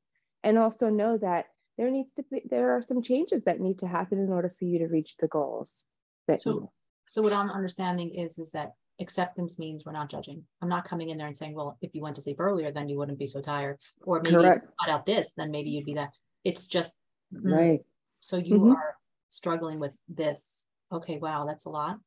and 0.43 0.58
also 0.58 0.89
know 0.89 1.17
that 1.17 1.45
there 1.78 1.89
needs 1.89 2.13
to 2.15 2.23
be 2.30 2.41
there 2.49 2.75
are 2.75 2.82
some 2.82 3.02
changes 3.02 3.43
that 3.45 3.60
need 3.60 3.80
to 3.80 3.88
happen 3.88 4.19
in 4.19 4.30
order 4.30 4.54
for 4.58 4.65
you 4.65 4.80
to 4.80 4.88
reach 4.88 5.15
the 5.19 5.28
goals 5.28 5.86
that 6.28 6.41
so 6.41 6.52
you 6.52 6.69
so 7.08 7.21
what 7.21 7.34
i'm 7.34 7.49
understanding 7.49 8.13
is 8.13 8.38
is 8.38 8.52
that 8.52 8.73
acceptance 9.00 9.58
means 9.60 9.86
we're 9.86 9.92
not 9.92 10.10
judging 10.10 10.44
i'm 10.62 10.70
not 10.70 10.88
coming 10.88 11.10
in 11.10 11.18
there 11.18 11.28
and 11.28 11.38
saying 11.38 11.56
well 11.56 11.78
if 11.82 11.94
you 11.94 12.02
went 12.02 12.16
to 12.16 12.22
sleep 12.22 12.40
earlier 12.40 12.72
then 12.72 12.90
you 12.90 12.98
wouldn't 12.98 13.20
be 13.20 13.28
so 13.28 13.42
tired 13.42 13.78
or 14.02 14.22
maybe 14.22 14.36
Correct. 14.36 14.64
if 14.64 14.64
you 14.64 14.76
cut 14.80 14.94
out 14.94 15.06
this 15.06 15.32
then 15.38 15.52
maybe 15.52 15.70
you'd 15.70 15.86
be 15.86 15.94
that 15.94 16.12
it's 16.44 16.68
just 16.68 16.96
mm, 17.34 17.52
right 17.52 17.80
so 18.22 18.38
you 18.38 18.56
mm-hmm. 18.56 18.72
are 18.72 18.96
struggling 19.30 19.80
with 19.80 19.96
this 20.08 20.66
okay 20.92 21.18
wow 21.18 21.46
that's 21.46 21.66
a 21.66 21.70
lot 21.70 21.98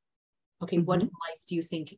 okay 0.63 0.77
mm-hmm. 0.77 0.87
what 0.87 1.01
in 1.01 1.07
life 1.07 1.41
do 1.49 1.55
you 1.55 1.63
think 1.63 1.95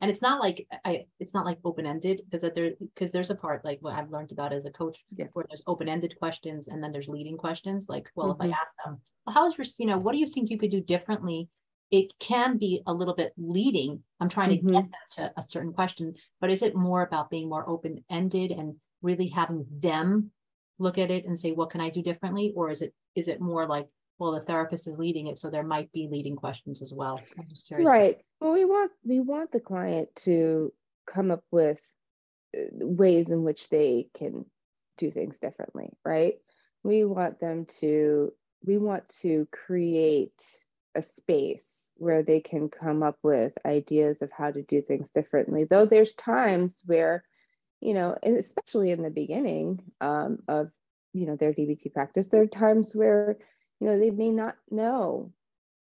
and 0.00 0.10
it's 0.10 0.22
not 0.22 0.40
like 0.40 0.66
I 0.84 1.06
it's 1.20 1.34
not 1.34 1.46
like 1.46 1.58
open 1.64 1.86
ended 1.86 2.20
because 2.24 2.42
that 2.42 2.54
there 2.54 2.72
because 2.78 3.10
there's 3.10 3.30
a 3.30 3.34
part 3.34 3.64
like 3.64 3.78
what 3.80 3.94
I've 3.94 4.10
learned 4.10 4.32
about 4.32 4.52
as 4.52 4.66
a 4.66 4.70
coach 4.70 5.04
yeah. 5.12 5.26
where 5.32 5.44
there's 5.48 5.62
open 5.66 5.88
ended 5.88 6.18
questions 6.18 6.68
and 6.68 6.82
then 6.82 6.92
there's 6.92 7.08
leading 7.08 7.36
questions 7.36 7.86
like 7.88 8.10
well 8.14 8.28
mm-hmm. 8.28 8.42
if 8.42 8.44
I 8.44 8.50
mm-hmm. 8.50 8.60
ask 8.60 8.70
them 8.84 9.00
well, 9.26 9.34
how 9.34 9.46
is 9.46 9.56
your 9.56 9.66
you 9.78 9.86
know 9.86 9.98
what 9.98 10.12
do 10.12 10.18
you 10.18 10.26
think 10.26 10.50
you 10.50 10.58
could 10.58 10.70
do 10.70 10.80
differently 10.80 11.48
it 11.90 12.12
can 12.18 12.58
be 12.58 12.82
a 12.86 12.92
little 12.92 13.14
bit 13.14 13.32
leading. 13.36 14.02
I'm 14.20 14.28
trying 14.28 14.50
mm-hmm. 14.50 14.68
to 14.68 14.72
get 14.72 14.90
that 14.90 15.10
to 15.16 15.32
a 15.36 15.42
certain 15.42 15.72
question 15.72 16.14
but 16.40 16.50
is 16.50 16.62
it 16.62 16.74
more 16.74 17.02
about 17.02 17.30
being 17.30 17.48
more 17.48 17.68
open 17.68 18.04
ended 18.10 18.50
and 18.50 18.74
really 19.02 19.28
having 19.28 19.64
them 19.80 20.30
look 20.78 20.98
at 20.98 21.10
it 21.10 21.24
and 21.24 21.38
say 21.38 21.52
what 21.52 21.70
can 21.70 21.80
I 21.80 21.90
do 21.90 22.02
differently? 22.02 22.52
Or 22.56 22.70
is 22.70 22.82
it 22.82 22.92
is 23.14 23.28
it 23.28 23.40
more 23.40 23.66
like 23.66 23.88
well 24.18 24.32
the 24.32 24.40
therapist 24.40 24.88
is 24.88 24.98
leading 24.98 25.26
it 25.26 25.38
so 25.38 25.50
there 25.50 25.62
might 25.62 25.92
be 25.92 26.08
leading 26.10 26.36
questions 26.36 26.82
as 26.82 26.92
well. 26.92 27.20
I'm 27.38 27.48
just 27.48 27.68
curious. 27.68 27.88
Right. 27.88 28.18
Well 28.40 28.52
we 28.52 28.64
want 28.64 28.92
we 29.04 29.20
want 29.20 29.52
the 29.52 29.60
client 29.60 30.08
to 30.24 30.72
come 31.06 31.30
up 31.30 31.44
with 31.50 31.78
uh, 32.56 32.62
ways 32.80 33.30
in 33.30 33.44
which 33.44 33.68
they 33.68 34.08
can 34.14 34.44
do 34.98 35.10
things 35.10 35.38
differently 35.38 35.90
right? 36.04 36.34
We 36.82 37.04
want 37.04 37.40
them 37.40 37.66
to 37.80 38.32
we 38.64 38.78
want 38.78 39.08
to 39.20 39.46
create 39.52 40.42
a 40.96 41.02
space 41.02 41.90
where 41.98 42.22
they 42.22 42.40
can 42.40 42.68
come 42.68 43.02
up 43.02 43.18
with 43.22 43.52
ideas 43.64 44.22
of 44.22 44.30
how 44.32 44.50
to 44.50 44.62
do 44.62 44.82
things 44.82 45.08
differently. 45.14 45.64
Though 45.64 45.86
there's 45.86 46.14
times 46.14 46.82
where 46.86 47.24
you 47.80 47.94
know 47.94 48.16
especially 48.22 48.90
in 48.90 49.02
the 49.02 49.10
beginning 49.10 49.80
um, 50.00 50.38
of 50.48 50.70
you 51.12 51.26
know 51.26 51.36
their 51.36 51.52
dbt 51.52 51.92
practice 51.92 52.28
there 52.28 52.42
are 52.42 52.46
times 52.46 52.96
where 52.96 53.36
you 53.80 53.86
know 53.86 53.98
they 53.98 54.10
may 54.10 54.30
not 54.30 54.56
know 54.70 55.32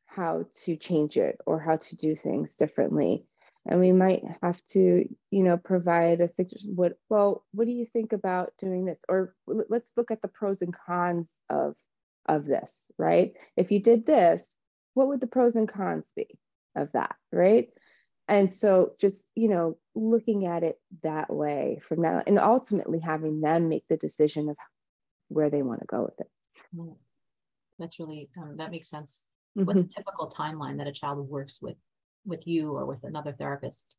how 0.06 0.46
to 0.66 0.76
change 0.76 1.18
it 1.18 1.40
or 1.46 1.60
how 1.60 1.78
to 1.78 1.96
do 1.96 2.16
things 2.16 2.58
differently. 2.58 3.26
And 3.66 3.80
we 3.80 3.92
might 3.92 4.24
have 4.42 4.62
to 4.72 5.08
you 5.30 5.44
know 5.44 5.58
provide 5.58 6.20
a 6.22 6.28
suggestion 6.28 6.76
what 6.76 6.98
well 7.10 7.46
what 7.52 7.66
do 7.66 7.72
you 7.72 7.86
think 7.86 8.12
about 8.12 8.54
doing 8.58 8.86
this? 8.86 9.00
Or 9.08 9.36
let's 9.48 9.92
look 9.96 10.12
at 10.12 10.22
the 10.22 10.28
pros 10.28 10.62
and 10.62 10.76
cons 10.76 11.32
of 11.50 11.76
of 12.28 12.46
this 12.46 12.74
right? 12.98 13.34
If 13.56 13.72
you 13.72 13.80
did 13.80 14.06
this 14.06 14.56
what 14.94 15.08
would 15.08 15.22
the 15.22 15.28
pros 15.28 15.56
and 15.56 15.70
cons 15.70 16.06
be 16.16 16.28
of 16.76 16.92
that 16.94 17.16
right? 17.32 17.70
And 18.28 18.54
so 18.54 18.94
just 19.00 19.28
you 19.36 19.50
know 19.50 19.78
looking 19.96 20.46
at 20.46 20.64
it 20.64 20.80
that 21.04 21.34
way 21.34 21.82
from 21.88 22.04
that 22.04 22.28
and 22.28 22.40
ultimately 22.40 23.00
having 23.00 23.42
them 23.42 23.70
make 23.70 23.86
the 23.90 23.98
decision 23.98 24.50
of 24.50 24.58
where 25.28 25.50
they 25.50 25.62
want 25.62 25.82
to 25.82 25.88
go 25.88 26.04
with 26.04 26.20
it. 26.20 26.30
Mm 26.76 26.96
that's 27.82 28.00
really 28.00 28.30
um, 28.38 28.56
that 28.58 28.72
makes 28.72 28.90
sense. 28.90 29.24
Mm-hmm. 29.58 29.66
what's 29.66 29.82
a 29.82 29.88
typical 29.88 30.32
timeline 30.32 30.78
that 30.78 30.88
a 30.88 30.94
child 30.94 31.28
works 31.28 31.60
with 31.62 31.76
with 32.26 32.48
you 32.48 32.72
or 32.72 32.86
with 32.86 33.04
another 33.04 33.34
therapist? 33.34 33.96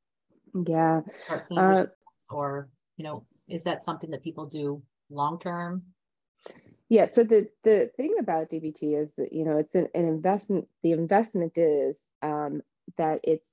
Yeah 0.55 1.03
uh, 1.29 1.85
or 2.31 2.71
you 2.97 3.05
know 3.05 3.27
is 3.49 3.65
that 3.65 3.83
something 3.83 4.11
that 4.11 4.23
people 4.23 4.47
do 4.47 4.83
long 5.11 5.39
term 5.39 5.83
yeah 6.93 7.09
so 7.13 7.25
the 7.25 7.49
the 7.65 7.91
thing 7.97 8.17
about 8.21 8.51
dbt 8.51 9.03
is 9.03 9.13
that 9.19 9.33
you 9.33 9.45
know 9.47 9.59
it's 9.59 9.75
an, 9.77 9.89
an 9.95 10.07
investment 10.07 10.69
the 10.85 10.93
investment 10.93 11.59
is 11.59 11.99
um, 12.23 12.63
that 12.99 13.21
it's 13.25 13.51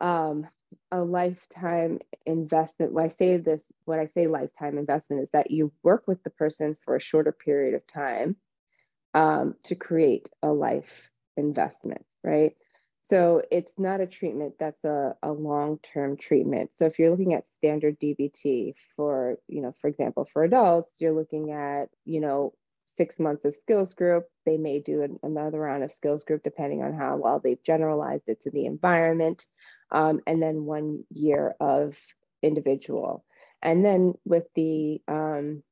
um, 0.00 0.48
a 0.92 1.02
lifetime 1.04 2.00
investment 2.26 2.92
when 2.94 3.04
i 3.06 3.08
say 3.08 3.38
this 3.38 3.62
when 3.86 4.00
i 4.00 4.08
say 4.16 4.28
lifetime 4.28 4.78
investment 4.78 5.22
is 5.22 5.30
that 5.32 5.52
you 5.52 5.72
work 5.84 6.08
with 6.08 6.22
the 6.24 6.30
person 6.30 6.76
for 6.84 6.96
a 6.96 7.00
shorter 7.00 7.32
period 7.32 7.74
of 7.74 7.86
time 7.88 8.36
um, 9.14 9.56
to 9.64 9.76
create 9.76 10.30
a 10.42 10.48
life 10.50 11.10
investment, 11.38 12.06
right? 12.24 12.54
So 13.08 13.42
it's 13.52 13.72
not 13.78 14.00
a 14.00 14.06
treatment 14.06 14.54
that's 14.58 14.82
a, 14.84 15.14
a 15.22 15.30
long-term 15.30 16.16
treatment. 16.16 16.70
So 16.76 16.86
if 16.86 16.98
you're 16.98 17.10
looking 17.10 17.34
at 17.34 17.44
standard 17.58 18.00
DBT 18.00 18.74
for, 18.96 19.38
you 19.46 19.62
know, 19.62 19.72
for 19.80 19.86
example, 19.88 20.28
for 20.32 20.42
adults, 20.42 20.94
you're 20.98 21.14
looking 21.14 21.52
at, 21.52 21.88
you 22.04 22.20
know, 22.20 22.52
six 22.96 23.20
months 23.20 23.44
of 23.44 23.54
skills 23.54 23.94
group. 23.94 24.26
They 24.44 24.56
may 24.56 24.80
do 24.80 25.02
an, 25.02 25.20
another 25.22 25.60
round 25.60 25.84
of 25.84 25.92
skills 25.92 26.24
group 26.24 26.42
depending 26.42 26.82
on 26.82 26.94
how 26.94 27.16
well 27.16 27.38
they've 27.38 27.62
generalized 27.62 28.28
it 28.28 28.42
to 28.42 28.50
the 28.50 28.66
environment, 28.66 29.46
um, 29.92 30.20
and 30.26 30.42
then 30.42 30.64
one 30.64 31.04
year 31.14 31.54
of 31.60 31.96
individual. 32.42 33.24
And 33.62 33.84
then 33.84 34.14
with 34.24 34.46
the 34.54 35.00
um, 35.06 35.62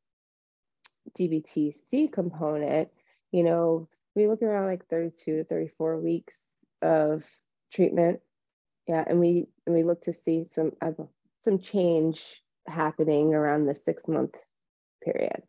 DBTC 1.18 2.12
component, 2.12 2.90
you 3.32 3.42
know, 3.42 3.88
we 4.14 4.28
look 4.28 4.42
around 4.42 4.66
like 4.66 4.86
32 4.86 5.38
to 5.38 5.44
34 5.44 5.98
weeks 5.98 6.34
of 6.84 7.24
treatment. 7.72 8.20
Yeah, 8.86 9.04
and 9.06 9.18
we 9.18 9.46
and 9.66 9.74
we 9.74 9.82
look 9.82 10.02
to 10.02 10.12
see 10.12 10.46
some 10.52 10.72
uh, 10.80 10.92
some 11.42 11.58
change 11.58 12.42
happening 12.68 13.34
around 13.34 13.66
the 13.66 13.74
six 13.74 14.06
month 14.06 14.34
period. 15.02 15.42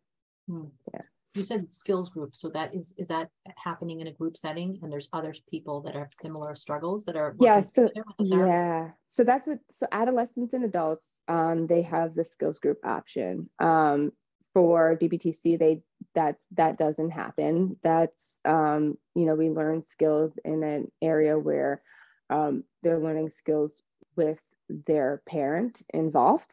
Hmm. 0.48 0.65
Yeah. 0.93 1.02
You 1.34 1.43
said 1.43 1.71
skills 1.74 2.10
group, 2.10 2.34
so 2.34 2.50
that 2.52 2.74
is 2.74 2.93
is 2.98 3.10
that 3.10 3.30
happening 3.62 4.00
in 4.00 4.08
a 4.08 4.13
group 4.13 4.38
setting, 4.38 4.80
and 4.82 4.91
there's 4.91 5.10
other 5.12 5.36
people 5.50 5.82
that 5.82 5.93
have 5.93 6.13
similar 6.13 6.56
struggles 6.56 7.04
that 7.06 7.17
are 7.17 7.36
yeah. 7.41 7.60
So 7.60 7.89
yeah, 8.19 8.91
so 9.08 9.26
that's 9.26 9.45
what 9.48 9.60
so 9.71 9.86
adolescents 9.91 10.54
and 10.54 10.63
adults 10.63 11.21
um 11.28 11.67
they 11.67 11.82
have 11.82 12.15
the 12.15 12.24
skills 12.24 12.60
group 12.60 12.80
option. 12.86 13.50
Um, 13.60 14.13
for 14.54 14.98
DBTC, 14.98 15.60
they 15.60 15.82
that's 16.15 16.41
that 16.51 16.78
doesn't 16.78 17.12
happen. 17.12 17.78
That's 17.84 18.39
um, 18.45 18.97
you 19.13 19.25
know 19.25 19.36
we 19.36 19.49
learn 19.49 19.86
skills 19.86 20.34
in 20.43 20.63
an 20.63 20.91
area 21.01 21.38
where 21.38 21.82
um, 22.30 22.63
they're 22.82 22.97
learning 22.97 23.30
skills 23.30 23.82
with 24.15 24.39
their 24.69 25.21
parent 25.28 25.84
involved. 25.93 26.51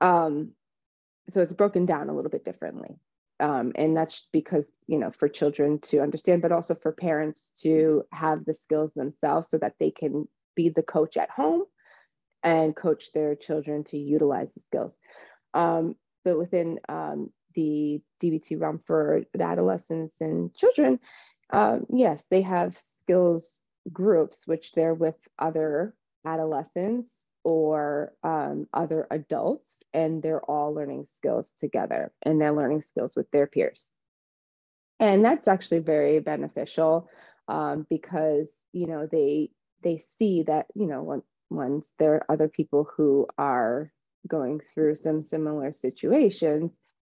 Um, 0.00 0.52
so 1.34 1.40
it's 1.42 1.52
broken 1.52 1.86
down 1.86 2.08
a 2.08 2.14
little 2.14 2.30
bit 2.30 2.44
differently. 2.44 2.96
Um, 3.40 3.72
and 3.74 3.96
that's 3.96 4.28
because 4.32 4.66
you 4.86 4.98
know 4.98 5.10
for 5.10 5.28
children 5.28 5.80
to 5.80 6.00
understand 6.00 6.42
but 6.42 6.52
also 6.52 6.74
for 6.74 6.92
parents 6.92 7.50
to 7.62 8.04
have 8.12 8.44
the 8.44 8.54
skills 8.54 8.92
themselves 8.94 9.50
so 9.50 9.58
that 9.58 9.74
they 9.80 9.90
can 9.90 10.28
be 10.54 10.68
the 10.68 10.82
coach 10.82 11.16
at 11.16 11.30
home 11.30 11.64
and 12.44 12.76
coach 12.76 13.12
their 13.12 13.34
children 13.34 13.84
to 13.84 13.98
utilize 13.98 14.52
the 14.52 14.60
skills 14.60 14.96
um, 15.54 15.96
but 16.24 16.38
within 16.38 16.78
um, 16.88 17.30
the 17.54 18.00
DBT 18.22 18.60
realm 18.60 18.80
for 18.86 19.22
adolescents 19.38 20.20
and 20.20 20.54
children, 20.54 21.00
um, 21.52 21.86
yes, 21.90 22.24
they 22.30 22.42
have 22.42 22.76
skills 22.76 23.60
groups, 23.92 24.46
which 24.46 24.72
they're 24.72 24.94
with 24.94 25.16
other 25.38 25.94
adolescents 26.24 27.24
or 27.44 28.12
um, 28.22 28.68
other 28.72 29.06
adults, 29.10 29.82
and 29.92 30.22
they're 30.22 30.44
all 30.44 30.72
learning 30.72 31.06
skills 31.12 31.54
together 31.58 32.12
and 32.22 32.40
they're 32.40 32.52
learning 32.52 32.82
skills 32.82 33.14
with 33.16 33.30
their 33.32 33.46
peers. 33.46 33.88
And 35.00 35.24
that's 35.24 35.48
actually 35.48 35.80
very 35.80 36.20
beneficial 36.20 37.08
um, 37.48 37.86
because, 37.90 38.54
you 38.72 38.86
know, 38.86 39.08
they 39.10 39.50
they 39.82 40.00
see 40.18 40.44
that 40.44 40.66
you 40.74 40.86
know 40.86 41.22
once 41.50 41.94
there 41.98 42.14
are 42.14 42.30
other 42.30 42.48
people 42.48 42.88
who 42.96 43.26
are 43.36 43.92
going 44.28 44.60
through 44.60 44.94
some 44.94 45.22
similar 45.22 45.72
situations 45.72 46.70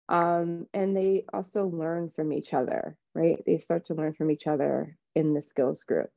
um, 0.08 0.66
and 0.74 0.96
they 0.96 1.24
also 1.32 1.66
learn 1.66 2.10
from 2.14 2.32
each 2.32 2.54
other 2.54 2.96
right? 3.14 3.40
They 3.46 3.58
start 3.58 3.86
to 3.86 3.94
learn 3.94 4.14
from 4.14 4.30
each 4.30 4.46
other 4.48 4.98
in 5.14 5.34
the 5.34 5.42
skills 5.42 5.84
group. 5.84 6.10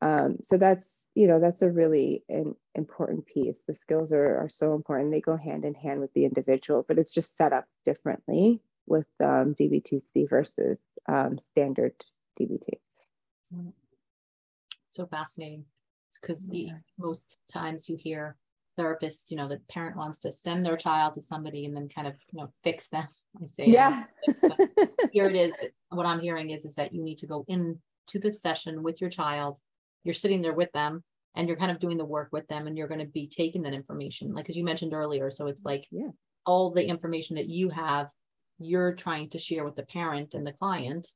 Um, 0.00 0.36
so 0.44 0.56
that's 0.56 1.04
you 1.16 1.26
know 1.26 1.40
that's 1.40 1.62
a 1.62 1.70
really 1.70 2.22
an 2.28 2.54
important 2.76 3.26
piece. 3.26 3.60
The 3.66 3.74
skills 3.74 4.12
are, 4.12 4.38
are 4.38 4.48
so 4.48 4.74
important. 4.74 5.10
They 5.10 5.20
go 5.20 5.36
hand 5.36 5.64
in 5.64 5.74
hand 5.74 6.00
with 6.00 6.12
the 6.14 6.24
individual 6.24 6.84
but 6.86 6.98
it's 6.98 7.12
just 7.12 7.36
set 7.36 7.52
up 7.52 7.64
differently 7.84 8.60
with 8.86 9.08
um, 9.20 9.54
dbtc 9.60 10.30
versus 10.30 10.78
um, 11.08 11.36
standard 11.38 11.92
dbt 12.40 12.78
so 14.88 15.06
fascinating. 15.06 15.64
Because 16.20 16.42
yeah. 16.50 16.72
most 16.98 17.38
times 17.52 17.88
you 17.88 17.96
hear 17.96 18.36
therapists, 18.78 19.24
you 19.28 19.36
know, 19.36 19.48
the 19.48 19.60
parent 19.70 19.96
wants 19.96 20.18
to 20.18 20.32
send 20.32 20.64
their 20.64 20.76
child 20.76 21.14
to 21.14 21.20
somebody 21.20 21.64
and 21.64 21.74
then 21.74 21.88
kind 21.88 22.06
of, 22.06 22.14
you 22.32 22.40
know, 22.40 22.52
fix 22.62 22.88
them. 22.88 23.06
I 23.42 23.46
say, 23.46 23.66
yeah. 23.66 24.04
here 25.12 25.28
it 25.28 25.36
is. 25.36 25.54
What 25.90 26.06
I'm 26.06 26.20
hearing 26.20 26.50
is, 26.50 26.64
is 26.64 26.74
that 26.76 26.94
you 26.94 27.02
need 27.02 27.18
to 27.18 27.26
go 27.26 27.44
into 27.48 27.78
the 28.14 28.32
session 28.32 28.82
with 28.82 29.00
your 29.00 29.10
child. 29.10 29.58
You're 30.04 30.14
sitting 30.14 30.42
there 30.42 30.54
with 30.54 30.72
them 30.72 31.02
and 31.34 31.48
you're 31.48 31.56
kind 31.56 31.70
of 31.70 31.80
doing 31.80 31.98
the 31.98 32.04
work 32.04 32.28
with 32.32 32.46
them 32.48 32.66
and 32.66 32.76
you're 32.76 32.88
going 32.88 33.00
to 33.00 33.06
be 33.06 33.28
taking 33.28 33.62
that 33.62 33.74
information, 33.74 34.32
like 34.32 34.48
as 34.48 34.56
you 34.56 34.64
mentioned 34.64 34.94
earlier. 34.94 35.30
So 35.30 35.46
it's 35.46 35.64
like 35.64 35.86
yeah. 35.90 36.10
all 36.46 36.70
the 36.70 36.86
information 36.86 37.36
that 37.36 37.48
you 37.48 37.68
have, 37.70 38.08
you're 38.58 38.94
trying 38.94 39.30
to 39.30 39.38
share 39.38 39.64
with 39.64 39.76
the 39.76 39.84
parent 39.84 40.34
and 40.34 40.46
the 40.46 40.52
client 40.52 41.06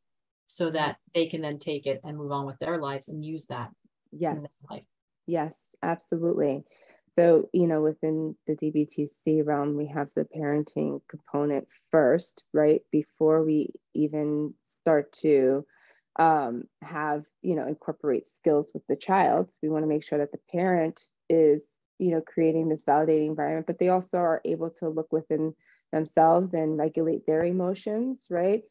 so 0.46 0.70
that 0.70 0.96
they 1.14 1.28
can 1.28 1.40
then 1.40 1.58
take 1.58 1.86
it 1.86 2.00
and 2.04 2.16
move 2.16 2.32
on 2.32 2.46
with 2.46 2.58
their 2.58 2.78
lives 2.78 3.08
and 3.08 3.24
use 3.24 3.46
that 3.46 3.70
yes. 4.12 4.36
Yes, 5.26 5.56
absolutely. 5.82 6.64
So, 7.18 7.50
you 7.52 7.66
know, 7.66 7.82
within 7.82 8.36
the 8.46 8.56
DBTC 8.56 9.44
realm, 9.44 9.76
we 9.76 9.86
have 9.88 10.08
the 10.14 10.26
parenting 10.34 11.00
component 11.08 11.68
first, 11.90 12.42
right? 12.54 12.80
Before 12.90 13.44
we 13.44 13.68
even 13.94 14.54
start 14.64 15.12
to 15.20 15.66
um, 16.18 16.64
have, 16.80 17.24
you 17.42 17.54
know, 17.54 17.66
incorporate 17.66 18.30
skills 18.30 18.70
with 18.72 18.86
the 18.88 18.96
child, 18.96 19.50
we 19.62 19.68
want 19.68 19.82
to 19.82 19.88
make 19.88 20.04
sure 20.04 20.18
that 20.18 20.32
the 20.32 20.40
parent 20.50 21.02
is, 21.28 21.68
you 21.98 22.12
know, 22.12 22.22
creating 22.22 22.68
this 22.68 22.84
validating 22.84 23.28
environment, 23.28 23.66
but 23.66 23.78
they 23.78 23.90
also 23.90 24.18
are 24.18 24.40
able 24.46 24.70
to 24.70 24.88
look 24.88 25.12
within 25.12 25.54
themselves 25.92 26.54
and 26.54 26.78
regulate 26.78 27.26
their 27.26 27.44
emotions, 27.44 28.26
right? 28.30 28.62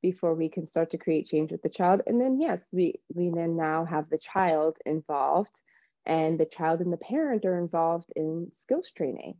Before 0.00 0.34
we 0.34 0.48
can 0.48 0.66
start 0.66 0.90
to 0.92 0.98
create 0.98 1.26
change 1.26 1.52
with 1.52 1.60
the 1.60 1.68
child. 1.68 2.00
And 2.06 2.18
then, 2.18 2.40
yes, 2.40 2.64
we, 2.72 2.94
we 3.14 3.28
then 3.28 3.56
now 3.56 3.84
have 3.84 4.08
the 4.08 4.18
child 4.18 4.78
involved 4.86 5.60
and 6.06 6.38
the 6.38 6.46
child 6.46 6.80
and 6.80 6.92
the 6.92 6.96
parent 6.96 7.44
are 7.44 7.58
involved 7.58 8.10
in 8.16 8.50
skills 8.56 8.90
training. 8.90 9.34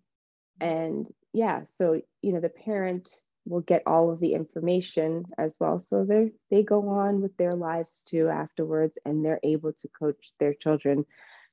Mm-hmm. 0.61 0.75
And 0.75 1.07
yeah 1.33 1.63
so 1.77 2.01
you 2.23 2.33
know 2.33 2.41
the 2.41 2.49
parent 2.49 3.23
will 3.47 3.61
get 3.61 3.83
all 3.87 4.11
of 4.11 4.21
the 4.21 4.35
information 4.35 5.25
as 5.39 5.57
well. 5.59 5.81
So 5.81 6.05
they 6.05 6.33
they 6.51 6.63
go 6.63 6.89
on 6.89 7.21
with 7.21 7.37
their 7.37 7.55
lives 7.55 8.03
too 8.07 8.29
afterwards 8.29 8.97
and 9.05 9.25
they're 9.25 9.41
able 9.43 9.73
to 9.73 9.89
coach 9.89 10.33
their 10.39 10.55
children 10.55 11.05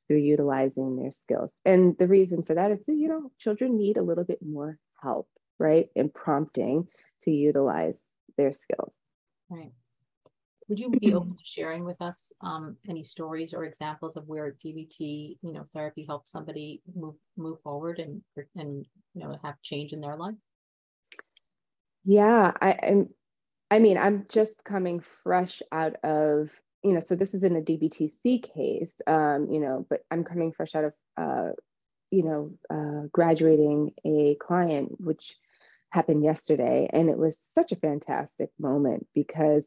through 0.08 0.18
utilizing 0.18 0.96
their 0.96 1.12
skills. 1.12 1.52
And 1.66 1.98
the 1.98 2.08
reason 2.08 2.44
for 2.44 2.56
that 2.56 2.72
is 2.72 2.80
that 2.86 2.96
you 2.96 3.08
know 3.08 3.32
children 3.38 3.78
need 3.78 3.98
a 3.98 4.04
little 4.04 4.26
bit 4.26 4.40
more 4.42 4.78
help 5.02 5.30
right 5.60 5.90
and 5.96 6.14
prompting 6.14 6.88
to 7.22 7.32
utilize 7.32 7.96
their 8.38 8.54
skills. 8.54 8.94
Right 9.50 9.72
would 10.68 10.80
you 10.80 10.90
be 10.90 11.14
open 11.14 11.36
to 11.36 11.46
sharing 11.46 11.86
with 11.86 12.02
us 12.02 12.32
um, 12.42 12.76
any 12.90 13.04
stories 13.04 13.54
or 13.54 13.64
examples 13.64 14.18
of 14.18 14.28
where 14.28 14.58
DBT, 14.64 15.38
you 15.42 15.54
know, 15.54 15.64
therapy 15.74 16.06
helps 16.06 16.32
somebody 16.32 16.82
move 16.94 17.16
move 17.38 17.62
forward 17.62 18.00
and 18.00 18.22
and 18.56 18.86
you 19.14 19.24
know 19.24 19.38
have 19.44 19.62
change 19.62 19.94
in 19.94 20.02
their 20.02 20.18
life? 20.18 20.36
Yeah, 22.04 22.52
I 22.62 22.72
am. 22.72 23.10
I 23.72 23.80
mean, 23.80 23.98
I'm 23.98 24.26
just 24.30 24.64
coming 24.64 25.00
fresh 25.24 25.62
out 25.72 25.96
of 26.04 26.52
you 26.84 26.94
know, 26.94 27.00
so 27.00 27.16
this 27.16 27.34
is 27.34 27.44
in 27.44 27.56
a 27.56 27.62
DBTC 27.62 28.44
case, 28.44 29.02
um, 29.08 29.50
you 29.52 29.60
know, 29.60 29.86
but 29.90 30.02
I'm 30.12 30.24
coming 30.24 30.52
fresh 30.52 30.76
out 30.76 30.86
of 30.86 30.94
uh, 31.18 31.50
you 32.12 32.24
know, 32.24 32.52
uh, 32.70 33.08
graduating 33.12 33.94
a 34.06 34.36
client, 34.36 35.00
which 35.00 35.36
happened 35.90 36.24
yesterday, 36.24 36.90
and 36.92 37.10
it 37.10 37.18
was 37.18 37.38
such 37.40 37.72
a 37.72 37.78
fantastic 37.78 38.50
moment 38.60 39.08
because 39.14 39.64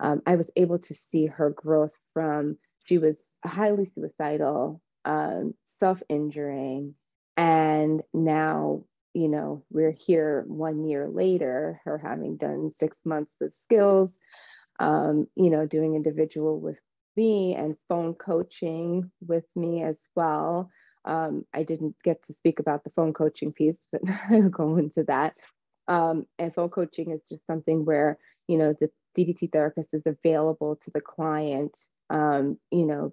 um, 0.00 0.22
I 0.26 0.36
was 0.36 0.50
able 0.56 0.78
to 0.80 0.94
see 0.94 1.26
her 1.26 1.50
growth 1.50 1.92
from 2.14 2.58
she 2.84 2.98
was 2.98 3.34
highly 3.44 3.90
suicidal, 3.94 4.80
um, 5.04 5.54
self 5.66 6.02
injuring, 6.08 6.94
and 7.36 8.02
now, 8.14 8.84
you 9.14 9.28
know, 9.28 9.64
we're 9.70 9.92
here 9.92 10.44
one 10.46 10.84
year 10.88 11.08
later, 11.08 11.80
her 11.84 11.98
having 11.98 12.36
done 12.36 12.72
six 12.72 12.96
months 13.04 13.32
of 13.40 13.54
skills, 13.54 14.14
um, 14.80 15.26
you 15.36 15.50
know, 15.50 15.66
doing 15.66 15.94
individual 15.94 16.60
with 16.60 16.78
me 17.16 17.54
and 17.54 17.76
phone 17.88 18.14
coaching 18.14 19.10
with 19.26 19.44
me 19.56 19.82
as 19.82 19.98
well. 20.14 20.70
Um, 21.04 21.44
I 21.54 21.62
didn't 21.64 21.96
get 22.04 22.24
to 22.26 22.32
speak 22.34 22.60
about 22.60 22.84
the 22.84 22.90
phone 22.90 23.12
coaching 23.12 23.52
piece, 23.52 23.84
but 23.90 24.02
I'll 24.30 24.48
go 24.48 24.76
into 24.76 25.04
that. 25.04 25.34
Um, 25.88 26.26
and 26.38 26.54
phone 26.54 26.68
coaching 26.68 27.12
is 27.12 27.22
just 27.30 27.46
something 27.46 27.84
where, 27.84 28.18
you 28.46 28.58
know, 28.58 28.74
the 28.78 28.90
DBT 29.16 29.52
therapist 29.52 29.88
is 29.92 30.02
available 30.06 30.76
to 30.76 30.90
the 30.90 31.00
client, 31.00 31.76
um, 32.10 32.58
you 32.70 32.86
know, 32.86 33.12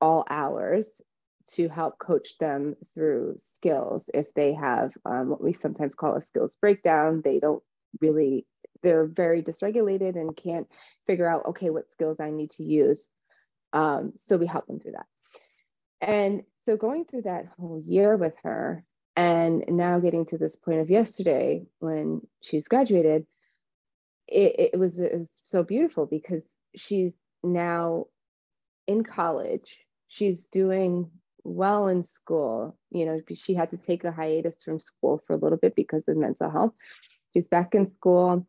all 0.00 0.24
hours 0.28 1.00
to 1.48 1.68
help 1.68 1.98
coach 1.98 2.38
them 2.38 2.74
through 2.94 3.36
skills. 3.38 4.10
If 4.12 4.32
they 4.34 4.52
have 4.54 4.92
um, 5.04 5.30
what 5.30 5.42
we 5.42 5.52
sometimes 5.52 5.94
call 5.94 6.16
a 6.16 6.22
skills 6.22 6.56
breakdown, 6.60 7.22
they 7.24 7.38
don't 7.38 7.62
really, 8.00 8.46
they're 8.82 9.06
very 9.06 9.42
dysregulated 9.42 10.16
and 10.16 10.36
can't 10.36 10.66
figure 11.06 11.28
out, 11.28 11.46
okay, 11.46 11.70
what 11.70 11.90
skills 11.92 12.18
I 12.20 12.30
need 12.30 12.50
to 12.52 12.64
use. 12.64 13.08
Um, 13.72 14.12
so 14.16 14.36
we 14.36 14.46
help 14.46 14.66
them 14.66 14.80
through 14.80 14.92
that. 14.92 15.06
And 16.00 16.42
so 16.66 16.76
going 16.76 17.04
through 17.04 17.22
that 17.22 17.46
whole 17.58 17.80
year 17.84 18.16
with 18.16 18.34
her, 18.42 18.84
and 19.16 19.64
now 19.68 19.98
getting 19.98 20.26
to 20.26 20.38
this 20.38 20.56
point 20.56 20.80
of 20.80 20.90
yesterday 20.90 21.64
when 21.78 22.20
she's 22.42 22.68
graduated, 22.68 23.26
it, 24.28 24.70
it, 24.74 24.78
was, 24.78 24.98
it 24.98 25.16
was 25.16 25.42
so 25.44 25.62
beautiful 25.62 26.06
because 26.06 26.42
she's 26.74 27.12
now 27.42 28.06
in 28.86 29.04
college. 29.04 29.78
She's 30.08 30.40
doing 30.52 31.10
well 31.44 31.88
in 31.88 32.02
school. 32.02 32.76
You 32.90 33.06
know, 33.06 33.20
she 33.34 33.54
had 33.54 33.70
to 33.70 33.76
take 33.76 34.04
a 34.04 34.12
hiatus 34.12 34.62
from 34.64 34.80
school 34.80 35.22
for 35.26 35.34
a 35.34 35.38
little 35.38 35.58
bit 35.58 35.74
because 35.74 36.02
of 36.08 36.16
mental 36.16 36.50
health. 36.50 36.72
She's 37.32 37.48
back 37.48 37.74
in 37.74 37.92
school. 37.94 38.46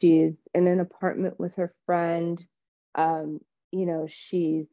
She's 0.00 0.34
in 0.54 0.66
an 0.66 0.80
apartment 0.80 1.38
with 1.38 1.54
her 1.56 1.74
friend. 1.86 2.44
Um, 2.94 3.40
you 3.70 3.86
know, 3.86 4.06
she's 4.08 4.66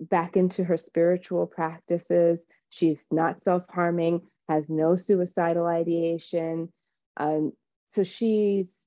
back 0.00 0.36
into 0.36 0.64
her 0.64 0.76
spiritual 0.76 1.46
practices. 1.46 2.38
She's 2.68 3.04
not 3.10 3.42
self 3.44 3.64
harming, 3.68 4.22
has 4.48 4.68
no 4.68 4.96
suicidal 4.96 5.66
ideation. 5.66 6.72
Um, 7.16 7.52
so 7.90 8.04
she's 8.04 8.85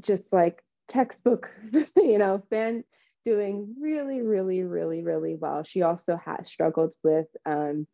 just 0.00 0.32
like 0.32 0.62
textbook, 0.88 1.50
you 1.96 2.18
know, 2.18 2.42
fan 2.50 2.84
doing 3.24 3.74
really, 3.80 4.22
really, 4.22 4.62
really, 4.62 5.02
really 5.02 5.34
well. 5.34 5.64
She 5.64 5.82
also 5.82 6.16
has 6.16 6.46
struggled 6.46 6.94
with, 7.02 7.26
um, 7.44 7.86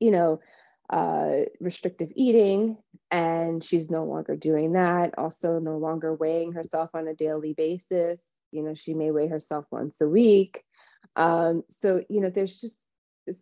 you 0.00 0.10
know, 0.10 0.40
uh, 0.90 1.44
restrictive 1.60 2.10
eating, 2.16 2.76
and 3.10 3.62
she's 3.62 3.90
no 3.90 4.04
longer 4.04 4.36
doing 4.36 4.72
that. 4.72 5.18
Also, 5.18 5.58
no 5.58 5.76
longer 5.78 6.14
weighing 6.14 6.52
herself 6.52 6.90
on 6.94 7.08
a 7.08 7.14
daily 7.14 7.52
basis. 7.52 8.18
You 8.50 8.62
know, 8.62 8.74
she 8.74 8.94
may 8.94 9.10
weigh 9.10 9.28
herself 9.28 9.66
once 9.70 10.00
a 10.00 10.08
week. 10.08 10.64
Um, 11.16 11.62
so, 11.68 12.02
you 12.08 12.20
know, 12.20 12.30
there's 12.30 12.60
just 12.60 12.78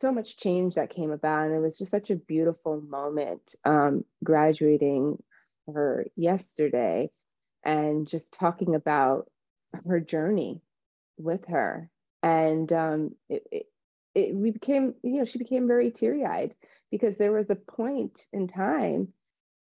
so 0.00 0.12
much 0.12 0.36
change 0.36 0.74
that 0.74 0.90
came 0.90 1.10
about, 1.10 1.46
and 1.46 1.54
it 1.54 1.60
was 1.60 1.78
just 1.78 1.90
such 1.90 2.10
a 2.10 2.16
beautiful 2.16 2.80
moment 2.80 3.54
um, 3.64 4.04
graduating 4.22 5.22
her 5.72 6.06
yesterday 6.16 7.10
and 7.64 8.06
just 8.06 8.32
talking 8.32 8.74
about 8.74 9.30
her 9.86 10.00
journey 10.00 10.62
with 11.18 11.46
her. 11.48 11.90
And 12.22 12.72
um, 12.72 13.14
it, 13.28 13.46
it, 13.50 13.66
it, 14.14 14.34
we 14.34 14.50
became, 14.50 14.94
you 15.02 15.18
know, 15.18 15.24
she 15.24 15.38
became 15.38 15.66
very 15.66 15.90
teary 15.90 16.24
eyed 16.24 16.54
because 16.90 17.16
there 17.16 17.32
was 17.32 17.50
a 17.50 17.54
point 17.54 18.26
in 18.32 18.48
time 18.48 19.08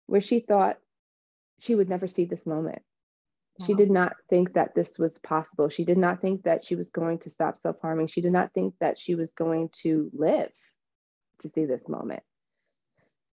where 0.08 0.22
she 0.22 0.40
thought 0.40 0.78
she 1.60 1.76
would 1.76 1.90
never 1.90 2.08
see 2.08 2.26
this 2.26 2.46
moment. 2.46 2.82
Wow. 3.60 3.66
She 3.66 3.74
did 3.74 3.92
not 3.92 4.16
think 4.30 4.54
that 4.54 4.76
this 4.76 4.98
was 4.98 5.20
possible. 5.20 5.70
She 5.70 5.84
did 5.84 5.98
not 5.98 6.22
think 6.22 6.44
that 6.44 6.64
she 6.64 6.76
was 6.76 6.90
going 6.90 7.20
to 7.20 7.30
stop 7.30 7.62
self 7.62 7.78
harming. 7.82 8.08
She 8.08 8.22
did 8.22 8.32
not 8.32 8.54
think 8.54 8.76
that 8.80 9.00
she 9.00 9.16
was 9.16 9.34
going 9.34 9.70
to 9.82 10.10
live 10.14 10.52
to 11.40 11.50
see 11.50 11.66
this 11.66 11.88
moment. 11.88 12.24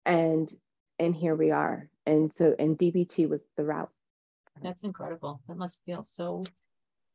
And 0.05 0.53
and 0.99 1.15
here 1.15 1.35
we 1.35 1.51
are. 1.51 1.89
And 2.07 2.31
so 2.31 2.55
and 2.59 2.79
DBT 2.79 3.29
was 3.29 3.45
the 3.57 3.65
route 3.65 3.91
that's 4.61 4.85
incredible. 4.85 5.41
That 5.49 5.57
must 5.57 5.81
feel 5.87 6.03
so 6.03 6.45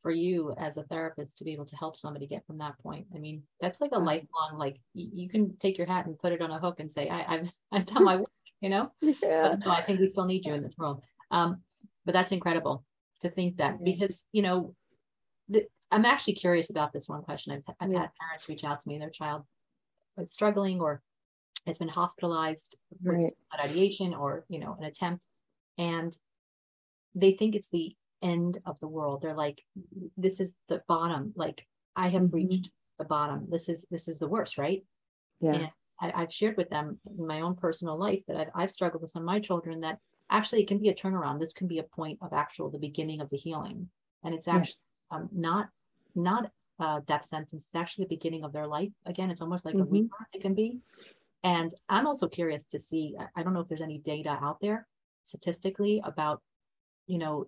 for 0.01 0.11
you 0.11 0.53
as 0.57 0.77
a 0.77 0.83
therapist 0.83 1.38
to 1.38 1.43
be 1.43 1.53
able 1.53 1.65
to 1.65 1.75
help 1.75 1.97
somebody 1.97 2.27
get 2.27 2.45
from 2.45 2.57
that 2.59 2.77
point. 2.79 3.05
I 3.13 3.17
mean, 3.17 3.43
that's 3.59 3.81
like 3.81 3.91
a 3.93 3.99
lifelong, 3.99 4.57
like 4.57 4.79
you 4.93 5.27
can 5.27 5.57
take 5.57 5.77
your 5.77 5.88
hat 5.88 6.05
and 6.05 6.17
put 6.17 6.31
it 6.31 6.41
on 6.41 6.51
a 6.51 6.59
hook 6.59 6.79
and 6.79 6.91
say, 6.91 7.09
I, 7.09 7.35
have 7.35 7.51
I've 7.71 7.85
done 7.85 8.03
my 8.03 8.17
work, 8.17 8.29
you 8.61 8.69
know? 8.69 8.91
Yeah. 9.01 9.49
But 9.49 9.59
no, 9.65 9.71
I 9.71 9.83
think 9.83 9.99
we 9.99 10.09
still 10.09 10.25
need 10.25 10.45
you 10.45 10.53
in 10.53 10.63
this 10.63 10.75
world. 10.77 11.01
Um, 11.31 11.61
but 12.05 12.13
that's 12.13 12.31
incredible 12.31 12.85
to 13.21 13.29
think 13.29 13.57
that 13.57 13.83
because, 13.83 14.23
you 14.31 14.43
know, 14.43 14.75
the, 15.49 15.65
I'm 15.91 16.05
actually 16.05 16.35
curious 16.35 16.69
about 16.69 16.93
this 16.93 17.07
one 17.07 17.23
question. 17.23 17.53
I've, 17.53 17.75
I've 17.79 17.91
yeah. 17.91 18.01
had 18.01 18.11
parents 18.19 18.47
reach 18.47 18.63
out 18.63 18.79
to 18.81 18.89
me, 18.89 18.99
their 18.99 19.09
child 19.09 19.43
is 20.17 20.31
struggling 20.31 20.79
or 20.79 21.01
has 21.65 21.79
been 21.79 21.89
hospitalized 21.89 22.77
right. 23.03 23.23
with 23.23 23.33
ideation 23.61 24.13
or, 24.13 24.45
you 24.47 24.59
know, 24.59 24.75
an 24.79 24.85
attempt. 24.85 25.25
And 25.77 26.17
they 27.18 27.34
think 27.34 27.55
it's 27.55 27.70
the 27.70 27.95
end 28.22 28.57
of 28.65 28.80
the 28.80 28.88
world. 28.88 29.22
They're 29.22 29.36
like, 29.36 29.61
this 30.15 30.39
is 30.39 30.55
the 30.70 30.82
bottom. 30.88 31.34
Like 31.36 31.65
I 31.95 32.09
have 32.09 32.24
mm-hmm. 32.24 32.36
reached 32.36 32.70
the 32.99 33.05
bottom. 33.05 33.47
This 33.49 33.70
is 33.70 33.86
this 33.91 34.07
is 34.07 34.20
the 34.20 34.28
worst, 34.28 34.57
right? 34.57 34.84
Yeah. 35.41 35.53
And 35.53 35.72
I, 35.99 36.22
have 36.22 36.34
shared 36.34 36.57
with 36.57 36.70
them 36.70 36.99
in 37.18 37.26
my 37.26 37.41
own 37.41 37.55
personal 37.55 37.97
life 37.97 38.22
that 38.28 38.38
I've, 38.38 38.49
I've 38.55 38.72
struggled 38.72 39.01
with 39.01 39.11
some 39.11 39.24
of 39.24 39.28
my 39.28 39.39
children 39.39 39.82
that 39.82 39.99
actually 40.30 40.61
it 40.61 40.68
can 40.68 40.80
be 40.80 40.89
a 40.89 40.95
turnaround. 40.95 41.39
This 41.39 41.53
can 41.53 41.68
be 41.68 41.80
a 41.80 41.84
point 41.84 42.20
of 42.22 42.34
actual 42.34 42.70
the 42.70 42.80
beginning 42.80 43.22
of 43.22 43.30
the 43.30 43.38
healing, 43.38 43.89
and 44.24 44.34
it's 44.34 44.47
actually 44.47 44.80
yes. 45.11 45.22
um, 45.22 45.30
not 45.32 45.70
not 46.15 46.51
a 46.80 47.01
death 47.05 47.26
sentence. 47.26 47.68
It's 47.68 47.76
actually 47.76 48.05
the 48.05 48.15
beginning 48.15 48.43
of 48.43 48.53
their 48.53 48.68
life. 48.68 48.91
Again, 49.05 49.32
it's 49.32 49.41
almost 49.41 49.65
like 49.65 49.76
mm-hmm. 49.76 49.88
a 49.88 49.99
rebirth. 49.99 50.28
It 50.34 50.41
can 50.41 50.53
be. 50.53 50.80
And 51.43 51.74
I'm 51.89 52.07
also 52.07 52.28
curious 52.28 52.68
to 52.68 52.80
see. 52.80 53.15
I 53.36 53.43
don't 53.43 53.53
know 53.53 53.61
if 53.61 53.68
there's 53.68 53.82
any 53.82 53.99
data 53.99 54.38
out 54.41 54.57
there 54.61 54.88
statistically 55.24 56.01
about, 56.03 56.41
you 57.07 57.17
know, 57.17 57.47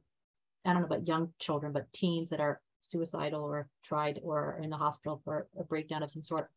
I 0.65 0.73
don't 0.73 0.81
know 0.81 0.87
about 0.87 1.07
young 1.07 1.33
children, 1.39 1.71
but 1.71 1.91
teens 1.93 2.29
that 2.29 2.39
are 2.39 2.61
suicidal 2.81 3.41
or 3.41 3.67
tried 3.83 4.19
or 4.23 4.39
are 4.39 4.59
in 4.61 4.69
the 4.69 4.77
hospital 4.77 5.21
for 5.23 5.47
a 5.57 5.63
breakdown 5.63 6.03
of 6.03 6.11
some 6.11 6.23
sort. 6.23 6.49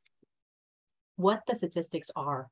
What 1.17 1.43
the 1.47 1.55
statistics 1.55 2.11
are 2.17 2.49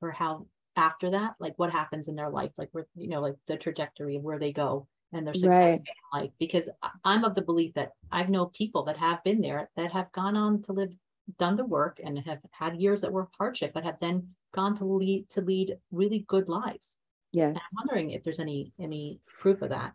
for 0.00 0.10
how 0.10 0.46
after 0.76 1.10
that, 1.10 1.34
like 1.38 1.58
what 1.58 1.70
happens 1.70 2.08
in 2.08 2.16
their 2.16 2.30
life, 2.30 2.52
like 2.56 2.70
where 2.72 2.86
you 2.96 3.08
know, 3.08 3.20
like 3.20 3.36
the 3.46 3.56
trajectory 3.56 4.16
of 4.16 4.22
where 4.22 4.38
they 4.38 4.52
go 4.52 4.86
and 5.12 5.26
their 5.26 5.34
success 5.34 5.52
right. 5.52 5.74
in 5.74 6.20
life. 6.20 6.30
Because 6.38 6.68
I'm 7.04 7.24
of 7.24 7.34
the 7.34 7.42
belief 7.42 7.74
that 7.74 7.92
I've 8.10 8.30
known 8.30 8.50
people 8.50 8.82
that 8.84 8.96
have 8.96 9.22
been 9.24 9.40
there 9.40 9.70
that 9.76 9.92
have 9.92 10.10
gone 10.12 10.36
on 10.36 10.62
to 10.62 10.72
live, 10.72 10.90
done 11.38 11.56
the 11.56 11.64
work, 11.64 12.00
and 12.02 12.18
have 12.18 12.40
had 12.50 12.80
years 12.80 13.02
that 13.02 13.12
were 13.12 13.28
hardship, 13.38 13.72
but 13.74 13.84
have 13.84 13.98
then 14.00 14.28
gone 14.52 14.74
to 14.76 14.84
lead 14.84 15.28
to 15.30 15.40
lead 15.40 15.76
really 15.90 16.20
good 16.28 16.48
lives. 16.48 16.98
Yes. 17.32 17.48
And 17.48 17.56
I'm 17.56 17.86
wondering 17.86 18.10
if 18.10 18.22
there's 18.22 18.40
any 18.40 18.72
any 18.78 19.20
proof 19.26 19.62
of 19.62 19.70
that. 19.70 19.94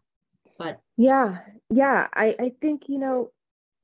But 0.57 0.79
yeah, 0.97 1.39
yeah, 1.69 2.07
I, 2.13 2.35
I 2.39 2.51
think, 2.59 2.89
you 2.89 2.97
know, 2.97 3.31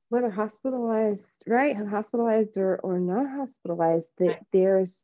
whether 0.10 0.32
hospitalized, 0.32 1.43
right, 1.47 1.76
hospitalized 1.76 2.58
or, 2.58 2.78
or 2.78 2.99
not 2.99 3.28
hospitalized, 3.30 4.10
that 4.18 4.28
right. 4.28 4.39
there's, 4.51 5.04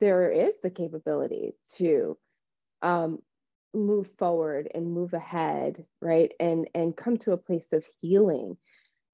there 0.00 0.30
is 0.30 0.52
the 0.62 0.70
capability 0.70 1.52
to 1.76 2.16
um, 2.80 3.18
move 3.74 4.10
forward 4.18 4.70
and 4.74 4.92
move 4.92 5.12
ahead, 5.12 5.84
right, 6.00 6.32
and 6.40 6.68
and 6.74 6.96
come 6.96 7.18
to 7.18 7.32
a 7.32 7.36
place 7.36 7.68
of 7.72 7.84
healing 8.00 8.56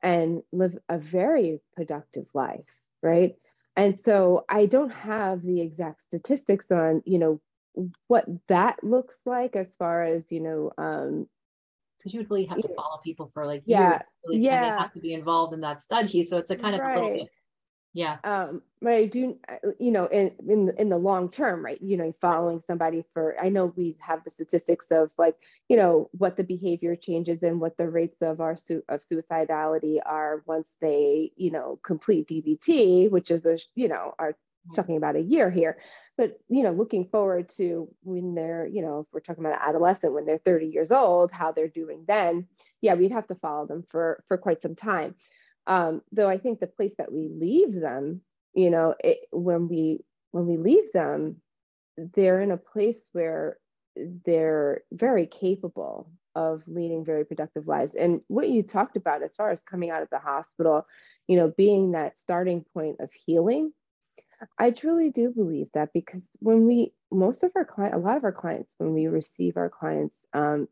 and 0.02 0.42
live 0.52 0.76
a 0.88 0.98
very 0.98 1.60
productive 1.74 2.26
life, 2.34 2.60
right? 3.02 3.34
And 3.76 3.98
so 3.98 4.44
I 4.48 4.66
don't 4.66 4.92
have 4.92 5.42
the 5.42 5.60
exact 5.60 6.04
statistics 6.04 6.70
on, 6.70 7.02
you 7.04 7.18
know, 7.18 7.40
what 8.06 8.26
that 8.48 8.82
looks 8.82 9.16
like 9.24 9.56
as 9.56 9.74
far 9.76 10.04
as 10.04 10.22
you 10.30 10.40
know 10.40 10.72
um 10.78 11.26
because 11.98 12.14
you 12.14 12.20
would 12.20 12.30
really 12.30 12.44
have 12.44 12.58
to 12.58 12.68
follow 12.74 12.98
people 13.02 13.30
for 13.32 13.46
like 13.46 13.62
yeah 13.66 14.00
really, 14.26 14.40
yeah. 14.40 14.78
have 14.80 14.92
to 14.92 15.00
be 15.00 15.14
involved 15.14 15.54
in 15.54 15.60
that 15.62 15.80
study. 15.80 16.26
So 16.26 16.36
it's 16.36 16.50
a 16.50 16.56
kind 16.56 16.74
of 16.74 16.80
right. 16.82 16.96
a 16.96 17.00
little 17.00 17.18
bit 17.18 17.30
yeah. 17.94 18.18
Um 18.24 18.60
but 18.82 18.92
i 18.92 19.06
do 19.06 19.38
you 19.78 19.92
know 19.92 20.04
in 20.06 20.30
in 20.46 20.70
in 20.76 20.88
the 20.90 20.98
long 20.98 21.30
term 21.30 21.64
right 21.64 21.80
you 21.80 21.96
know 21.96 22.12
following 22.20 22.60
somebody 22.66 23.02
for 23.14 23.34
i 23.40 23.48
know 23.48 23.72
we 23.76 23.96
have 23.98 24.22
the 24.24 24.30
statistics 24.30 24.86
of 24.90 25.10
like 25.16 25.36
you 25.70 25.76
know 25.76 26.10
what 26.12 26.36
the 26.36 26.44
behavior 26.44 26.94
changes 26.94 27.42
and 27.42 27.60
what 27.60 27.78
the 27.78 27.88
rates 27.88 28.20
of 28.20 28.42
our 28.42 28.58
su- 28.58 28.84
of 28.90 29.00
suicidality 29.00 30.00
are 30.04 30.42
once 30.44 30.76
they 30.82 31.32
you 31.36 31.50
know 31.50 31.78
complete 31.82 32.28
dbt 32.28 33.10
which 33.10 33.30
is 33.30 33.40
the 33.40 33.58
you 33.74 33.88
know 33.88 34.12
our 34.18 34.36
talking 34.74 34.96
about 34.96 35.16
a 35.16 35.20
year 35.20 35.50
here 35.50 35.78
but 36.16 36.38
you 36.48 36.62
know 36.62 36.70
looking 36.70 37.06
forward 37.08 37.48
to 37.48 37.88
when 38.02 38.34
they're 38.34 38.66
you 38.66 38.82
know 38.82 39.00
if 39.00 39.06
we're 39.12 39.20
talking 39.20 39.44
about 39.44 39.60
adolescent 39.60 40.12
when 40.14 40.24
they're 40.24 40.38
30 40.38 40.66
years 40.66 40.90
old 40.90 41.30
how 41.30 41.52
they're 41.52 41.68
doing 41.68 42.04
then 42.06 42.46
yeah 42.80 42.94
we'd 42.94 43.12
have 43.12 43.26
to 43.26 43.34
follow 43.34 43.66
them 43.66 43.84
for 43.90 44.22
for 44.28 44.36
quite 44.36 44.62
some 44.62 44.74
time. 44.74 45.14
Um, 45.66 46.02
though 46.12 46.28
i 46.28 46.38
think 46.38 46.60
the 46.60 46.66
place 46.66 46.94
that 46.98 47.12
we 47.12 47.28
leave 47.28 47.72
them 47.74 48.20
you 48.54 48.70
know 48.70 48.94
it, 49.02 49.18
when 49.32 49.68
we 49.68 50.04
when 50.30 50.46
we 50.46 50.56
leave 50.56 50.92
them 50.92 51.36
they're 51.96 52.40
in 52.40 52.50
a 52.50 52.56
place 52.56 53.08
where 53.12 53.58
they're 53.96 54.82
very 54.92 55.26
capable 55.26 56.10
of 56.34 56.62
leading 56.66 57.04
very 57.04 57.24
productive 57.24 57.68
lives. 57.68 57.94
And 57.94 58.20
what 58.26 58.48
you 58.48 58.64
talked 58.64 58.96
about 58.96 59.22
as 59.22 59.36
far 59.36 59.50
as 59.50 59.62
coming 59.62 59.90
out 59.90 60.02
of 60.02 60.10
the 60.10 60.18
hospital 60.18 60.86
you 61.28 61.36
know 61.36 61.52
being 61.56 61.92
that 61.92 62.18
starting 62.18 62.64
point 62.74 62.96
of 63.00 63.10
healing 63.12 63.72
I 64.58 64.70
truly 64.70 65.10
do 65.10 65.30
believe 65.30 65.68
that 65.74 65.92
because 65.92 66.22
when 66.40 66.66
we, 66.66 66.92
most 67.10 67.42
of 67.42 67.52
our 67.56 67.64
client, 67.64 67.94
a 67.94 67.98
lot 67.98 68.16
of 68.16 68.24
our 68.24 68.32
clients, 68.32 68.74
when 68.78 68.92
we 68.92 69.06
receive 69.06 69.56
our 69.56 69.70
clients 69.70 70.26
um, 70.32 70.68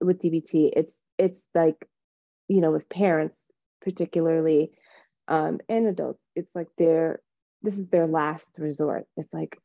with 0.00 0.20
DBT, 0.20 0.72
it's 0.74 0.96
it's 1.18 1.40
like, 1.54 1.86
you 2.48 2.60
know, 2.60 2.72
with 2.72 2.88
parents 2.88 3.46
particularly, 3.82 4.72
um, 5.28 5.60
and 5.68 5.86
adults, 5.86 6.26
it's 6.34 6.54
like 6.54 6.68
their 6.78 7.20
this 7.62 7.78
is 7.78 7.88
their 7.88 8.06
last 8.06 8.48
resort. 8.56 9.06
It's 9.16 9.32
like, 9.32 9.58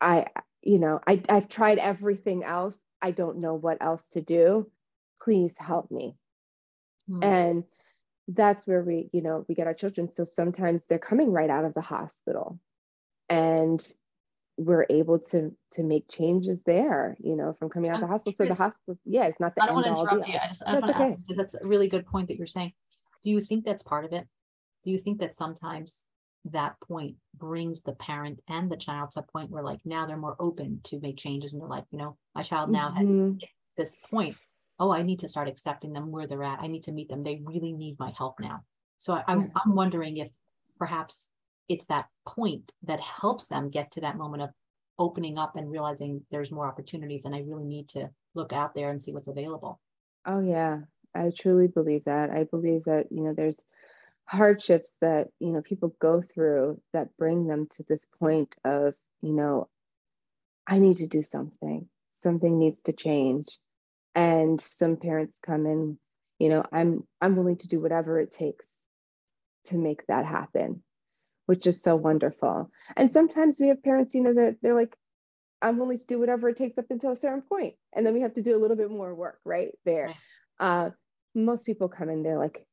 I, 0.00 0.26
you 0.62 0.78
know, 0.78 1.00
I 1.06 1.22
I've 1.28 1.48
tried 1.48 1.78
everything 1.78 2.44
else. 2.44 2.78
I 3.00 3.12
don't 3.12 3.38
know 3.38 3.54
what 3.54 3.78
else 3.80 4.08
to 4.10 4.20
do. 4.20 4.70
Please 5.22 5.54
help 5.58 5.90
me. 5.90 6.16
Mm. 7.08 7.24
And 7.24 7.64
that's 8.28 8.66
where 8.66 8.82
we 8.82 9.08
you 9.12 9.22
know 9.22 9.44
we 9.48 9.54
get 9.54 9.66
our 9.66 9.74
children 9.74 10.12
so 10.12 10.24
sometimes 10.24 10.84
they're 10.86 10.98
coming 10.98 11.32
right 11.32 11.50
out 11.50 11.64
of 11.64 11.74
the 11.74 11.80
hospital 11.80 12.60
and 13.28 13.94
we're 14.58 14.86
able 14.90 15.18
to 15.18 15.52
to 15.70 15.82
make 15.82 16.08
changes 16.10 16.60
there 16.66 17.16
you 17.20 17.36
know 17.36 17.54
from 17.58 17.70
coming 17.70 17.90
out 17.90 17.96
of 17.96 18.00
the 18.02 18.06
hospital 18.06 18.32
so 18.32 18.44
the 18.44 18.54
hospital 18.54 18.98
yeah 19.04 19.24
it's 19.24 19.40
not 19.40 19.54
the 19.54 19.62
i 19.62 19.66
don't 19.66 19.76
want 19.76 19.86
to 19.86 19.92
interrupt 19.92 20.26
deal. 20.26 20.34
you 20.34 20.40
i 20.42 20.48
just 20.48 20.62
I 20.66 20.80
that's, 20.80 20.90
okay. 20.90 21.04
ask, 21.04 21.18
that's 21.36 21.54
a 21.54 21.66
really 21.66 21.88
good 21.88 22.06
point 22.06 22.28
that 22.28 22.36
you're 22.36 22.46
saying 22.46 22.72
do 23.22 23.30
you 23.30 23.40
think 23.40 23.64
that's 23.64 23.82
part 23.82 24.04
of 24.04 24.12
it 24.12 24.26
do 24.84 24.90
you 24.90 24.98
think 24.98 25.20
that 25.20 25.34
sometimes 25.34 26.04
that 26.44 26.76
point 26.86 27.16
brings 27.36 27.82
the 27.82 27.92
parent 27.94 28.40
and 28.48 28.70
the 28.70 28.76
child 28.76 29.10
to 29.12 29.20
a 29.20 29.22
point 29.22 29.50
where 29.50 29.62
like 29.62 29.80
now 29.84 30.06
they're 30.06 30.16
more 30.16 30.36
open 30.38 30.80
to 30.84 31.00
make 31.00 31.16
changes 31.16 31.54
in 31.54 31.60
their 31.60 31.68
life 31.68 31.84
you 31.90 31.98
know 31.98 32.16
my 32.34 32.42
child 32.42 32.68
now 32.68 32.90
mm-hmm. 32.90 33.32
has 33.32 33.48
this 33.76 33.96
point 34.10 34.36
oh 34.78 34.90
i 34.90 35.02
need 35.02 35.20
to 35.20 35.28
start 35.28 35.48
accepting 35.48 35.92
them 35.92 36.10
where 36.10 36.26
they're 36.26 36.42
at 36.42 36.60
i 36.60 36.66
need 36.66 36.84
to 36.84 36.92
meet 36.92 37.08
them 37.08 37.22
they 37.22 37.40
really 37.44 37.72
need 37.72 37.98
my 37.98 38.12
help 38.16 38.38
now 38.40 38.62
so 38.98 39.14
I, 39.14 39.24
I'm, 39.28 39.52
I'm 39.54 39.74
wondering 39.76 40.16
if 40.16 40.28
perhaps 40.78 41.30
it's 41.68 41.86
that 41.86 42.06
point 42.26 42.72
that 42.84 43.00
helps 43.00 43.48
them 43.48 43.70
get 43.70 43.92
to 43.92 44.00
that 44.00 44.16
moment 44.16 44.42
of 44.42 44.50
opening 44.98 45.38
up 45.38 45.56
and 45.56 45.70
realizing 45.70 46.22
there's 46.30 46.50
more 46.50 46.66
opportunities 46.66 47.24
and 47.24 47.34
I 47.34 47.40
really 47.40 47.64
need 47.64 47.88
to 47.90 48.10
look 48.34 48.52
out 48.52 48.74
there 48.74 48.90
and 48.90 49.00
see 49.00 49.12
what's 49.12 49.28
available. 49.28 49.80
Oh 50.26 50.40
yeah, 50.40 50.80
I 51.14 51.30
truly 51.36 51.68
believe 51.68 52.04
that. 52.04 52.30
I 52.30 52.44
believe 52.44 52.84
that, 52.84 53.12
you 53.12 53.22
know, 53.22 53.32
there's 53.32 53.62
hardships 54.24 54.92
that, 55.00 55.28
you 55.38 55.52
know, 55.52 55.62
people 55.62 55.94
go 56.00 56.22
through 56.34 56.80
that 56.92 57.16
bring 57.16 57.46
them 57.46 57.68
to 57.76 57.84
this 57.88 58.04
point 58.18 58.54
of, 58.64 58.94
you 59.22 59.32
know, 59.32 59.68
I 60.66 60.80
need 60.80 60.98
to 60.98 61.06
do 61.06 61.22
something. 61.22 61.88
Something 62.22 62.58
needs 62.58 62.82
to 62.82 62.92
change. 62.92 63.58
And 64.14 64.60
some 64.60 64.96
parents 64.96 65.36
come 65.44 65.66
in, 65.66 65.98
you 66.38 66.48
know, 66.48 66.64
I'm 66.72 67.06
I'm 67.20 67.36
willing 67.36 67.58
to 67.58 67.68
do 67.68 67.80
whatever 67.80 68.18
it 68.20 68.32
takes 68.32 68.66
to 69.66 69.78
make 69.78 70.06
that 70.06 70.24
happen 70.24 70.82
which 71.48 71.66
is 71.66 71.80
so 71.80 71.96
wonderful. 71.96 72.70
And 72.94 73.10
sometimes 73.10 73.58
we 73.58 73.68
have 73.68 73.82
parents, 73.82 74.12
you 74.12 74.22
know, 74.22 74.34
that 74.34 74.58
they're 74.60 74.74
like, 74.74 74.94
I'm 75.62 75.78
willing 75.78 75.98
to 75.98 76.06
do 76.06 76.18
whatever 76.18 76.50
it 76.50 76.58
takes 76.58 76.76
up 76.76 76.84
until 76.90 77.12
a 77.12 77.16
certain 77.16 77.40
point. 77.40 77.74
And 77.94 78.04
then 78.04 78.12
we 78.12 78.20
have 78.20 78.34
to 78.34 78.42
do 78.42 78.54
a 78.54 78.60
little 78.60 78.76
bit 78.76 78.90
more 78.90 79.14
work 79.14 79.38
right 79.46 79.70
there. 79.86 80.14
Uh, 80.60 80.90
most 81.34 81.64
people 81.64 81.88
come 81.88 82.10
in, 82.10 82.22
they're 82.22 82.38
like, 82.38 82.66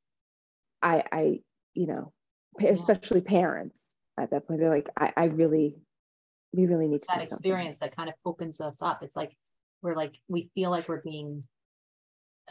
I, 0.81 1.03
I, 1.09 1.39
you 1.73 1.87
know, 1.87 2.11
especially 2.59 3.21
yeah. 3.23 3.29
parents 3.29 3.77
at 4.19 4.31
that 4.31 4.45
point, 4.45 4.59
they're 4.59 4.69
like, 4.69 4.89
I, 4.99 5.13
I 5.15 5.25
really, 5.27 5.77
we 6.51 6.65
really 6.65 6.89
need 6.89 7.03
to 7.03 7.07
that 7.13 7.23
experience 7.23 7.79
that 7.79 7.95
kind 7.95 8.09
of 8.09 8.15
opens 8.25 8.59
us 8.59 8.81
up. 8.81 9.03
It's 9.03 9.15
like 9.15 9.37
we're 9.85 9.93
like 9.93 10.19
we 10.27 10.49
feel 10.55 10.71
like 10.71 10.89
we're 10.89 11.01
being 11.01 11.43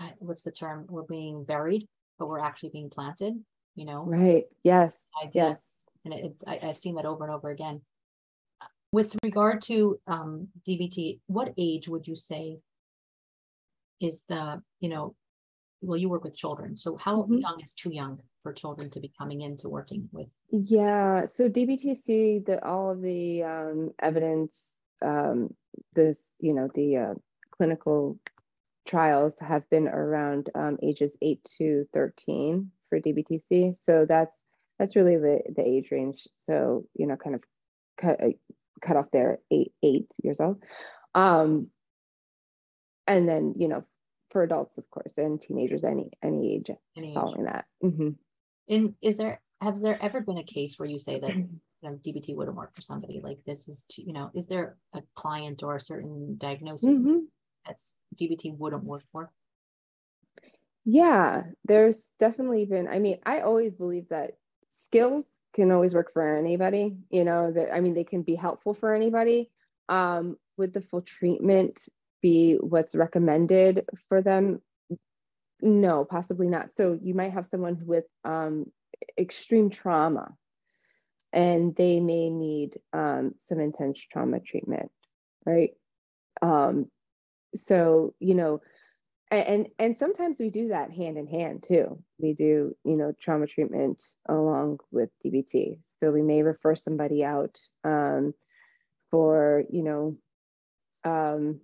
uh, 0.01 0.09
what's 0.19 0.43
the 0.43 0.53
term? 0.53 0.87
We're 0.89 1.03
being 1.03 1.45
buried, 1.45 1.87
but 2.19 2.29
we're 2.29 2.41
actually 2.41 2.71
being 2.71 2.91
planted, 2.91 3.35
you 3.77 3.85
know? 3.85 4.03
Right. 4.05 4.45
Yes. 4.65 4.99
Idea. 5.23 5.51
Yes 5.51 5.61
and 6.05 6.15
it's 6.15 6.45
I, 6.47 6.59
have 6.63 6.77
seen 6.77 6.95
that 6.97 7.07
over 7.07 7.25
and 7.25 7.33
over 7.33 7.51
again. 7.51 7.81
With 8.93 9.17
regard 9.25 9.63
to 9.63 9.99
um, 10.07 10.49
DBT, 10.69 11.21
what 11.27 11.53
age 11.59 11.89
would 11.89 12.07
you 12.07 12.15
say 12.15 12.59
is 14.01 14.23
the 14.29 14.63
you 14.81 14.89
know 14.89 15.15
well, 15.81 15.99
you 15.99 16.09
work 16.09 16.25
with 16.25 16.37
children. 16.37 16.79
So 16.79 16.97
how 16.97 17.23
mm-hmm. 17.23 17.39
young 17.39 17.61
is 17.63 17.75
too 17.75 17.93
young 17.93 18.19
for 18.43 18.55
children 18.55 18.89
to 18.91 19.01
be 19.01 19.13
coming 19.19 19.43
into 19.43 19.69
working 19.69 20.09
with? 20.13 20.33
Yeah. 20.51 21.27
So 21.27 21.49
DBTC, 21.49 22.47
that 22.47 22.63
all 22.63 22.91
of 22.91 23.03
the 23.03 23.43
um, 23.43 23.91
evidence, 24.01 24.81
um, 25.03 25.55
this, 25.95 26.35
you 26.41 26.55
know, 26.55 26.69
the 26.75 26.97
uh, 26.97 27.15
clinical 27.51 28.19
trials 28.87 29.35
have 29.41 29.69
been 29.71 29.89
around 29.89 30.51
um, 30.55 30.79
ages 30.83 31.13
8 31.23 31.43
to 31.59 31.89
13 31.93 32.71
for 32.89 33.01
DBTC. 33.01 33.77
So 33.77 34.07
that's 34.07 34.45
that's 34.79 34.97
really 34.97 35.17
the, 35.17 35.41
the 35.55 35.67
age 35.67 35.91
range. 35.91 36.27
So, 36.47 36.85
you 36.95 37.07
know, 37.07 37.17
kind 37.17 37.37
of 37.37 37.43
cut, 37.97 38.21
uh, 38.21 38.31
cut 38.81 38.97
off 38.97 39.07
there 39.13 39.39
eight, 39.51 39.73
eight 39.83 40.09
years 40.23 40.41
old. 40.41 40.63
Um, 41.15 41.69
and 43.07 43.29
then, 43.29 43.55
you 43.57 43.69
know, 43.69 43.85
for 44.31 44.43
adults, 44.43 44.79
of 44.79 44.91
course, 44.91 45.17
and 45.17 45.41
teenagers, 45.41 45.85
any 45.85 46.11
any 46.23 46.57
age 46.57 46.71
any 46.97 47.15
following 47.15 47.43
age. 47.43 47.53
that. 47.53 47.65
Mm-hmm. 47.85 48.09
And 48.69 48.95
is 49.01 49.17
there 49.17 49.41
has 49.61 49.81
there 49.81 49.99
ever 50.03 50.21
been 50.21 50.39
a 50.39 50.45
case 50.45 50.79
where 50.79 50.89
you 50.89 50.99
say 50.99 51.21
that 51.21 51.49
DBT 51.93 52.35
wouldn't 52.35 52.57
work 52.57 52.75
for 52.75 52.83
somebody 52.83 53.21
like 53.23 53.39
this 53.47 53.69
is 53.69 53.85
you 53.97 54.13
know 54.13 54.31
is 54.35 54.47
there 54.47 54.77
a 54.95 55.03
client 55.15 55.63
or 55.63 55.77
a 55.77 55.81
certain 55.81 56.37
diagnosis 56.39 56.99
mm-hmm. 56.99 57.19
that's 57.67 57.95
DBT 58.17 58.57
wouldn't 58.57 58.85
work 58.85 59.03
for? 59.13 59.31
Yeah, 60.85 61.45
there's 61.65 62.13
definitely 62.21 62.67
been. 62.67 62.89
I 62.89 62.99
mean, 62.99 63.19
I 63.25 63.41
always 63.41 63.73
believe 63.73 64.09
that 64.11 64.33
skills 64.73 65.25
can 65.55 65.71
always 65.71 65.95
work 65.95 66.13
for 66.13 66.37
anybody. 66.37 66.97
You 67.11 67.25
know, 67.25 67.53
that 67.53 67.75
I 67.75 67.81
mean, 67.81 67.95
they 67.95 68.05
can 68.05 68.23
be 68.23 68.35
helpful 68.35 68.75
for 68.75 68.95
anybody. 68.95 69.51
Um, 69.89 70.37
would 70.57 70.75
the 70.75 70.83
full 70.83 71.03
treatment 71.03 71.89
be 72.21 72.55
what's 72.55 72.95
recommended 72.95 73.89
for 74.09 74.21
them? 74.21 74.61
No, 75.61 76.05
possibly 76.05 76.49
not. 76.49 76.71
So 76.77 76.99
you 77.03 77.15
might 77.15 77.33
have 77.33 77.47
someone 77.47 77.81
with 77.87 78.05
um, 78.25 78.67
extreme 79.19 79.71
trauma 79.71 80.35
and 81.35 81.75
they 81.77 82.01
may 82.01 82.31
need 82.31 82.79
um, 82.93 83.35
some 83.39 83.61
intense 83.61 84.01
trauma 84.01 84.41
treatment, 84.41 84.91
right? 85.45 85.71
Um, 86.41 86.87
so, 87.55 88.15
you 88.21 88.35
know, 88.35 88.61
and 89.31 89.69
and 89.79 89.99
sometimes 89.99 90.39
we 90.39 90.49
do 90.51 90.69
that 90.69 90.93
hand 90.93 91.17
in 91.19 91.27
hand 91.27 91.65
too 91.67 91.99
we 92.21 92.35
do 92.35 92.77
you 92.85 92.97
know 92.97 93.13
trauma 93.21 93.47
treatment 93.49 94.01
along 94.29 94.79
with 94.93 95.09
dbt 95.25 95.79
so 95.99 96.13
we 96.13 96.23
may 96.23 96.43
refer 96.43 96.77
somebody 96.77 97.25
out 97.25 97.59
um, 97.83 98.33
for 99.11 99.65
you 99.71 99.83
know 99.83 100.17
um, 101.05 101.61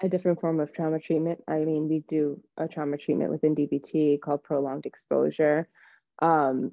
a 0.00 0.08
different 0.08 0.40
form 0.40 0.60
of 0.60 0.72
trauma 0.72 0.98
treatment. 0.98 1.40
I 1.48 1.60
mean, 1.60 1.88
we 1.88 2.00
do 2.00 2.40
a 2.56 2.68
trauma 2.68 2.98
treatment 2.98 3.30
within 3.30 3.54
DBT 3.54 4.20
called 4.20 4.42
prolonged 4.42 4.86
exposure. 4.86 5.68
Um, 6.20 6.72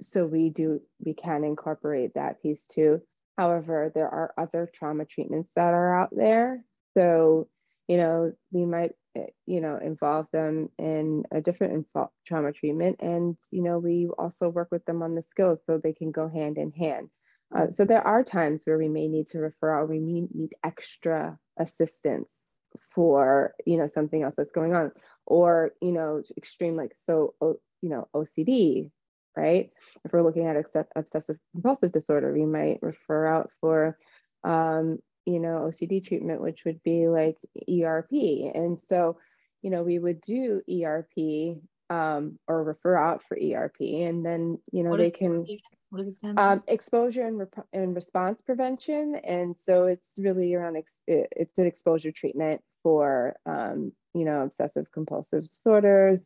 so 0.00 0.26
we 0.26 0.50
do, 0.50 0.80
we 1.04 1.14
can 1.14 1.44
incorporate 1.44 2.14
that 2.14 2.42
piece 2.42 2.66
too. 2.66 3.00
However, 3.36 3.92
there 3.94 4.08
are 4.08 4.32
other 4.38 4.68
trauma 4.72 5.04
treatments 5.04 5.50
that 5.56 5.74
are 5.74 5.98
out 5.98 6.10
there. 6.12 6.64
So, 6.96 7.48
you 7.88 7.98
know, 7.98 8.32
we 8.50 8.64
might, 8.64 8.92
eh, 9.14 9.26
you 9.46 9.60
know, 9.60 9.78
involve 9.82 10.26
them 10.32 10.70
in 10.78 11.24
a 11.30 11.40
different 11.40 11.86
trauma 12.26 12.52
treatment. 12.52 12.96
And, 13.00 13.36
you 13.50 13.62
know, 13.62 13.78
we 13.78 14.08
also 14.18 14.48
work 14.48 14.68
with 14.70 14.84
them 14.86 15.02
on 15.02 15.14
the 15.14 15.24
skills 15.30 15.60
so 15.66 15.78
they 15.78 15.92
can 15.92 16.10
go 16.10 16.28
hand 16.28 16.56
in 16.58 16.72
hand. 16.72 17.10
Uh, 17.54 17.70
so 17.70 17.84
there 17.84 18.06
are 18.06 18.24
times 18.24 18.62
where 18.64 18.78
we 18.78 18.88
may 18.88 19.06
need 19.06 19.28
to 19.28 19.38
refer 19.38 19.78
out, 19.78 19.88
we 19.88 20.00
may 20.00 20.26
need 20.34 20.54
extra 20.64 21.38
assistance 21.58 22.46
for 22.90 23.54
you 23.64 23.76
know 23.76 23.86
something 23.86 24.22
else 24.22 24.34
that's 24.36 24.50
going 24.50 24.74
on, 24.74 24.92
or 25.26 25.72
you 25.80 25.92
know 25.92 26.22
extreme 26.36 26.76
like 26.76 26.92
so 27.06 27.34
you 27.40 27.88
know 27.88 28.08
OCD, 28.14 28.90
right? 29.36 29.70
If 30.04 30.12
we're 30.12 30.22
looking 30.22 30.46
at 30.46 30.56
obsessive 30.96 31.36
compulsive 31.52 31.92
disorder, 31.92 32.32
we 32.32 32.46
might 32.46 32.82
refer 32.82 33.26
out 33.26 33.50
for 33.60 33.98
um, 34.44 34.98
you 35.24 35.40
know 35.40 35.68
OCD 35.68 36.04
treatment, 36.06 36.40
which 36.40 36.64
would 36.64 36.82
be 36.82 37.08
like 37.08 37.36
ERP, 37.70 38.12
and 38.54 38.80
so 38.80 39.18
you 39.62 39.70
know 39.70 39.82
we 39.82 39.98
would 39.98 40.20
do 40.20 40.62
ERP 40.70 41.58
um, 41.90 42.38
or 42.48 42.64
refer 42.64 42.96
out 42.96 43.22
for 43.22 43.36
ERP, 43.36 43.80
and 43.80 44.24
then 44.24 44.58
you 44.72 44.82
know 44.82 44.90
what 44.90 45.00
they 45.00 45.10
can. 45.10 45.46
What 45.90 45.98
does 46.04 46.08
it 46.08 46.16
stand 46.16 46.38
um, 46.38 46.62
exposure 46.66 47.26
and, 47.26 47.46
and 47.72 47.94
response 47.94 48.40
prevention. 48.42 49.20
And 49.24 49.54
so 49.58 49.86
it's 49.86 50.18
really 50.18 50.52
around, 50.54 50.76
ex- 50.76 51.02
it's 51.06 51.58
an 51.58 51.66
exposure 51.66 52.10
treatment 52.10 52.60
for, 52.82 53.36
um, 53.46 53.92
you 54.12 54.24
know, 54.24 54.42
obsessive 54.42 54.90
compulsive 54.92 55.48
disorders. 55.48 56.20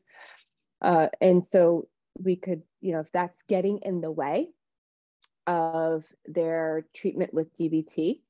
Uh, 0.81 1.09
and 1.21 1.45
so 1.45 1.89
we 2.19 2.37
could, 2.37 2.63
you 2.81 2.93
know, 2.93 3.01
if 3.01 3.11
that's 3.13 3.43
getting 3.49 3.79
in 3.83 4.01
the 4.01 4.11
way 4.11 4.49
of 5.47 6.05
their 6.27 6.87
treatment 6.95 7.35
with 7.35 7.57
DBT, 7.57 8.21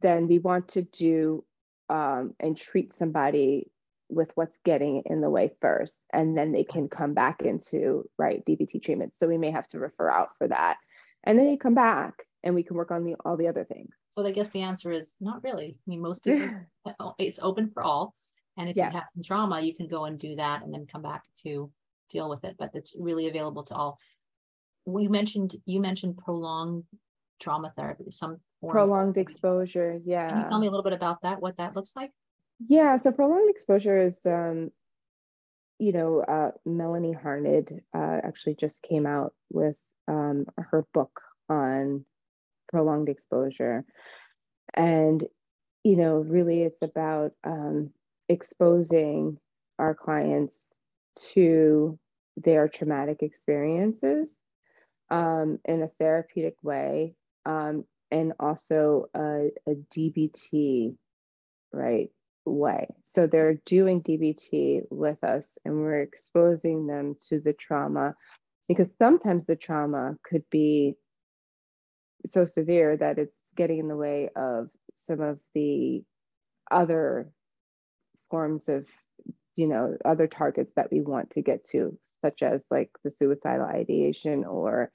then 0.00 0.28
we 0.28 0.38
want 0.38 0.68
to 0.68 0.82
do 0.82 1.44
um, 1.88 2.34
and 2.40 2.56
treat 2.56 2.94
somebody 2.94 3.70
with 4.08 4.30
what's 4.34 4.60
getting 4.64 5.02
in 5.06 5.20
the 5.20 5.30
way 5.30 5.50
first 5.60 6.00
and 6.12 6.36
then 6.36 6.52
they 6.52 6.64
can 6.64 6.88
come 6.88 7.12
back 7.12 7.42
into 7.42 8.08
right 8.18 8.44
dbt 8.46 8.82
treatment. 8.82 9.12
So 9.18 9.26
we 9.26 9.38
may 9.38 9.50
have 9.50 9.66
to 9.68 9.80
refer 9.80 10.10
out 10.10 10.30
for 10.38 10.48
that. 10.48 10.78
And 11.24 11.38
then 11.38 11.46
they 11.46 11.56
come 11.56 11.74
back 11.74 12.14
and 12.44 12.54
we 12.54 12.62
can 12.62 12.76
work 12.76 12.92
on 12.92 13.04
the 13.04 13.16
all 13.24 13.36
the 13.36 13.48
other 13.48 13.64
things. 13.64 13.90
So 14.12 14.24
i 14.24 14.30
guess 14.30 14.50
the 14.50 14.62
answer 14.62 14.92
is 14.92 15.14
not 15.20 15.42
really. 15.42 15.76
I 15.76 15.90
mean 15.90 16.02
most 16.02 16.24
people 16.24 16.48
it's 17.18 17.40
open 17.42 17.70
for 17.72 17.82
all. 17.82 18.14
And 18.56 18.68
if 18.68 18.76
yeah. 18.76 18.86
you 18.86 18.92
have 18.92 19.08
some 19.12 19.22
trauma 19.24 19.60
you 19.60 19.74
can 19.74 19.88
go 19.88 20.04
and 20.04 20.18
do 20.18 20.36
that 20.36 20.62
and 20.62 20.72
then 20.72 20.86
come 20.86 21.02
back 21.02 21.24
to 21.44 21.70
deal 22.08 22.28
with 22.28 22.44
it 22.44 22.56
but 22.58 22.70
it's 22.74 22.94
really 22.98 23.28
available 23.28 23.64
to 23.64 23.74
all. 23.74 23.98
We 24.84 25.08
mentioned 25.08 25.54
you 25.66 25.80
mentioned 25.80 26.18
prolonged 26.18 26.84
trauma 27.40 27.72
therapy 27.76 28.10
some 28.10 28.38
prolonged 28.66 29.18
exposure 29.18 30.00
yeah 30.04 30.30
can 30.30 30.38
you 30.38 30.48
tell 30.48 30.58
me 30.58 30.68
a 30.68 30.70
little 30.70 30.82
bit 30.82 30.94
about 30.94 31.20
that 31.22 31.40
what 31.40 31.56
that 31.58 31.76
looks 31.76 31.94
like? 31.94 32.10
Yeah, 32.64 32.96
so 32.96 33.12
prolonged 33.12 33.50
exposure 33.50 34.00
is, 34.00 34.24
um, 34.24 34.70
you 35.78 35.92
know, 35.92 36.20
uh, 36.20 36.52
Melanie 36.64 37.12
Harned 37.12 37.82
uh, 37.94 38.20
actually 38.24 38.54
just 38.54 38.82
came 38.82 39.06
out 39.06 39.34
with 39.50 39.76
um, 40.08 40.46
her 40.56 40.86
book 40.94 41.20
on 41.50 42.04
prolonged 42.68 43.08
exposure. 43.08 43.84
And, 44.72 45.24
you 45.84 45.96
know, 45.96 46.16
really 46.16 46.62
it's 46.62 46.82
about 46.82 47.32
um, 47.44 47.90
exposing 48.28 49.38
our 49.78 49.94
clients 49.94 50.66
to 51.34 51.98
their 52.36 52.68
traumatic 52.68 53.22
experiences 53.22 54.30
um, 55.10 55.58
in 55.64 55.82
a 55.82 55.90
therapeutic 55.98 56.56
way 56.62 57.14
um, 57.44 57.84
and 58.10 58.32
also 58.38 59.06
a, 59.14 59.48
a 59.66 59.74
DBT, 59.94 60.96
right? 61.72 62.10
way. 62.46 62.86
So 63.04 63.26
they're 63.26 63.60
doing 63.66 64.02
DBT 64.02 64.82
with 64.90 65.22
us 65.24 65.58
and 65.64 65.74
we're 65.74 66.02
exposing 66.02 66.86
them 66.86 67.16
to 67.28 67.40
the 67.40 67.52
trauma 67.52 68.14
because 68.68 68.88
sometimes 69.00 69.46
the 69.46 69.56
trauma 69.56 70.16
could 70.24 70.44
be 70.50 70.94
so 72.30 72.44
severe 72.44 72.96
that 72.96 73.18
it's 73.18 73.36
getting 73.56 73.78
in 73.78 73.88
the 73.88 73.96
way 73.96 74.30
of 74.34 74.68
some 74.94 75.20
of 75.20 75.38
the 75.54 76.02
other 76.70 77.30
forms 78.30 78.68
of, 78.68 78.86
you 79.56 79.66
know, 79.66 79.96
other 80.04 80.26
targets 80.26 80.72
that 80.76 80.90
we 80.92 81.00
want 81.00 81.30
to 81.30 81.42
get 81.42 81.64
to, 81.64 81.98
such 82.24 82.42
as 82.42 82.62
like 82.70 82.90
the 83.04 83.10
suicidal 83.10 83.66
ideation 83.66 84.44
or 84.44 84.92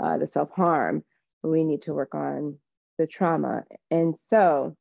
uh, 0.00 0.18
the 0.18 0.26
self 0.26 0.50
harm. 0.52 1.04
We 1.42 1.64
need 1.64 1.82
to 1.82 1.94
work 1.94 2.14
on 2.14 2.58
the 2.96 3.06
trauma. 3.06 3.64
And 3.90 4.14
so, 4.28 4.76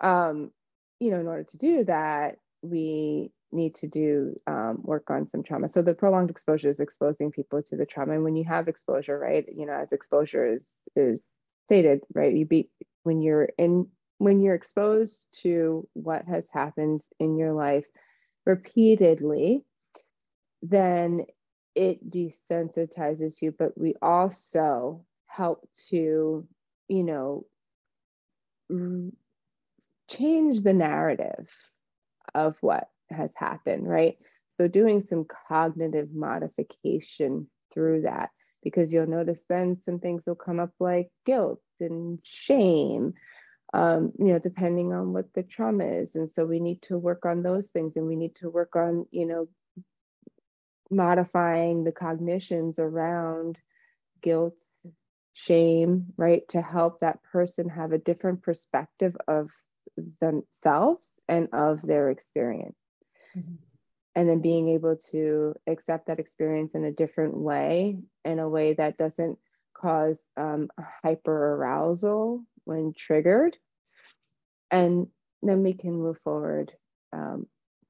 um, 0.00 0.50
you 0.98 1.10
know, 1.10 1.20
in 1.20 1.26
order 1.26 1.44
to 1.44 1.58
do 1.58 1.84
that, 1.84 2.36
we 2.62 3.30
need 3.52 3.74
to 3.76 3.86
do 3.88 4.40
um, 4.46 4.78
work 4.82 5.10
on 5.10 5.28
some 5.28 5.42
trauma. 5.42 5.68
So 5.68 5.82
the 5.82 5.94
prolonged 5.94 6.30
exposure 6.30 6.68
is 6.68 6.80
exposing 6.80 7.30
people 7.30 7.62
to 7.62 7.76
the 7.76 7.86
trauma. 7.86 8.14
And 8.14 8.24
when 8.24 8.36
you 8.36 8.44
have 8.44 8.68
exposure, 8.68 9.18
right, 9.18 9.44
you 9.54 9.66
know, 9.66 9.74
as 9.74 9.92
exposure 9.92 10.46
is 10.46 10.78
is 10.96 11.22
stated, 11.66 12.00
right, 12.14 12.34
you 12.34 12.46
be 12.46 12.70
when 13.02 13.20
you're 13.20 13.50
in 13.58 13.88
when 14.18 14.40
you're 14.40 14.54
exposed 14.54 15.26
to 15.42 15.86
what 15.92 16.24
has 16.26 16.48
happened 16.52 17.02
in 17.20 17.36
your 17.36 17.52
life 17.52 17.84
repeatedly, 18.46 19.64
then 20.62 21.26
it 21.74 22.08
desensitizes 22.08 23.42
you. 23.42 23.52
But 23.52 23.76
we 23.76 23.94
also 24.00 25.04
help 25.26 25.68
to, 25.90 26.46
you 26.88 27.02
know, 27.02 27.46
change 30.08 30.62
the 30.62 30.72
narrative 30.72 31.50
of 32.34 32.56
what 32.60 32.88
has 33.10 33.30
happened, 33.36 33.88
right? 33.88 34.16
So, 34.58 34.68
doing 34.68 35.02
some 35.02 35.26
cognitive 35.48 36.14
modification 36.14 37.48
through 37.74 38.02
that, 38.02 38.30
because 38.62 38.92
you'll 38.92 39.06
notice 39.06 39.44
then 39.48 39.80
some 39.82 39.98
things 39.98 40.24
will 40.26 40.34
come 40.34 40.60
up 40.60 40.72
like 40.80 41.10
guilt 41.26 41.60
and 41.78 42.18
shame, 42.22 43.12
um, 43.74 44.12
you 44.18 44.26
know, 44.26 44.38
depending 44.38 44.92
on 44.92 45.12
what 45.12 45.32
the 45.34 45.42
trauma 45.42 45.84
is. 45.84 46.14
And 46.14 46.32
so 46.32 46.44
we 46.44 46.60
need 46.60 46.82
to 46.82 46.98
work 46.98 47.26
on 47.26 47.42
those 47.42 47.68
things 47.70 47.96
and 47.96 48.06
we 48.06 48.16
need 48.16 48.36
to 48.36 48.48
work 48.48 48.76
on, 48.76 49.06
you 49.10 49.26
know, 49.26 49.48
modifying 50.90 51.84
the 51.84 51.92
cognitions 51.92 52.78
around 52.78 53.58
guilt, 54.22 54.56
shame, 55.34 56.06
right? 56.16 56.48
To 56.50 56.62
help 56.62 57.00
that 57.00 57.22
person 57.24 57.68
have 57.68 57.92
a 57.92 57.98
different 57.98 58.42
perspective 58.42 59.16
of 59.26 59.50
themselves 60.20 61.20
and 61.28 61.48
of 61.52 61.82
their 61.82 62.10
experience. 62.10 62.76
Mm-hmm. 63.36 63.54
And 64.14 64.28
then 64.30 64.40
being 64.40 64.68
able 64.68 64.96
to 65.10 65.54
accept 65.66 66.06
that 66.06 66.20
experience 66.20 66.74
in 66.74 66.84
a 66.84 66.92
different 66.92 67.36
way, 67.36 67.98
in 68.24 68.38
a 68.38 68.48
way 68.48 68.72
that 68.74 68.96
doesn't 68.96 69.38
cause 69.74 70.30
um, 70.38 70.70
hyper 71.02 71.54
arousal 71.54 72.42
when 72.66 72.92
triggered. 72.94 73.56
And 74.70 75.06
then 75.42 75.62
we 75.62 75.72
can 75.72 75.92
move 75.92 76.18
forward 76.22 76.72
um, 77.12 77.46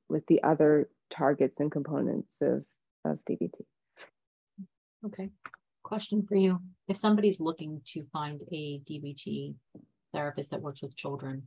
with 0.08 0.24
the 0.26 0.42
other 0.42 0.88
targets 1.10 1.58
and 1.58 1.72
components 1.72 2.36
of, 2.40 2.64
of 3.04 3.18
DBT. 3.28 3.52
Okay. 5.04 5.30
Question 5.82 6.24
for 6.28 6.36
you. 6.36 6.60
If 6.88 6.96
somebody's 6.96 7.40
looking 7.40 7.80
to 7.86 8.04
find 8.12 8.42
a 8.52 8.80
DBT 8.88 9.54
therapist 10.12 10.50
that 10.50 10.60
works 10.60 10.82
with 10.82 10.96
children, 10.96 11.46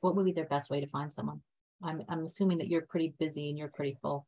what 0.00 0.16
would 0.16 0.24
be 0.24 0.32
their 0.32 0.46
best 0.46 0.70
way 0.70 0.80
to 0.80 0.88
find 0.88 1.12
someone? 1.12 1.40
I'm, 1.82 2.02
I'm 2.08 2.24
assuming 2.24 2.58
that 2.58 2.68
you're 2.68 2.86
pretty 2.88 3.14
busy 3.18 3.48
and 3.48 3.58
you're 3.58 3.72
pretty 3.74 3.98
full. 4.00 4.26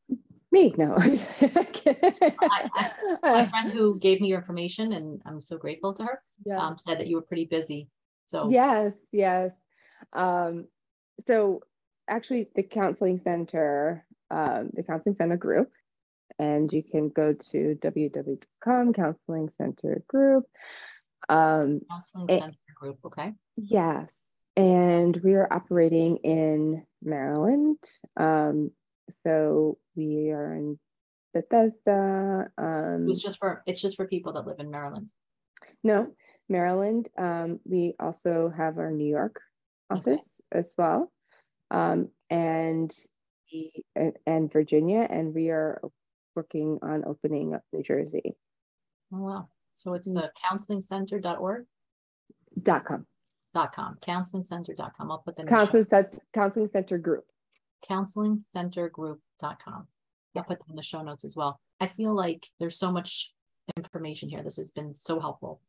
Me, 0.55 0.73
no. 0.79 0.95
I, 1.01 2.93
my 3.25 3.45
friend 3.45 3.73
who 3.73 3.99
gave 3.99 4.21
me 4.21 4.29
your 4.29 4.39
information, 4.39 4.93
and 4.93 5.21
I'm 5.27 5.41
so 5.41 5.59
grateful 5.59 5.95
to 5.95 6.05
her, 6.05 6.23
yeah. 6.47 6.65
um, 6.65 6.77
said 6.79 7.01
that 7.01 7.09
you 7.09 7.17
were 7.17 7.23
pretty 7.23 7.47
busy. 7.47 7.89
So 8.29 8.49
yes, 8.51 8.93
yes. 9.11 9.51
Um, 10.13 10.69
so 11.27 11.63
actually, 12.07 12.51
the 12.55 12.63
counseling 12.63 13.21
center, 13.25 14.07
um, 14.31 14.71
the 14.75 14.85
counseling 14.85 15.17
center 15.17 15.37
group, 15.37 15.73
and 16.39 16.73
you 16.73 16.85
can 16.85 17.09
go 17.09 17.33
to 17.51 17.77
www.com 17.83 18.93
counseling 18.93 19.49
center 19.59 20.05
group. 20.07 20.45
Um, 21.29 21.81
counseling 21.91 22.29
center 22.29 22.75
group, 22.79 22.99
okay. 23.07 23.33
Yes, 23.57 24.09
and 24.57 25.17
we 25.17 25.35
are 25.35 25.53
operating 25.53 26.19
in 26.19 26.87
Maryland. 27.03 27.79
Um, 28.17 28.71
so 29.27 29.79
we 29.97 30.31
are 30.31 30.55
in 30.55 30.79
Bethesda. 31.33 32.49
Um, 32.57 33.07
it's 33.09 33.21
just 33.21 33.39
for 33.39 33.63
it's 33.67 33.81
just 33.81 33.97
for 33.97 34.07
people 34.07 34.33
that 34.35 34.47
live 34.47 34.61
in 34.61 34.71
Maryland. 34.71 35.09
No, 35.83 36.15
Maryland. 36.49 37.09
Um, 37.19 37.61
we 37.65 37.95
also 37.99 38.53
have 38.57 38.79
our 38.79 38.91
New 38.91 39.09
York 39.09 39.41
office 39.91 40.41
okay. 40.53 40.61
as 40.61 40.75
well, 40.79 41.13
um, 41.71 42.09
and 42.31 42.93
and 44.27 44.53
Virginia, 44.53 45.07
and 45.11 45.35
we 45.35 45.51
are 45.51 45.81
working 46.35 46.79
on 46.83 47.05
opening 47.07 47.55
up 47.55 47.63
New 47.73 47.83
Jersey. 47.83 48.37
Oh 49.13 49.21
wow! 49.21 49.49
So 49.77 49.95
it's 49.95 50.09
mm. 50.09 50.15
the 50.15 50.31
counselingcenter.org. 50.45 51.67
Dot 52.63 52.85
com. 52.85 53.07
Dot 53.53 53.75
com. 53.75 53.97
Counselingcenter.com. 54.01 55.11
I'll 55.11 55.19
put 55.19 55.37
the 55.37 55.45
counseling 55.45 55.85
center, 55.85 56.21
counseling 56.33 56.71
center 56.73 56.99
group. 56.99 57.25
Counselingcentergroup.com. 57.89 59.87
I'll 60.37 60.43
put 60.43 60.59
that 60.59 60.69
in 60.69 60.77
the 60.77 60.83
show 60.83 61.03
notes 61.03 61.25
as 61.25 61.37
well. 61.37 61.61
I 61.81 61.87
feel 61.87 62.15
like 62.15 62.47
there's 62.59 62.79
so 62.79 62.91
much 62.91 63.33
information 63.77 64.29
here. 64.29 64.43
This 64.43 64.57
has 64.57 64.71
been 64.73 64.95
so 64.95 65.21
helpful. 65.21 65.61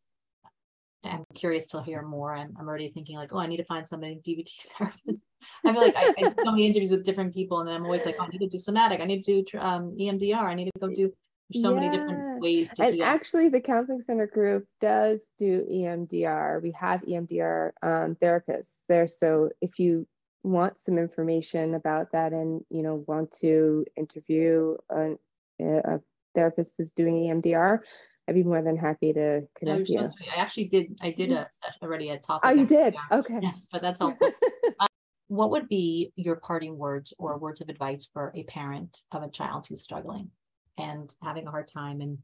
I'm 1.04 1.24
curious 1.36 1.68
to 1.68 1.84
hear 1.84 2.02
more. 2.02 2.34
I'm, 2.34 2.56
I'm 2.60 2.68
already 2.68 2.90
thinking 2.90 3.18
like, 3.18 3.30
oh, 3.32 3.38
I 3.38 3.46
need 3.46 3.58
to 3.58 3.66
find 3.66 3.88
somebody 3.88 4.20
DBT 4.26 4.50
therapist. 4.78 5.22
I 5.64 5.72
feel 5.72 5.82
like 5.82 5.96
I, 5.96 6.14
I 6.18 6.34
so 6.44 6.52
many 6.52 6.66
interviews 6.66 6.90
with 6.90 7.06
different 7.06 7.34
people, 7.34 7.60
and 7.60 7.68
then 7.68 7.76
I'm 7.76 7.86
always 7.86 8.06
like, 8.06 8.16
oh, 8.20 8.24
I 8.24 8.28
need 8.30 8.40
to 8.40 8.48
do 8.48 8.58
somatic. 8.58 9.02
I 9.02 9.06
need 9.06 9.24
to 9.24 9.44
do 9.44 9.60
um, 9.60 9.96
EMDR. 10.00 10.42
I 10.42 10.56
need 10.56 10.66
to 10.66 10.80
go 10.80 10.88
do 10.88 11.14
there's 11.52 11.64
so 11.64 11.74
yeah. 11.74 11.80
many 11.80 11.98
different 11.98 12.42
ways 12.42 12.70
to 12.76 12.84
and 12.84 13.02
actually 13.02 13.50
the 13.50 13.62
counseling 13.62 14.02
center 14.06 14.28
group 14.28 14.66
does 14.82 15.22
do 15.38 15.66
emdr 15.72 16.62
we 16.62 16.72
have 16.72 17.02
emdr 17.02 17.72
um, 17.84 18.16
therapists 18.16 18.74
there 18.90 19.08
so 19.08 19.50
if 19.62 19.78
you 19.78 20.08
want 20.46 20.80
some 20.80 20.98
information 20.98 21.74
about 21.74 22.12
that 22.12 22.32
and 22.32 22.64
you 22.70 22.84
know 22.84 23.04
want 23.08 23.32
to 23.32 23.86
interview 23.98 24.76
a, 24.90 25.14
a 25.60 26.00
therapist 26.34 26.74
who's 26.78 26.92
doing 26.92 27.16
emdr 27.16 27.80
I'd 28.28 28.36
be 28.36 28.44
more 28.44 28.64
than 28.64 28.76
happy 28.76 29.14
to 29.14 29.44
connect 29.56 29.88
you. 29.88 30.00
I 30.00 30.38
actually 30.38 30.70
did. 30.70 30.98
I 31.00 31.12
did 31.12 31.32
a 31.32 31.48
already 31.84 32.10
a 32.10 32.18
topic. 32.18 32.50
Oh, 32.50 32.54
you 32.54 32.66
did? 32.66 32.96
Okay. 33.12 33.38
Yes, 33.40 33.68
but 33.72 33.84
that's 33.84 34.00
helpful. 34.00 34.32
uh, 34.80 34.88
what 35.28 35.52
would 35.52 35.70
be 35.70 36.12
your 36.16 36.38
parting 36.38 36.76
words 36.76 37.14
or 37.20 37.38
words 37.38 37.62
of 37.62 37.70
advice 37.70 38.10
for 38.12 38.34
a 38.36 38.42
parent 38.46 39.04
of 39.12 39.22
a 39.22 39.30
child 39.30 39.68
who's 39.70 39.84
struggling? 39.84 40.32
and 40.78 41.16
having 41.22 41.48
a 41.48 41.52
hard 41.52 41.68
time 41.68 42.02
and 42.02 42.18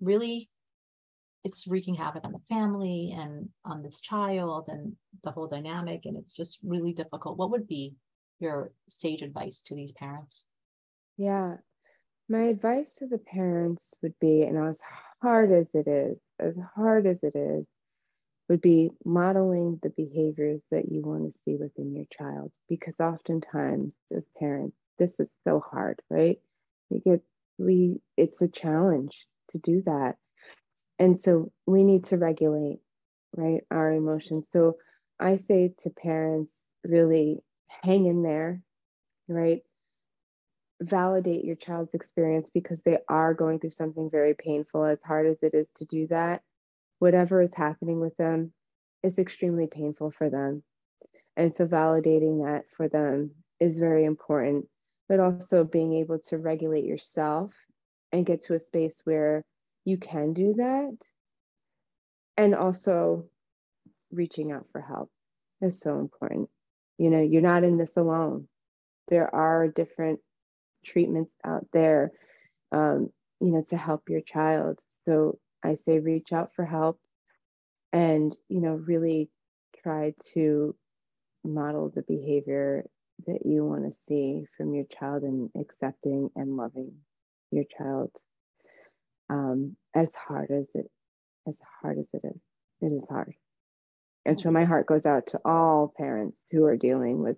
really 0.00 0.48
it's 1.48 1.66
wreaking 1.66 1.94
havoc 1.94 2.24
on 2.24 2.32
the 2.32 2.38
family 2.48 3.14
and 3.16 3.48
on 3.64 3.82
this 3.82 4.02
child 4.02 4.68
and 4.68 4.94
the 5.24 5.30
whole 5.30 5.48
dynamic 5.48 6.02
and 6.04 6.16
it's 6.16 6.32
just 6.32 6.58
really 6.62 6.92
difficult. 6.92 7.38
What 7.38 7.50
would 7.50 7.66
be 7.66 7.96
your 8.38 8.70
sage 8.88 9.22
advice 9.22 9.62
to 9.66 9.74
these 9.74 9.92
parents? 9.92 10.44
Yeah. 11.16 11.56
My 12.28 12.42
advice 12.42 12.96
to 12.96 13.08
the 13.08 13.18
parents 13.18 13.94
would 14.02 14.14
be 14.20 14.42
and 14.42 14.58
as 14.58 14.82
hard 15.22 15.50
as 15.50 15.66
it 15.72 15.88
is 15.88 16.18
as 16.38 16.54
hard 16.76 17.06
as 17.06 17.16
it 17.22 17.34
is 17.34 17.64
would 18.50 18.60
be 18.60 18.90
modeling 19.04 19.78
the 19.82 19.90
behaviors 19.90 20.60
that 20.70 20.90
you 20.92 21.00
want 21.02 21.32
to 21.32 21.38
see 21.44 21.56
within 21.56 21.94
your 21.94 22.06
child 22.12 22.52
because 22.68 23.00
oftentimes 23.00 23.96
as 24.14 24.24
parents 24.38 24.76
this 24.98 25.18
is 25.18 25.34
so 25.44 25.60
hard 25.60 26.00
right? 26.10 26.38
You 26.90 27.00
get 27.00 27.22
we 27.56 28.00
it's 28.18 28.42
a 28.42 28.48
challenge 28.48 29.26
to 29.48 29.58
do 29.58 29.82
that 29.86 30.16
and 30.98 31.20
so 31.20 31.52
we 31.66 31.84
need 31.84 32.04
to 32.04 32.16
regulate 32.16 32.80
right 33.36 33.62
our 33.70 33.92
emotions. 33.92 34.46
So 34.52 34.76
i 35.20 35.36
say 35.36 35.74
to 35.78 35.90
parents 35.90 36.64
really 36.84 37.42
hang 37.68 38.06
in 38.06 38.22
there 38.22 38.62
right? 39.28 39.62
Validate 40.80 41.44
your 41.44 41.56
child's 41.56 41.92
experience 41.92 42.50
because 42.50 42.78
they 42.84 42.98
are 43.08 43.34
going 43.34 43.60
through 43.60 43.72
something 43.72 44.10
very 44.10 44.34
painful. 44.34 44.84
As 44.84 44.98
hard 45.04 45.26
as 45.26 45.36
it 45.42 45.54
is 45.54 45.70
to 45.74 45.84
do 45.84 46.06
that 46.08 46.42
whatever 46.98 47.40
is 47.40 47.54
happening 47.54 48.00
with 48.00 48.16
them 48.16 48.52
is 49.02 49.18
extremely 49.18 49.66
painful 49.66 50.10
for 50.10 50.30
them. 50.30 50.62
And 51.36 51.54
so 51.54 51.66
validating 51.66 52.44
that 52.44 52.64
for 52.70 52.88
them 52.88 53.32
is 53.60 53.78
very 53.78 54.04
important 54.04 54.66
but 55.08 55.20
also 55.20 55.64
being 55.64 55.94
able 55.94 56.18
to 56.18 56.36
regulate 56.36 56.84
yourself 56.84 57.54
and 58.12 58.26
get 58.26 58.42
to 58.42 58.54
a 58.54 58.60
space 58.60 59.00
where 59.04 59.42
you 59.88 59.96
can 59.96 60.34
do 60.34 60.54
that. 60.58 60.96
And 62.36 62.54
also 62.54 63.24
reaching 64.12 64.52
out 64.52 64.66
for 64.70 64.80
help 64.80 65.10
is 65.62 65.80
so 65.80 65.98
important. 65.98 66.50
You 66.98 67.10
know, 67.10 67.22
you're 67.22 67.42
not 67.42 67.64
in 67.64 67.78
this 67.78 67.96
alone. 67.96 68.48
There 69.08 69.34
are 69.34 69.66
different 69.68 70.20
treatments 70.84 71.32
out 71.44 71.66
there, 71.72 72.12
um, 72.70 73.10
you 73.40 73.48
know, 73.48 73.64
to 73.70 73.76
help 73.76 74.08
your 74.08 74.20
child. 74.20 74.78
So 75.06 75.38
I 75.64 75.76
say 75.76 75.98
reach 76.00 76.32
out 76.32 76.54
for 76.54 76.66
help 76.66 77.00
and, 77.92 78.36
you 78.48 78.60
know, 78.60 78.74
really 78.74 79.30
try 79.82 80.12
to 80.34 80.76
model 81.44 81.90
the 81.94 82.02
behavior 82.02 82.84
that 83.26 83.46
you 83.46 83.64
want 83.64 83.90
to 83.90 83.98
see 83.98 84.44
from 84.56 84.74
your 84.74 84.84
child 84.84 85.22
and 85.22 85.50
accepting 85.58 86.30
and 86.36 86.56
loving 86.56 86.92
your 87.50 87.64
child 87.76 88.10
um, 89.30 89.76
as 89.94 90.12
hard 90.14 90.50
as 90.50 90.66
it 90.74 90.90
as 91.46 91.56
hard 91.80 91.98
as 91.98 92.06
it 92.12 92.22
is 92.24 92.40
it 92.80 92.92
is 92.92 93.08
hard 93.08 93.34
and 94.26 94.40
so 94.40 94.50
my 94.50 94.64
heart 94.64 94.86
goes 94.86 95.06
out 95.06 95.26
to 95.28 95.40
all 95.44 95.92
parents 95.96 96.36
who 96.50 96.64
are 96.64 96.76
dealing 96.76 97.22
with 97.22 97.36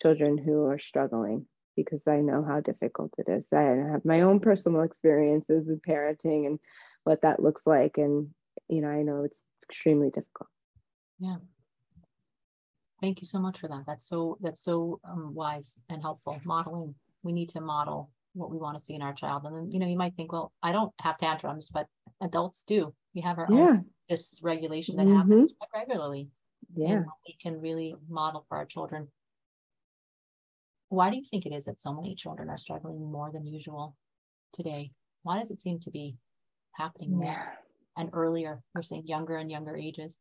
children 0.00 0.38
who 0.38 0.64
are 0.66 0.78
struggling 0.78 1.46
because 1.76 2.06
i 2.06 2.20
know 2.20 2.44
how 2.44 2.60
difficult 2.60 3.12
it 3.18 3.28
is 3.28 3.52
i 3.52 3.62
have 3.62 4.04
my 4.04 4.20
own 4.20 4.38
personal 4.38 4.82
experiences 4.82 5.66
with 5.66 5.82
parenting 5.82 6.46
and 6.46 6.58
what 7.04 7.22
that 7.22 7.42
looks 7.42 7.66
like 7.66 7.98
and 7.98 8.28
you 8.68 8.80
know 8.80 8.88
i 8.88 9.02
know 9.02 9.24
it's 9.24 9.42
extremely 9.64 10.10
difficult 10.10 10.48
yeah 11.18 11.36
Thank 13.00 13.20
you 13.20 13.26
so 13.26 13.38
much 13.38 13.60
for 13.60 13.68
that. 13.68 13.84
That's 13.86 14.08
so 14.08 14.38
that's 14.40 14.62
so 14.62 15.00
um, 15.04 15.34
wise 15.34 15.78
and 15.88 16.02
helpful. 16.02 16.40
Modeling. 16.44 16.94
We 17.22 17.32
need 17.32 17.48
to 17.50 17.60
model 17.60 18.10
what 18.38 18.50
we 18.50 18.58
want 18.58 18.78
to 18.78 18.84
see 18.84 18.94
in 18.94 19.02
our 19.02 19.12
child. 19.12 19.42
And 19.44 19.56
then 19.56 19.72
you 19.72 19.78
know 19.78 19.86
you 19.86 19.96
might 19.96 20.14
think, 20.14 20.32
well, 20.32 20.52
I 20.62 20.72
don't 20.72 20.92
have 21.00 21.18
tantrums, 21.18 21.70
but 21.72 21.86
adults 22.20 22.62
do. 22.66 22.94
We 23.14 23.20
have 23.22 23.38
our 23.38 23.46
yeah. 23.50 23.58
own 23.58 23.84
dysregulation 24.10 24.96
that 24.96 25.06
mm-hmm. 25.06 25.16
happens 25.16 25.54
regularly. 25.74 26.28
Yeah. 26.74 26.88
And 26.88 27.06
we 27.26 27.36
can 27.40 27.60
really 27.60 27.94
model 28.08 28.44
for 28.48 28.56
our 28.56 28.66
children. 28.66 29.08
Why 30.90 31.10
do 31.10 31.16
you 31.16 31.24
think 31.24 31.46
it 31.46 31.52
is 31.52 31.66
that 31.66 31.80
so 31.80 31.92
many 31.92 32.14
children 32.14 32.48
are 32.48 32.58
struggling 32.58 33.00
more 33.00 33.30
than 33.32 33.46
usual 33.46 33.96
today? 34.52 34.92
Why 35.22 35.38
does 35.38 35.50
it 35.50 35.60
seem 35.60 35.80
to 35.80 35.90
be 35.90 36.16
happening 36.72 37.12
more 37.12 37.24
yeah. 37.24 37.46
and 37.96 38.10
earlier? 38.12 38.62
We're 38.74 38.82
seeing 38.82 39.06
younger 39.06 39.36
and 39.36 39.50
younger 39.50 39.76
ages. 39.76 40.16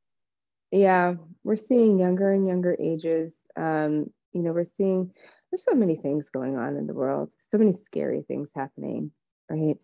Yeah, 0.71 1.13
we're 1.43 1.55
seeing 1.55 1.97
younger 1.97 2.31
and 2.33 2.45
younger 2.45 2.75
ages. 2.79 3.31
Um, 3.55 4.11
you 4.33 4.41
know, 4.41 4.51
we're 4.51 4.65
seeing 4.65 5.11
there's 5.51 5.63
so 5.63 5.73
many 5.73 5.95
things 5.95 6.29
going 6.29 6.57
on 6.57 6.77
in 6.77 6.87
the 6.87 6.93
world, 6.93 7.29
so 7.51 7.57
many 7.57 7.73
scary 7.73 8.23
things 8.27 8.49
happening, 8.55 9.11
right? 9.49 9.77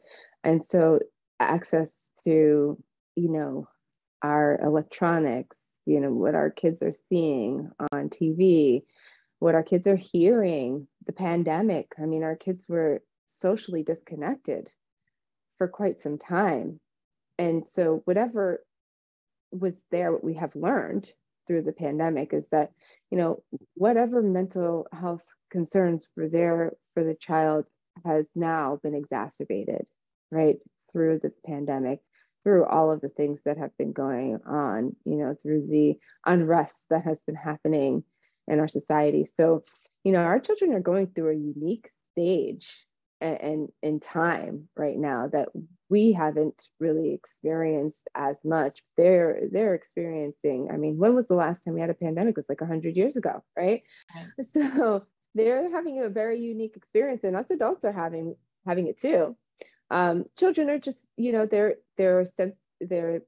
And 0.44 0.66
so 0.66 1.00
access 1.40 1.92
to, 2.26 2.78
you 3.16 3.30
know, 3.30 3.68
our 4.22 4.60
electronics, 4.62 5.56
you 5.86 6.00
know, 6.00 6.12
what 6.12 6.36
our 6.36 6.50
kids 6.50 6.82
are 6.82 6.94
seeing 7.10 7.70
on 7.92 8.10
TV, 8.10 8.84
what 9.40 9.56
our 9.56 9.64
kids 9.64 9.88
are 9.88 9.98
hearing, 9.98 10.88
the 11.06 11.14
pandemic. 11.14 11.94
I 12.02 12.06
mean, 12.06 12.24
our 12.24 12.36
kids 12.36 12.66
were 12.68 13.02
socially 13.28 13.84
disconnected 13.84 14.70
for 15.58 15.68
quite 15.68 16.02
some 16.02 16.18
time. 16.18 16.80
And 17.38 17.68
so, 17.68 18.02
whatever 18.06 18.64
was 19.52 19.82
there, 19.92 20.12
what 20.12 20.24
we 20.24 20.36
have 20.36 20.56
learned 20.56 21.10
through 21.48 21.64
the 21.64 21.74
pandemic 21.74 22.34
is 22.34 22.48
that, 22.52 22.72
you 23.12 23.18
know, 23.18 23.44
whatever 23.76 24.22
mental 24.22 24.88
health 24.92 25.24
concerns 25.50 26.08
were 26.16 26.30
there 26.30 26.74
for 26.94 27.04
the 27.04 27.16
child 27.16 27.66
has 28.06 28.30
now 28.36 28.80
been 28.82 28.96
exacerbated, 28.96 29.86
right, 30.32 30.58
through 30.92 31.20
the 31.20 31.32
pandemic, 31.46 32.00
through 32.44 32.66
all 32.66 32.92
of 32.92 33.02
the 33.02 33.10
things 33.10 33.40
that 33.46 33.58
have 33.58 33.76
been 33.78 33.94
going 33.94 34.40
on, 34.46 34.96
you 35.06 35.16
know, 35.16 35.36
through 35.42 35.68
the 35.68 35.96
unrest 36.26 36.76
that 36.90 37.04
has 37.04 37.22
been 37.22 37.36
happening 37.36 38.04
in 38.48 38.60
our 38.60 38.68
society. 38.68 39.28
So, 39.40 39.64
you 40.04 40.12
know, 40.12 40.20
our 40.20 40.40
children 40.40 40.74
are 40.74 40.82
going 40.82 41.08
through 41.08 41.32
a 41.32 41.36
unique 41.36 41.90
stage 42.12 42.86
and 43.24 43.70
in 43.82 44.00
time 44.00 44.68
right 44.76 44.98
now 44.98 45.28
that 45.28 45.50
we 45.90 46.12
haven't 46.12 46.68
really 46.80 47.14
experienced 47.14 48.08
as 48.16 48.36
much. 48.44 48.84
They're 48.98 49.42
they're 49.52 49.76
experiencing 49.76 50.70
i 50.72 50.78
mean 50.78 50.98
when 50.98 51.16
was 51.16 51.28
the 51.28 51.36
last 51.36 51.64
time 51.64 51.74
we 51.74 51.82
had 51.82 51.90
a 51.90 51.96
pandemic? 51.96 52.32
It 52.32 52.38
was 52.38 52.50
like 52.50 52.62
100 52.62 52.96
years 52.96 53.16
ago 53.16 53.44
right, 53.58 53.84
so 54.52 55.06
they're 55.36 55.72
having 55.72 56.02
a 56.02 56.10
very 56.10 56.40
unique 56.40 56.76
experience 56.78 57.24
and 57.24 57.36
us 57.36 57.50
adults 57.50 57.86
are 57.86 57.92
having 57.92 58.36
having 58.66 58.88
it 58.88 58.98
too. 58.98 59.36
Um, 59.90 60.26
children 60.38 60.70
are 60.70 60.80
just 60.80 61.08
you 61.18 61.32
know 61.32 61.46
they're 61.46 61.76
they're 61.98 62.26
sense 62.26 62.56
they're 62.82 63.22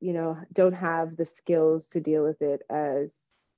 you 0.00 0.12
know 0.12 0.38
don't 0.52 0.74
have 0.74 1.16
the 1.16 1.24
skills 1.24 1.88
to 1.90 2.00
deal 2.00 2.24
with 2.24 2.42
it 2.42 2.62
as 2.70 3.16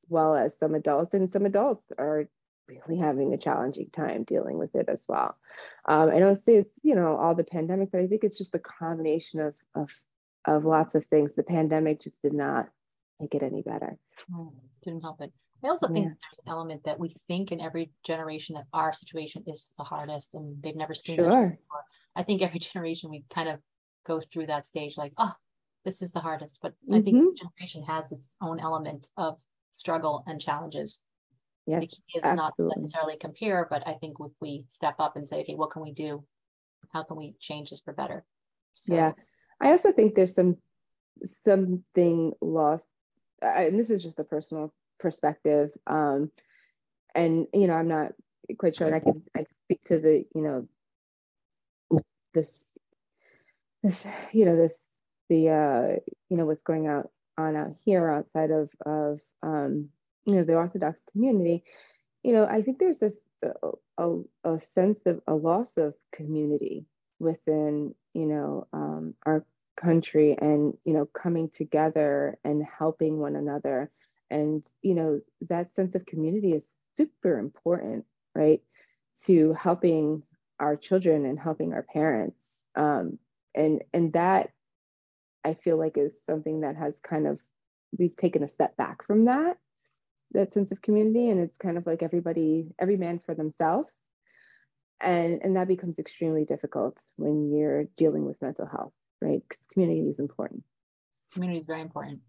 well 0.09 0.35
as 0.35 0.59
some 0.59 0.75
adults 0.75 1.15
and 1.15 1.31
some 1.31 1.47
adults 1.47 1.87
are 1.99 2.29
really 2.71 2.99
having 2.99 3.33
a 3.33 3.39
challenging 3.39 3.89
time 3.93 4.25
dealing 4.25 4.59
with 4.59 4.75
it 4.75 4.89
as 4.89 5.05
well 5.09 5.37
um, 5.87 6.11
i 6.11 6.19
don't 6.19 6.37
say 6.37 6.57
it's 6.57 6.73
you 6.83 6.95
know 6.95 7.17
all 7.17 7.35
the 7.35 7.45
pandemic 7.45 7.91
but 7.91 8.01
i 8.01 8.07
think 8.07 8.25
it's 8.25 8.39
just 8.39 8.55
a 8.55 8.59
combination 8.59 9.41
of 9.41 9.55
of 9.75 9.91
of 10.47 10.65
lots 10.65 10.95
of 10.95 11.05
things 11.07 11.31
the 11.37 11.43
pandemic 11.43 12.01
just 12.01 12.21
did 12.23 12.33
not 12.33 12.69
make 13.21 13.35
it 13.35 13.43
any 13.43 13.63
better 13.63 13.99
mm, 14.33 14.53
didn't 14.83 15.03
help 15.03 15.21
it 15.21 15.33
I 15.63 15.69
also 15.69 15.89
think 15.89 16.07
yeah. 16.07 16.13
there's 16.13 16.47
an 16.47 16.51
element 16.51 16.85
that 16.85 16.99
we 16.99 17.15
think 17.29 17.53
in 17.53 17.61
every 17.61 17.93
generation 18.05 18.55
that 18.55 18.67
our 18.73 18.93
situation 18.93 19.45
is 19.47 19.69
the 19.77 19.85
hardest 19.85 20.35
and 20.35 20.63
they've 20.63 20.77
never 20.77 20.95
seen 20.95 21.17
sure. 21.17 21.25
this 21.25 21.35
before. 21.35 21.85
I 22.17 22.23
think 22.23 22.43
every 22.43 22.59
generation 22.61 23.11
we 23.11 23.25
kind 23.33 23.49
of 23.49 23.61
go 24.07 24.21
through 24.21 24.47
that 24.47 24.67
stage 24.67 24.97
like, 24.97 25.13
oh, 25.19 25.33
this 25.85 26.03
is 26.03 26.13
the 26.13 26.21
hardest. 26.21 26.59
But 26.63 26.73
mm-hmm. 26.73 26.95
I 26.95 27.03
think 27.03 27.17
mm-hmm. 27.17 27.27
each 27.35 27.43
generation 27.43 27.83
has 27.85 28.11
its 28.11 28.35
own 28.41 28.61
element 28.61 29.09
of 29.17 29.39
struggle 29.71 30.25
and 30.27 30.41
challenges. 30.41 31.01
Yes, 31.71 31.85
is 32.15 32.23
absolutely. 32.23 32.75
not 32.75 32.83
necessarily 32.83 33.17
compare, 33.17 33.67
but 33.71 33.87
I 33.87 33.95
think 33.95 34.17
if 34.21 34.33
we 34.41 34.65
step 34.71 34.97
up 34.99 35.17
and 35.17 35.27
say, 35.27 35.41
okay, 35.43 35.55
what 35.55 35.71
can 35.71 35.83
we 35.83 35.93
do? 35.93 36.25
How 36.93 37.03
can 37.05 37.17
we 37.17 37.35
change 37.39 37.71
this 37.71 37.81
for 37.81 37.93
better? 37.93 38.25
So, 38.73 38.95
yeah. 38.95 39.13
I 39.61 39.71
also 39.71 39.93
think 39.93 40.15
there's 40.15 40.35
some 40.35 40.57
something 41.45 42.33
lost. 42.41 42.87
and 43.43 43.79
this 43.79 43.91
is 43.91 44.03
just 44.03 44.19
a 44.19 44.25
personal 44.25 44.73
perspective. 44.99 45.71
Um, 45.87 46.31
and 47.15 47.47
you 47.53 47.67
know, 47.67 47.75
I'm 47.75 47.89
not 47.89 48.13
quite 48.59 48.75
sure. 48.77 48.87
And 48.87 48.97
I 48.97 49.01
can 49.01 49.23
I 49.35 49.39
can 49.39 49.55
speak 49.65 49.83
to 49.85 49.99
the 50.01 50.25
you 50.35 50.43
know 50.43 52.01
this 52.35 52.65
this 53.83 54.07
you 54.33 54.45
know 54.45 54.57
this 54.57 54.79
the 55.29 55.51
uh, 55.51 56.01
you 56.29 56.37
know 56.37 56.47
what's 56.47 56.63
going 56.63 56.87
out 56.87 57.11
on 57.39 57.57
out 57.57 57.77
here 57.85 58.09
outside 58.09 58.51
of 58.51 58.71
of 58.85 59.21
um, 59.43 59.91
you 60.25 60.35
know 60.35 60.45
the 60.45 60.55
Orthodox 60.55 60.99
community. 61.13 61.65
You 62.23 62.33
know, 62.33 62.45
I 62.47 62.63
think 62.63 62.79
there's 62.79 62.99
this 62.99 63.19
a, 63.99 64.19
a, 64.45 64.61
sense 64.61 65.01
of 65.07 65.23
a 65.27 65.35
loss 65.35 65.79
of 65.79 65.95
community 66.13 66.85
within 67.19 67.95
you 68.13 68.27
know 68.27 68.67
um, 68.73 69.15
our 69.25 69.47
country 69.77 70.37
and 70.39 70.77
you 70.85 70.93
know 70.93 71.07
coming 71.07 71.49
together 71.49 72.39
and 72.45 72.63
helping 72.79 73.19
one 73.19 73.37
another 73.37 73.91
and, 74.31 74.65
you 74.81 74.95
know, 74.95 75.21
that 75.49 75.75
sense 75.75 75.95
of 75.95 76.07
community 76.07 76.53
is 76.53 76.79
super 76.97 77.39
important, 77.39 78.05
right? 78.35 78.63
To 79.27 79.53
helping 79.55 80.23
our 80.61 80.77
children 80.77 81.27
and 81.27 81.39
helping 81.39 81.73
our 81.73 81.83
parents. 81.83 82.37
Um, 82.77 83.19
and 83.55 83.83
and 83.93 84.13
that 84.13 84.51
I 85.45 85.55
feel 85.55 85.77
like 85.77 85.99
is 85.99 86.25
something 86.25 86.61
that 86.61 86.77
has 86.77 87.01
kind 87.01 87.27
of 87.27 87.41
we've 87.99 88.17
taken 88.17 88.45
a 88.45 88.49
step 88.49 88.77
back 88.77 89.05
from 89.05 89.25
that 89.25 89.59
that 90.33 90.55
sense 90.55 90.71
of 90.73 90.83
community 90.83 91.29
and 91.31 91.41
it's 91.41 91.57
kind 91.57 91.77
of 91.77 91.87
like 91.87 92.03
everybody 92.03 92.67
every 92.79 92.97
man 92.97 93.19
for 93.19 93.35
themselves 93.35 93.99
and 95.01 95.43
and 95.43 95.57
that 95.57 95.69
becomes 95.69 95.99
extremely 95.99 96.45
difficult 96.45 96.99
when 97.17 97.53
you're 97.53 97.85
dealing 97.97 98.25
with 98.25 98.41
mental 98.43 98.67
health 98.67 98.93
right 99.21 99.43
because 99.49 99.65
community 99.73 100.09
is 100.09 100.19
important 100.19 100.63
community 101.33 101.59
is 101.59 101.67
very 101.67 101.81
important 101.81 102.21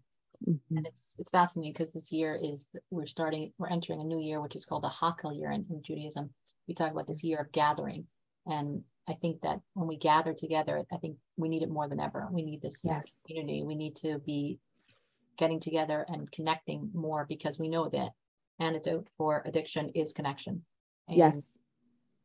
Mm-hmm. 0.48 0.76
And 0.76 0.86
it's 0.86 1.16
it's 1.18 1.30
fascinating 1.30 1.72
because 1.72 1.92
this 1.92 2.10
year 2.10 2.38
is 2.40 2.70
we're 2.90 3.06
starting 3.06 3.52
we're 3.58 3.70
entering 3.70 4.00
a 4.00 4.04
new 4.04 4.18
year 4.18 4.40
which 4.40 4.56
is 4.56 4.64
called 4.64 4.82
the 4.82 4.88
Hakhel 4.88 5.36
year 5.38 5.50
in, 5.50 5.64
in 5.70 5.82
Judaism. 5.82 6.30
We 6.68 6.74
talk 6.74 6.92
about 6.92 7.06
this 7.06 7.22
year 7.22 7.38
of 7.40 7.52
gathering, 7.52 8.06
and 8.46 8.82
I 9.08 9.14
think 9.14 9.42
that 9.42 9.60
when 9.74 9.88
we 9.88 9.96
gather 9.96 10.32
together, 10.32 10.84
I 10.92 10.96
think 10.96 11.16
we 11.36 11.48
need 11.48 11.62
it 11.62 11.70
more 11.70 11.88
than 11.88 12.00
ever. 12.00 12.28
We 12.30 12.42
need 12.42 12.62
this 12.62 12.80
yes. 12.84 13.10
community. 13.26 13.62
We 13.62 13.74
need 13.74 13.96
to 13.96 14.18
be 14.24 14.58
getting 15.36 15.60
together 15.60 16.04
and 16.08 16.30
connecting 16.30 16.90
more 16.94 17.26
because 17.28 17.58
we 17.58 17.68
know 17.68 17.88
that 17.88 18.12
antidote 18.60 19.08
for 19.16 19.42
addiction 19.46 19.90
is 19.90 20.12
connection. 20.12 20.64
And 21.08 21.18
yes. 21.18 21.48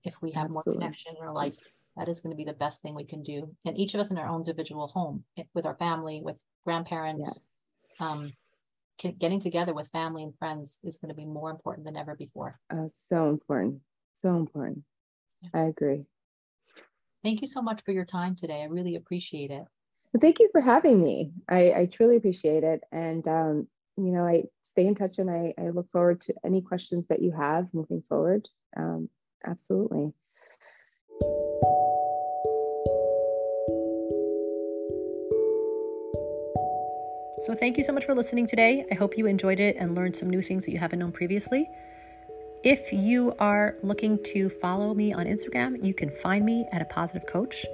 If 0.03 0.15
we 0.21 0.31
have 0.31 0.45
Absolutely. 0.45 0.71
more 0.71 0.79
connection 0.79 1.15
in 1.17 1.23
our 1.23 1.33
life, 1.33 1.57
that 1.97 2.07
is 2.07 2.21
going 2.21 2.31
to 2.31 2.37
be 2.37 2.45
the 2.45 2.53
best 2.53 2.81
thing 2.81 2.95
we 2.95 3.03
can 3.03 3.23
do. 3.23 3.53
And 3.65 3.77
each 3.77 3.93
of 3.93 3.99
us 3.99 4.11
in 4.11 4.17
our 4.17 4.27
own 4.27 4.41
individual 4.41 4.87
home, 4.87 5.23
with 5.53 5.65
our 5.65 5.75
family, 5.75 6.21
with 6.23 6.41
grandparents, 6.63 7.21
yes 7.25 7.41
um, 7.99 8.31
getting 8.97 9.39
together 9.39 9.73
with 9.73 9.87
family 9.89 10.23
and 10.23 10.37
friends 10.37 10.79
is 10.83 10.97
going 10.97 11.09
to 11.09 11.15
be 11.15 11.25
more 11.25 11.51
important 11.51 11.85
than 11.85 11.97
ever 11.97 12.15
before. 12.15 12.59
Uh, 12.69 12.87
so 12.95 13.29
important. 13.29 13.79
So 14.19 14.35
important. 14.35 14.83
Yeah. 15.41 15.49
I 15.53 15.59
agree. 15.65 16.03
Thank 17.23 17.41
you 17.41 17.47
so 17.47 17.61
much 17.61 17.81
for 17.83 17.91
your 17.91 18.05
time 18.05 18.35
today. 18.35 18.61
I 18.61 18.65
really 18.65 18.95
appreciate 18.95 19.51
it. 19.51 19.63
Well, 20.17 20.21
thank 20.29 20.39
you 20.39 20.49
for 20.51 20.61
having 20.61 20.99
me. 20.99 21.31
I, 21.47 21.73
I 21.73 21.85
truly 21.85 22.15
appreciate 22.15 22.63
it. 22.63 22.83
And, 22.91 23.27
um, 23.27 23.67
you 23.97 24.11
know, 24.11 24.25
I 24.25 24.45
stay 24.63 24.87
in 24.87 24.95
touch 24.95 25.19
and 25.19 25.29
I, 25.29 25.53
I 25.59 25.69
look 25.69 25.91
forward 25.91 26.21
to 26.21 26.33
any 26.43 26.59
questions 26.59 27.05
that 27.09 27.21
you 27.21 27.31
have 27.33 27.71
moving 27.71 28.01
forward. 28.09 28.49
Um, 28.75 29.09
absolutely. 29.45 30.13
So, 37.41 37.53
thank 37.53 37.77
you 37.77 37.83
so 37.83 37.93
much 37.93 38.05
for 38.05 38.15
listening 38.15 38.47
today. 38.47 38.87
I 38.91 38.95
hope 38.95 39.19
you 39.19 39.27
enjoyed 39.27 39.59
it 39.59 39.75
and 39.77 39.93
learned 39.93 40.15
some 40.15 40.31
new 40.31 40.41
things 40.41 40.65
that 40.65 40.71
you 40.71 40.79
haven't 40.79 40.97
known 40.97 41.11
previously. 41.11 41.69
If 42.69 42.91
you 42.91 43.33
are 43.39 43.77
looking 43.81 44.21
to 44.23 44.49
follow 44.49 44.93
me 44.93 45.13
on 45.13 45.25
Instagram, 45.25 45.85
you 45.85 45.93
can 45.93 46.09
find 46.09 46.43
me 46.43 46.65
at 46.73 46.81
a 46.81 46.85
positive 46.85 47.25
coach. 47.25 47.65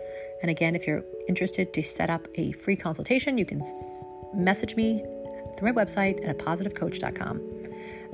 And 0.43 0.51
again, 0.51 0.75
if 0.75 0.85
you're 0.85 1.03
interested 1.27 1.73
to 1.73 1.81
set 1.81 2.11
up 2.11 2.27
a 2.35 2.51
free 2.51 2.75
consultation, 2.75 3.39
you 3.39 3.43
can 3.43 3.59
message 4.35 4.75
me 4.75 5.03
through 5.57 5.73
my 5.73 5.83
website 5.83 6.23
at 6.23 6.37
apositivecoach.com. 6.37 7.41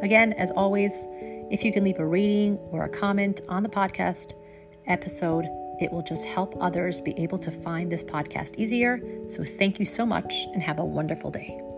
Again, 0.02 0.32
as 0.32 0.52
always, 0.52 1.06
if 1.52 1.66
you 1.66 1.74
can 1.74 1.84
leave 1.84 2.00
a 2.00 2.06
rating 2.06 2.56
or 2.72 2.86
a 2.86 2.90
comment 2.90 3.42
on 3.50 3.62
the 3.62 3.68
podcast 3.68 4.32
episode, 4.88 5.50
it 5.82 5.92
will 5.92 6.04
just 6.04 6.24
help 6.24 6.56
others 6.62 7.02
be 7.02 7.14
able 7.20 7.40
to 7.40 7.52
find 7.52 7.92
this 7.92 8.06
podcast 8.06 8.56
easier. 8.56 9.02
So, 9.28 9.44
thank 9.44 9.80
you 9.80 9.86
so 9.86 10.06
much 10.06 10.34
and 10.54 10.64
have 10.64 10.80
a 10.80 10.86
wonderful 10.86 11.30
day. 11.30 11.69